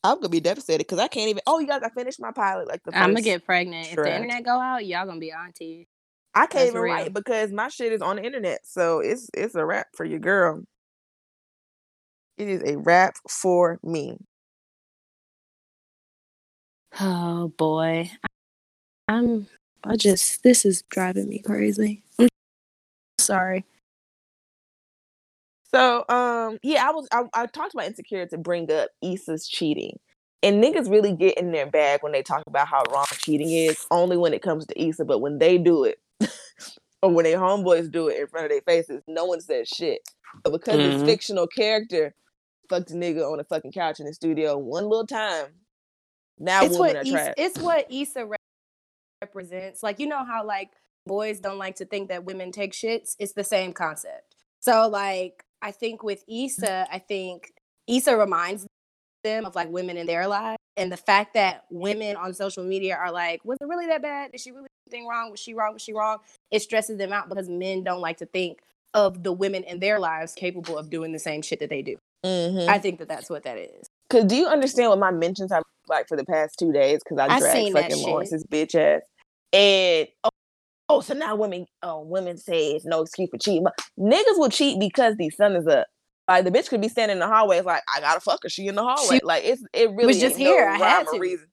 [0.03, 1.41] I'm gonna be devastated because I can't even.
[1.47, 2.67] Oh, you guys, I finished my pilot.
[2.67, 3.87] Like the 1st I'm gonna get pregnant.
[3.87, 5.87] If the internet go out, y'all gonna be auntie.
[6.35, 6.93] I can't That's even real.
[6.93, 8.65] write because my shit is on the internet.
[8.65, 10.63] So it's it's a wrap for your girl.
[12.37, 14.17] It is a wrap for me.
[16.99, 18.11] Oh boy.
[19.07, 19.47] I'm
[19.83, 22.03] I just this is driving me crazy.
[22.19, 22.27] I'm
[23.19, 23.65] sorry.
[25.73, 29.99] So um yeah, I was I, I talked about insecure to bring up Issa's cheating.
[30.43, 33.77] And niggas really get in their bag when they talk about how wrong cheating is,
[33.91, 35.05] only when it comes to Issa.
[35.05, 35.99] But when they do it,
[37.01, 40.01] or when their homeboys do it in front of their faces, no one says shit.
[40.43, 41.05] But because this Mhm.
[41.05, 42.13] fictional character
[42.69, 45.47] fucked a nigga on a fucking couch in the studio one little time,
[46.43, 47.33] now it's women what are Issa, trash.
[47.37, 48.37] it's what Issa re-
[49.21, 49.83] represents.
[49.83, 50.71] Like you know how like
[51.05, 53.15] boys don't like to think that women take shits.
[53.19, 54.35] It's the same concept.
[54.61, 57.53] So like I think with Issa, I think
[57.87, 58.67] Issa reminds
[59.23, 62.95] them of like women in their lives, and the fact that women on social media
[62.95, 64.31] are like, was it really that bad?
[64.31, 65.31] Did she really anything wrong?
[65.31, 65.73] Was she wrong?
[65.73, 66.17] Was she wrong?
[66.51, 68.59] It stresses them out because men don't like to think
[68.93, 71.95] of the women in their lives capable of doing the same shit that they do.
[72.25, 72.67] Mhm.
[72.67, 73.87] I think that that's what that is.
[74.09, 77.01] Cause do you understand what my mentions have like for the past two days?
[77.07, 78.07] Cause I I dragged fucking shit.
[78.07, 79.01] Lawrence's bitch ass.
[79.51, 80.29] And oh,
[80.89, 84.49] oh, so now women, oh, women say it's no excuse for cheating, but niggas will
[84.49, 85.87] cheat because the sun is up.
[86.27, 87.57] Like the bitch could be standing in the hallway.
[87.57, 88.49] It's like I gotta fuck her.
[88.49, 89.19] She in the hallway.
[89.23, 90.65] like it's it really was just here.
[90.77, 91.19] No I had to.
[91.19, 91.47] reason.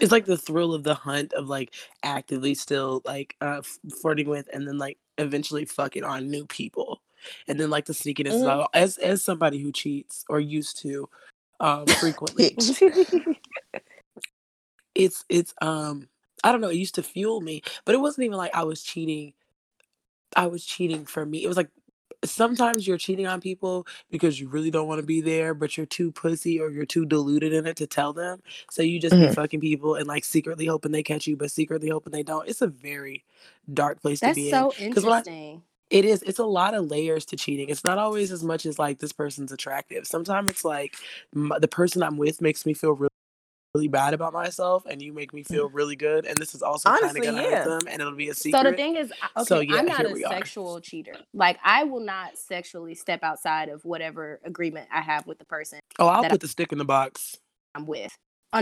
[0.00, 1.74] It's like the thrill of the hunt of like
[2.04, 3.62] actively still like uh
[4.00, 7.02] flirting with and then like eventually fucking on new people.
[7.48, 8.48] And then like the sneakiness Mhm.
[8.48, 11.08] of as as somebody who cheats or used to
[11.62, 12.56] um frequently.
[14.94, 16.08] It's it's um
[16.44, 18.82] I don't know, it used to fuel me, but it wasn't even like I was
[18.82, 19.34] cheating.
[20.36, 21.44] I was cheating for me.
[21.44, 21.70] It was like
[22.24, 25.86] sometimes you're cheating on people because you really don't want to be there, but you're
[25.86, 28.42] too pussy or you're too deluded in it to tell them.
[28.70, 29.34] So you just be Mhm.
[29.34, 32.48] fucking people and like secretly hoping they catch you, but secretly hoping they don't.
[32.48, 33.24] It's a very
[33.72, 34.50] dark place to be.
[34.50, 34.92] That's so in.
[34.92, 35.64] 'Cause when I- interesting.
[35.92, 36.22] It is.
[36.22, 37.68] It's a lot of layers to cheating.
[37.68, 40.06] It's not always as much as like this person's attractive.
[40.06, 40.96] Sometimes it's like
[41.36, 43.10] m- the person I'm with makes me feel really,
[43.74, 45.74] really bad about myself, and you make me feel mm.
[45.74, 46.24] really good.
[46.24, 47.64] And this is also kind of gonna yeah.
[47.64, 48.58] hurt them, and it'll be a secret.
[48.58, 50.32] So the thing is, okay, So, yeah, I'm not a we are.
[50.32, 51.14] sexual cheater.
[51.34, 55.80] Like I will not sexually step outside of whatever agreement I have with the person
[55.98, 57.38] oh, I'll that I- put the stick in the box.
[57.74, 58.16] I'm with.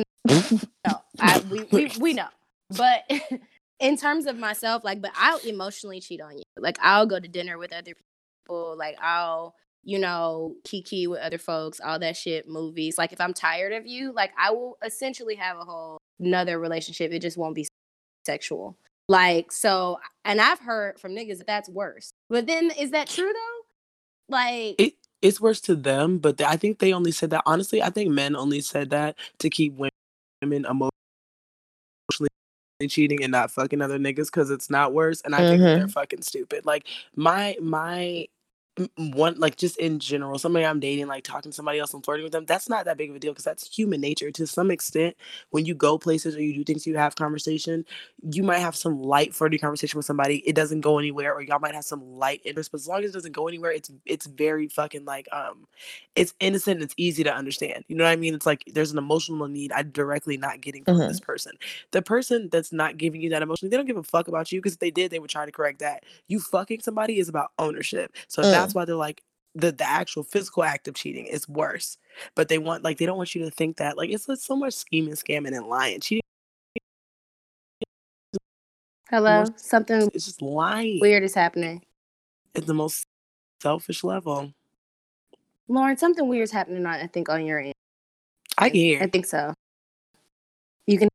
[0.86, 2.28] No, I, we, we we know.
[2.76, 3.04] But
[3.80, 6.42] in terms of myself, like, but I'll emotionally cheat on you.
[6.56, 7.94] Like I'll go to dinner with other
[8.46, 8.76] people.
[8.76, 12.98] Like I'll, you know, kiki with other folks, all that shit, movies.
[12.98, 17.12] Like if I'm tired of you, like I will essentially have a whole another relationship.
[17.12, 17.66] It just won't be
[18.26, 18.76] sexual.
[19.08, 22.10] Like so, and I've heard from niggas that that's worse.
[22.28, 24.36] But then, is that true though?
[24.36, 27.42] Like, It it's worse to them, but th- I think they only said that.
[27.44, 29.88] Honestly, I think men only said that to keep wo-
[30.40, 30.64] women
[32.88, 35.20] cheating and not fucking other niggas because it's not worse.
[35.22, 35.88] And I think that they're mm-hmm.
[35.88, 36.66] fucking stupid.
[36.66, 36.86] Like
[37.16, 38.26] my my
[38.96, 42.24] one like just in general, somebody I'm dating, like talking to somebody else and flirting
[42.24, 44.30] with them, that's not that big of a deal because that's human nature.
[44.30, 45.16] To some extent,
[45.50, 47.84] when you go places or you do things, you have conversation,
[48.30, 50.38] you might have some light flirty conversation with somebody.
[50.48, 53.10] It doesn't go anywhere, or y'all might have some light interest, but as long as
[53.10, 55.66] it doesn't go anywhere, it's it's very fucking like um
[56.16, 57.84] it's innocent and it's easy to understand.
[57.88, 58.34] You know what I mean?
[58.34, 61.08] It's like there's an emotional need I'm directly not getting from Mhm.
[61.08, 61.52] this person.
[61.92, 64.58] The person that's not giving you that emotion, they don't give a fuck about you
[64.60, 66.04] because if they did, they would try to correct that.
[66.28, 68.12] You fucking somebody is about ownership.
[68.28, 68.50] So Mm.
[68.50, 69.22] that's why they're like
[69.54, 71.98] the the actual physical act of cheating is worse.
[72.34, 74.56] But they want like they don't want you to think that like it's, it's so
[74.56, 76.00] much scheming, scamming, and lying.
[76.00, 76.22] Cheating
[79.08, 81.82] hello, more- something It's just lying weird is happening.
[82.54, 83.04] at the most
[83.60, 84.52] selfish level.
[85.68, 86.84] Lauren, something weird is happening.
[86.86, 87.74] On, I think on your end.
[88.58, 89.54] I can I think so.
[90.86, 91.08] You can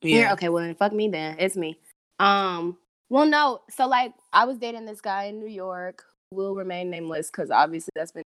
[0.00, 0.22] hear?
[0.26, 0.32] Yeah.
[0.34, 1.36] Okay, well then fuck me then.
[1.38, 1.78] It's me.
[2.18, 2.78] Um,
[3.08, 7.30] well no, so like I was dating this guy in New York, will remain nameless
[7.30, 8.22] because obviously that's been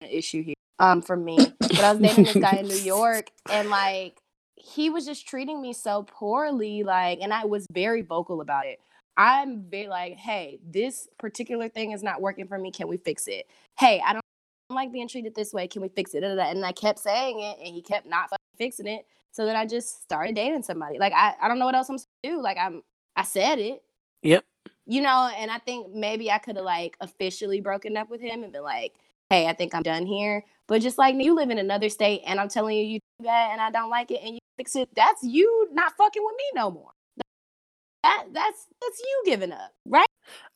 [0.00, 0.54] an issue here.
[0.78, 1.38] Um, for me.
[1.60, 4.18] But I was dating this guy in New York and like
[4.56, 8.80] he was just treating me so poorly, like, and I was very vocal about it.
[9.16, 12.72] I'm very like, hey, this particular thing is not working for me.
[12.72, 13.46] Can we fix it?
[13.78, 14.22] Hey, I don't
[14.70, 15.68] like being treated this way.
[15.68, 16.24] Can we fix it?
[16.24, 19.06] And I kept saying it, and he kept not fixing it.
[19.30, 20.98] So then I just started dating somebody.
[20.98, 22.42] Like I, I don't know what else I'm supposed to do.
[22.42, 22.82] Like I'm,
[23.14, 23.82] I said it,
[24.24, 24.42] Yep.
[24.86, 25.30] You know.
[25.36, 28.62] And I think maybe I could have like officially broken up with him and been
[28.62, 28.94] like,
[29.30, 30.44] hey, I think I'm done here.
[30.66, 33.50] But just like you live in another state, and I'm telling you you do that,
[33.52, 34.88] and I don't like it, and you fix it.
[34.94, 36.90] That's you not fucking with me no more.
[38.02, 40.06] That that's that's you giving up, right?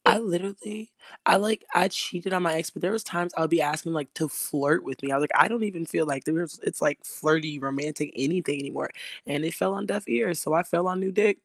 [0.04, 0.90] I literally,
[1.26, 3.92] I like, I cheated on my ex, but there was times I would be asking
[3.92, 5.12] like to flirt with me.
[5.12, 8.90] I was like, I don't even feel like there's, it's like flirty, romantic, anything anymore.
[9.26, 11.38] And it fell on deaf ears, so I fell on new dick.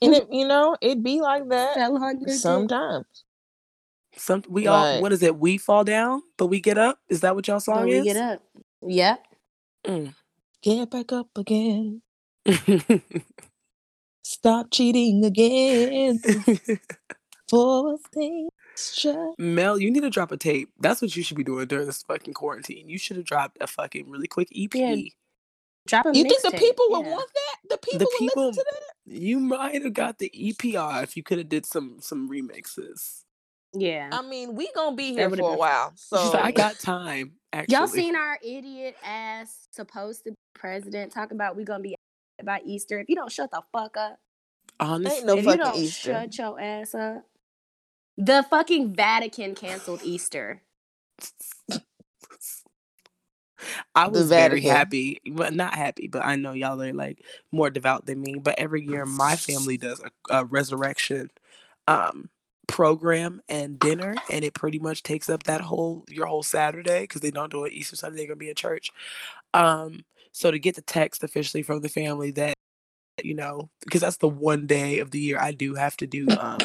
[0.00, 3.24] And it, you know, it'd be like that Fell on sometimes.
[4.16, 5.00] Some we all.
[5.00, 5.38] What is it?
[5.38, 6.98] We fall down, but we get up.
[7.08, 8.04] Is that what y'all But song we is?
[8.04, 8.42] get up.
[8.86, 9.16] Yeah.
[9.86, 10.14] Mm.
[10.62, 12.02] Get back up again.
[14.22, 16.18] Stop cheating again.
[17.48, 20.70] For things just Mel, you need to drop a tape.
[20.78, 22.88] That's what you should be doing during this fucking quarantine.
[22.88, 24.74] You should have dropped a fucking really quick EP.
[24.74, 24.96] Yeah,
[25.88, 27.12] Drop a You think the mixtape, people would yeah.
[27.12, 27.70] want that?
[27.70, 28.70] The people the would people, listen to
[29.06, 29.20] that?
[29.20, 33.24] you might have got the EPR if you could have did some some remixes.
[33.72, 34.10] Yeah.
[34.12, 35.92] I mean, we gonna be here would've for a while.
[35.92, 37.32] She's So I got time.
[37.52, 41.94] Actually, Y'all seen our idiot ass supposed to be president talk about we gonna be
[42.44, 42.98] by Easter?
[42.98, 44.18] If you don't shut the fuck up,
[44.78, 46.12] honestly, no if you don't Easter.
[46.12, 47.24] shut your ass up,
[48.18, 50.62] the fucking Vatican canceled Easter.
[53.94, 56.08] I was very happy, but not happy.
[56.08, 58.36] But I know y'all are like more devout than me.
[58.36, 60.10] But every year, my family does a,
[60.40, 61.30] a resurrection
[61.86, 62.30] um
[62.68, 67.20] program and dinner, and it pretty much takes up that whole your whole Saturday because
[67.22, 68.18] they don't do it Easter Sunday.
[68.18, 68.92] They're gonna be in church.
[69.54, 72.54] Um, so to get the text officially from the family that
[73.22, 76.26] you know, because that's the one day of the year I do have to do
[76.38, 76.58] um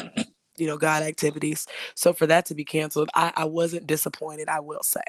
[0.58, 1.68] you know God activities.
[1.96, 4.50] So for that to be canceled, I I wasn't disappointed.
[4.50, 5.02] I will say.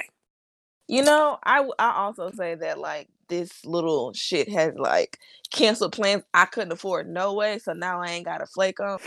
[0.89, 5.19] You know, I w- I also say that like this little shit has like
[5.51, 8.99] canceled plans I couldn't afford no way, so now I ain't got a flake on,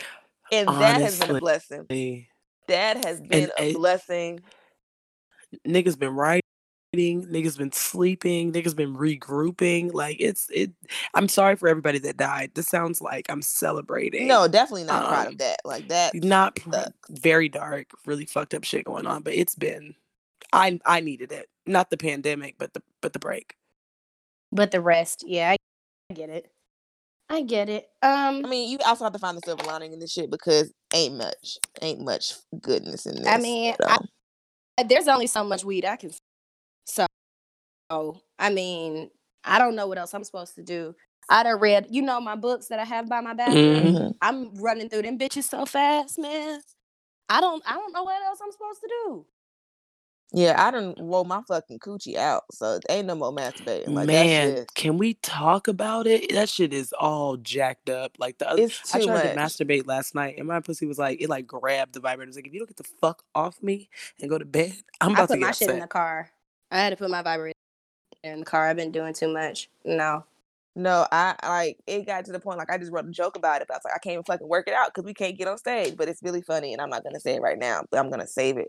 [0.52, 1.40] and that has been a Honestly.
[1.40, 1.86] blessing.
[2.68, 4.40] That has been a it- blessing.
[5.68, 6.42] niggas been writing,
[6.96, 9.94] niggas been sleeping, niggas been regrouping.
[9.94, 10.72] Like it's it.
[11.14, 12.52] I'm sorry for everybody that died.
[12.56, 14.28] This sounds like I'm celebrating.
[14.28, 15.60] No, definitely not proud um, of that.
[15.64, 16.16] Like that.
[16.16, 17.10] not pr- sucks.
[17.12, 19.22] very dark, really fucked up shit going on.
[19.22, 19.94] But it's been,
[20.52, 21.48] I I needed it.
[21.68, 23.56] Not the pandemic, but the but the break.
[24.52, 25.56] But the rest, yeah,
[26.10, 26.50] I get it.
[27.30, 27.90] I get it.
[28.02, 30.72] Um, I mean, you also have to find the silver lining in this shit because
[30.94, 33.28] ain't much, ain't much goodness in this.
[33.28, 33.98] I mean, at I-
[34.80, 36.12] Uh, there's only so much weed I can.
[36.86, 37.06] So,
[37.90, 39.10] oh, I mean,
[39.44, 40.96] I don't know what else I'm supposed to do.
[41.30, 43.94] I'd have read, you know, my books that I have by my bathroom.
[43.94, 44.16] Mhm.
[44.22, 46.62] I'm running through them bitches so fast, man.
[47.28, 49.26] I don't, I don't know what else I'm supposed to do.
[50.34, 53.94] Yeah, I done roll my fucking coochie out, so ain't no more masturbating.
[53.94, 56.34] Like Man, that's just, can we talk about it?
[56.34, 58.18] That shit is all jacked up.
[58.20, 59.58] Like the other, it's I too tried much.
[59.58, 62.24] to masturbate last night, and my pussy was like, it like grabbed the vibrator.
[62.24, 63.90] It was like, if you don't get the fuck off me
[64.20, 65.88] and go to bed, I'm I about put to get my get shit in the
[65.88, 66.30] car.
[66.72, 67.56] I had to put my vibrator
[68.24, 68.68] in the car.
[68.68, 69.70] I've been doing too much.
[69.86, 70.26] No.
[70.76, 73.36] No, I I, like it got to the point like I just wrote a joke
[73.36, 73.68] about it.
[73.68, 75.48] But I was like, I can't even fucking work it out because we can't get
[75.48, 75.96] on stage.
[75.98, 77.84] But it's really funny, and I'm not gonna say it right now.
[77.90, 78.68] But I'm gonna save it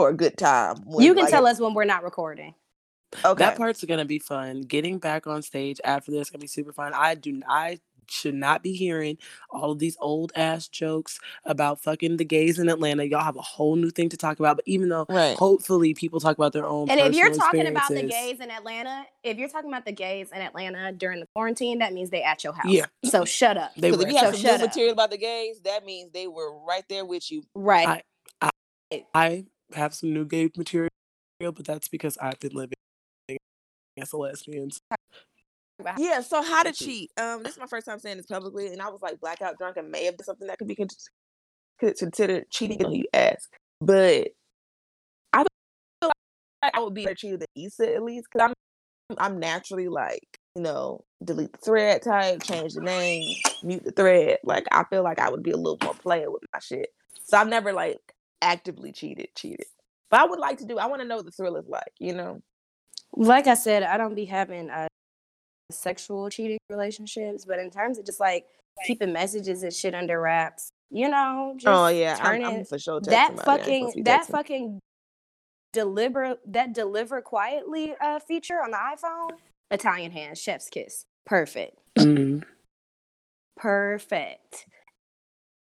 [0.00, 0.76] for a good time.
[0.86, 2.54] when, you can like, tell us when we're not recording.
[3.24, 3.44] Okay.
[3.44, 4.62] That part's gonna be fun.
[4.62, 6.92] Getting back on stage after this is gonna be super fun.
[6.94, 7.42] I do.
[7.48, 9.18] I should not be hearing
[9.50, 13.04] all of these old ass jokes about fucking the gays in Atlanta.
[13.04, 14.56] Y'all have a whole new thing to talk about.
[14.56, 15.36] But even though Right.
[15.36, 19.06] hopefully people talk about their own And if you're talking about the gays in Atlanta,
[19.22, 22.42] if you're talking about the gays in Atlanta during the quarantine, that means they at
[22.42, 22.66] your house.
[22.66, 22.86] Yeah.
[23.04, 23.74] So shut up.
[23.76, 26.10] they were if you have So some shut new material about the gays, that means
[26.12, 27.44] they were right there with you.
[27.54, 28.02] Right.
[29.14, 30.90] I have some new gay material,
[31.40, 32.74] but that's because I've been living
[34.00, 34.70] as a lesbian.
[35.98, 36.20] Yeah.
[36.20, 37.10] So how to That's cheat?
[37.16, 39.76] Um, this is my first time saying this publicly, and I was like blackout drunk
[39.76, 40.88] and may have done something that could be con-
[41.78, 42.78] considered cheating.
[42.78, 44.28] when You ask, but
[45.32, 45.44] I
[46.02, 46.10] feel
[46.62, 50.38] like I would be better cheated than Issa at least because I'm I'm naturally like
[50.54, 53.26] you know delete the thread type, change the name,
[53.62, 54.38] mute the thread.
[54.44, 56.90] Like I feel like I would be a little more player with my shit.
[57.24, 58.00] So I've never like
[58.42, 59.66] actively cheated, cheated.
[60.10, 60.78] But I would like to do.
[60.78, 61.92] I want to know what the thrill is like.
[61.98, 62.42] You know.
[63.14, 64.86] like I said, I don't be having uh,
[65.70, 68.46] sexual cheating relationships, but in terms of just like
[68.86, 72.78] keeping messages and shit under wraps, you know, just oh yeah, I'm, turning I'm for
[72.78, 73.00] sure.
[73.02, 74.78] that somebody I ain't supposed to fucking that fucking
[75.72, 79.38] deliver that deliver quietly uh feature on the iPhone.
[79.70, 82.42] Italian hand, chef's kiss, perfect, Mhm.
[83.56, 84.66] perfect.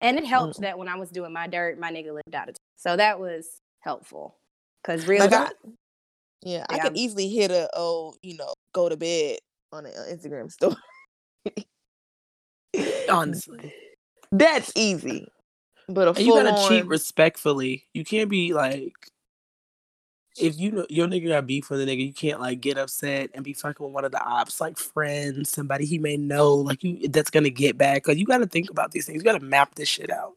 [0.05, 0.63] And it helped Mm.
[0.63, 3.19] that when I was doing my dirt, my nigga lived out of town, so that
[3.19, 4.37] was helpful.
[4.85, 5.55] Cause real Like, I- talk,
[6.43, 9.39] Yeah, I could easily hit a oh, you know, go to bed
[9.73, 10.77] on an Instagram story.
[13.11, 13.73] Honestly.
[14.31, 15.27] That's easy.
[15.89, 17.87] But a And you gotta cheat respectfully.
[17.95, 18.93] You can't be like
[20.37, 23.31] if you know your nigga got beef with a nigga, you can't like get upset
[23.35, 26.83] and be fucking with one of the ops, like friends, somebody he may know, like
[26.83, 28.03] you that's gonna get back.
[28.03, 29.19] Cause you gotta think about these things.
[29.19, 30.35] You gotta map this shit out.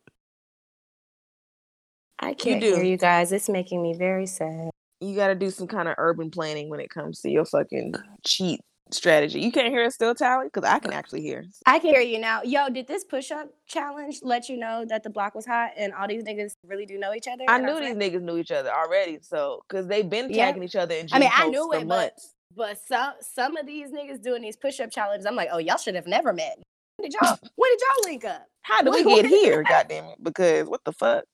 [2.20, 2.76] I can't do.
[2.76, 3.32] hear you guys.
[3.32, 4.72] It's making me very sad.
[5.00, 7.94] you got to do some kind of urban planning when it comes to your fucking
[8.26, 8.62] cheat
[8.94, 9.40] strategy.
[9.42, 10.48] You can't hear us still, Tally?
[10.48, 11.46] Because I can actually hear.
[11.66, 12.42] I can hear you now.
[12.44, 15.94] Yo, did this push up challenge let you know that the block was hot and
[15.94, 17.44] all these niggas really do know each other?
[17.48, 20.46] I knew these niggas knew each other already, so because they've been Yeah.
[20.46, 22.34] tagging each other in I mean, I knew it, but- months.
[22.56, 25.78] But some some of these niggas doing these push up challenges, I'm like, oh, y'all
[25.78, 26.58] should have never met.
[26.96, 28.46] When did y'all when did y'all link up?
[28.64, 29.62] How did we get here?
[29.64, 30.24] Goddamn it!
[30.24, 31.26] Because what the fuck?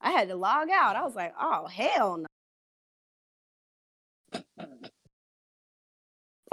[0.00, 0.96] I had to log out.
[0.96, 2.24] I was like, oh hell
[4.32, 4.36] no.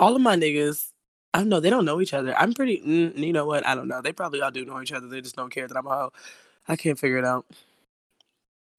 [0.01, 0.91] All of my niggas,
[1.33, 2.35] I don't know, they don't know each other.
[2.37, 3.65] I'm pretty mm, you know what?
[3.65, 4.01] I don't know.
[4.01, 5.07] They probably all do know each other.
[5.07, 6.13] They just don't care that I'm a hoe.
[6.67, 7.45] I can't figure it out.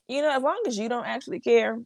[0.09, 1.79] You know, as long as you don't actually care,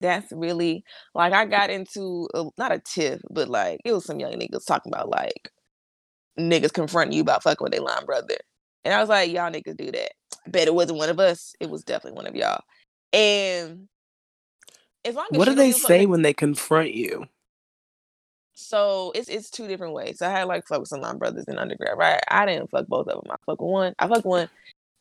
[0.00, 0.84] that's really
[1.14, 4.66] like I got into a, not a tiff, but like it was some young niggas
[4.66, 5.50] talking about like
[6.38, 8.36] niggas confronting you about fucking with their line brother,
[8.84, 10.12] and I was like, y'all niggas do that.
[10.46, 11.54] Bet it wasn't one of us.
[11.60, 12.62] It was definitely one of y'all.
[13.12, 13.88] And
[15.04, 17.26] as long as What do they say when they confront you?
[18.54, 20.22] So it's it's two different ways.
[20.22, 22.20] I had like fuck with some line brothers in undergrad, right?
[22.28, 23.30] I didn't fuck both of them.
[23.32, 23.94] I fuck one.
[23.98, 24.48] I fuck one,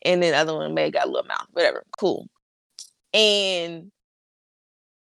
[0.03, 1.83] and then the other one may got a little mouth, whatever.
[1.99, 2.27] Cool.
[3.13, 3.91] And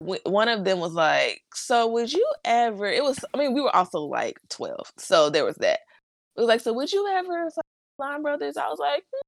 [0.01, 3.25] w- one of them was like, "So would you ever?" It was.
[3.35, 5.81] I mean, we were also like twelve, so there was that.
[6.37, 7.51] It was like, "So would you ever
[7.99, 9.21] line brothers?" I was like, "Mm,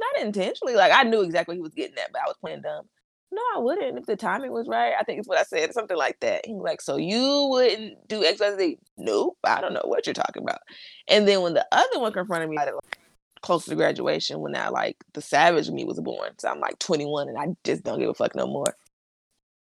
[0.00, 2.62] "Not intentionally." Like I knew exactly what he was getting at, but I was playing
[2.62, 2.88] dumb.
[3.34, 4.92] No, I wouldn't if the timing was right.
[4.98, 6.46] I think it's what I said, something like that.
[6.46, 10.06] He was like, "So you wouldn't do X, Y, Z?" Nope, I don't know what
[10.06, 10.60] you're talking about.
[11.08, 12.98] And then when the other one confronted me, it, like,
[13.42, 17.28] close to graduation, when I like the savage me was born, so I'm like 21
[17.28, 18.76] and I just don't give a fuck no more.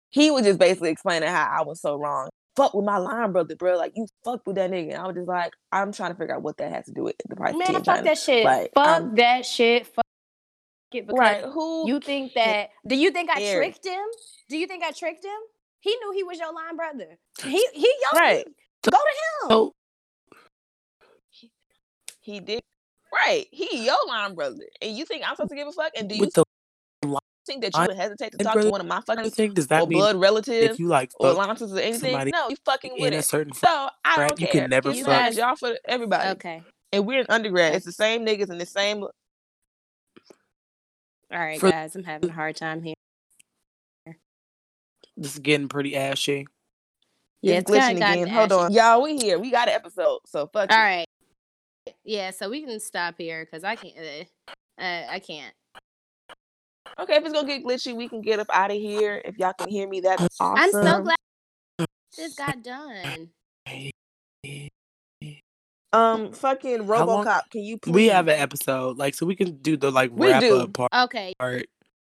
[0.09, 2.29] He was just basically explaining how I was so wrong.
[2.55, 3.77] Fuck with my line brother, bro.
[3.77, 4.93] Like you fucked with that nigga.
[4.93, 7.03] And I was just like, I'm trying to figure out what that has to do
[7.03, 8.45] with the price Man, fuck that shit.
[8.45, 9.87] Like, fuck that shit.
[9.87, 10.06] Fuck
[10.93, 11.43] it because Right?
[11.43, 11.87] Who?
[11.87, 13.55] you think that do you think I cares?
[13.57, 14.05] tricked him?
[14.49, 15.31] Do you think I tricked him?
[15.79, 17.17] He knew he was your line brother.
[17.43, 18.45] He he yo Right.
[18.83, 19.51] go to him.
[19.51, 19.73] Oh,
[22.19, 22.61] He did.
[23.13, 23.47] Right.
[23.51, 24.65] He your line brother.
[24.81, 25.91] And you think I'm supposed to give a fuck?
[25.97, 26.43] And do you the
[27.45, 29.65] think that you would hesitate to talk brother to one of my fucking thing, does
[29.65, 32.29] or that mean blood relatives if you like or line sisters or anything?
[32.33, 33.25] No, you fucking with a it.
[33.25, 33.67] certain So
[34.03, 34.61] I don't you care.
[34.63, 36.29] can never you fuck- y'all for everybody.
[36.31, 36.61] Okay.
[36.91, 37.75] And we're in undergrad.
[37.75, 39.05] It's the same niggas and the same.
[41.31, 41.95] All right, For- guys.
[41.95, 42.95] I'm having a hard time here.
[45.17, 46.47] this is getting pretty ashy.
[47.41, 48.27] Yeah, it's it's kinda glitching again.
[48.27, 48.61] Hold ashy.
[48.61, 49.01] on, y'all.
[49.01, 49.39] We here.
[49.39, 50.19] We got an episode.
[50.25, 50.71] So fuck.
[50.71, 50.83] All you.
[50.83, 51.05] right.
[52.03, 53.95] Yeah, so we can stop here because I can't.
[53.97, 55.53] Uh, uh, I can't.
[56.99, 59.21] Okay, if it's gonna get glitchy, we can get up out of here.
[59.23, 60.57] If y'all can hear me, that's awesome.
[60.57, 61.17] I'm so glad
[62.15, 63.29] this got done.
[65.93, 67.41] Um, fucking How long- RoboCop.
[67.51, 67.93] Can you please?
[67.93, 70.59] We have an episode, like, so we can do the like We wrap do.
[70.59, 70.89] up part.
[70.93, 71.33] Okay.
[71.39, 71.65] part.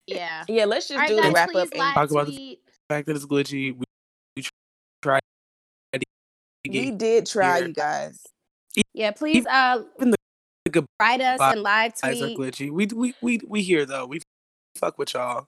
[0.06, 0.44] Yeah.
[0.48, 1.24] Yeah, let's just All right, do guys.
[1.26, 2.60] the wrap up And talk about the- tweet.
[2.66, 3.84] The fact that it's glitchy, we,
[4.36, 4.42] we
[5.02, 5.20] try
[6.68, 7.68] we did try, here.
[7.68, 8.22] you guys.
[8.94, 9.46] Yeah, please.
[9.46, 10.10] Uh, Even
[10.64, 12.70] the good write us and live guys are glitchy.
[12.70, 14.06] We we we we here though.
[14.06, 14.20] We
[14.76, 15.46] fuck with y'all.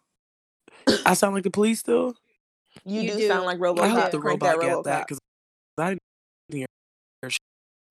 [1.04, 2.14] I sound like the police still.
[2.84, 3.28] You, You do, do.
[3.28, 3.80] sound like RoboCop.
[3.80, 4.84] I hope the Crank robot that got RoboCop.
[4.84, 5.18] that because
[5.78, 6.09] I didn't hear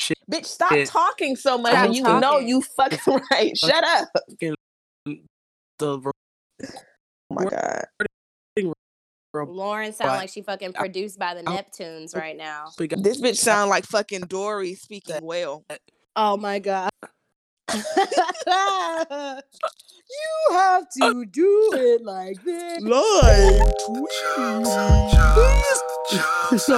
[0.10, 0.18] shit.
[0.32, 0.88] Bitch, stop Shit.
[0.88, 1.72] talking so much.
[1.72, 3.58] Stop and you know you fucking right.
[3.58, 4.10] Shut up.
[4.40, 6.12] The
[7.32, 7.86] Oh my god.
[9.34, 12.66] Lauren sound like she fucking produced by the Neptunes right now.
[12.78, 15.64] This bitch sound like fucking Dory speaking well.
[16.16, 16.90] Oh my god.
[17.76, 17.84] you
[20.52, 22.82] have to do it like this.
[22.82, 23.62] Live
[26.12, 26.70] Jokes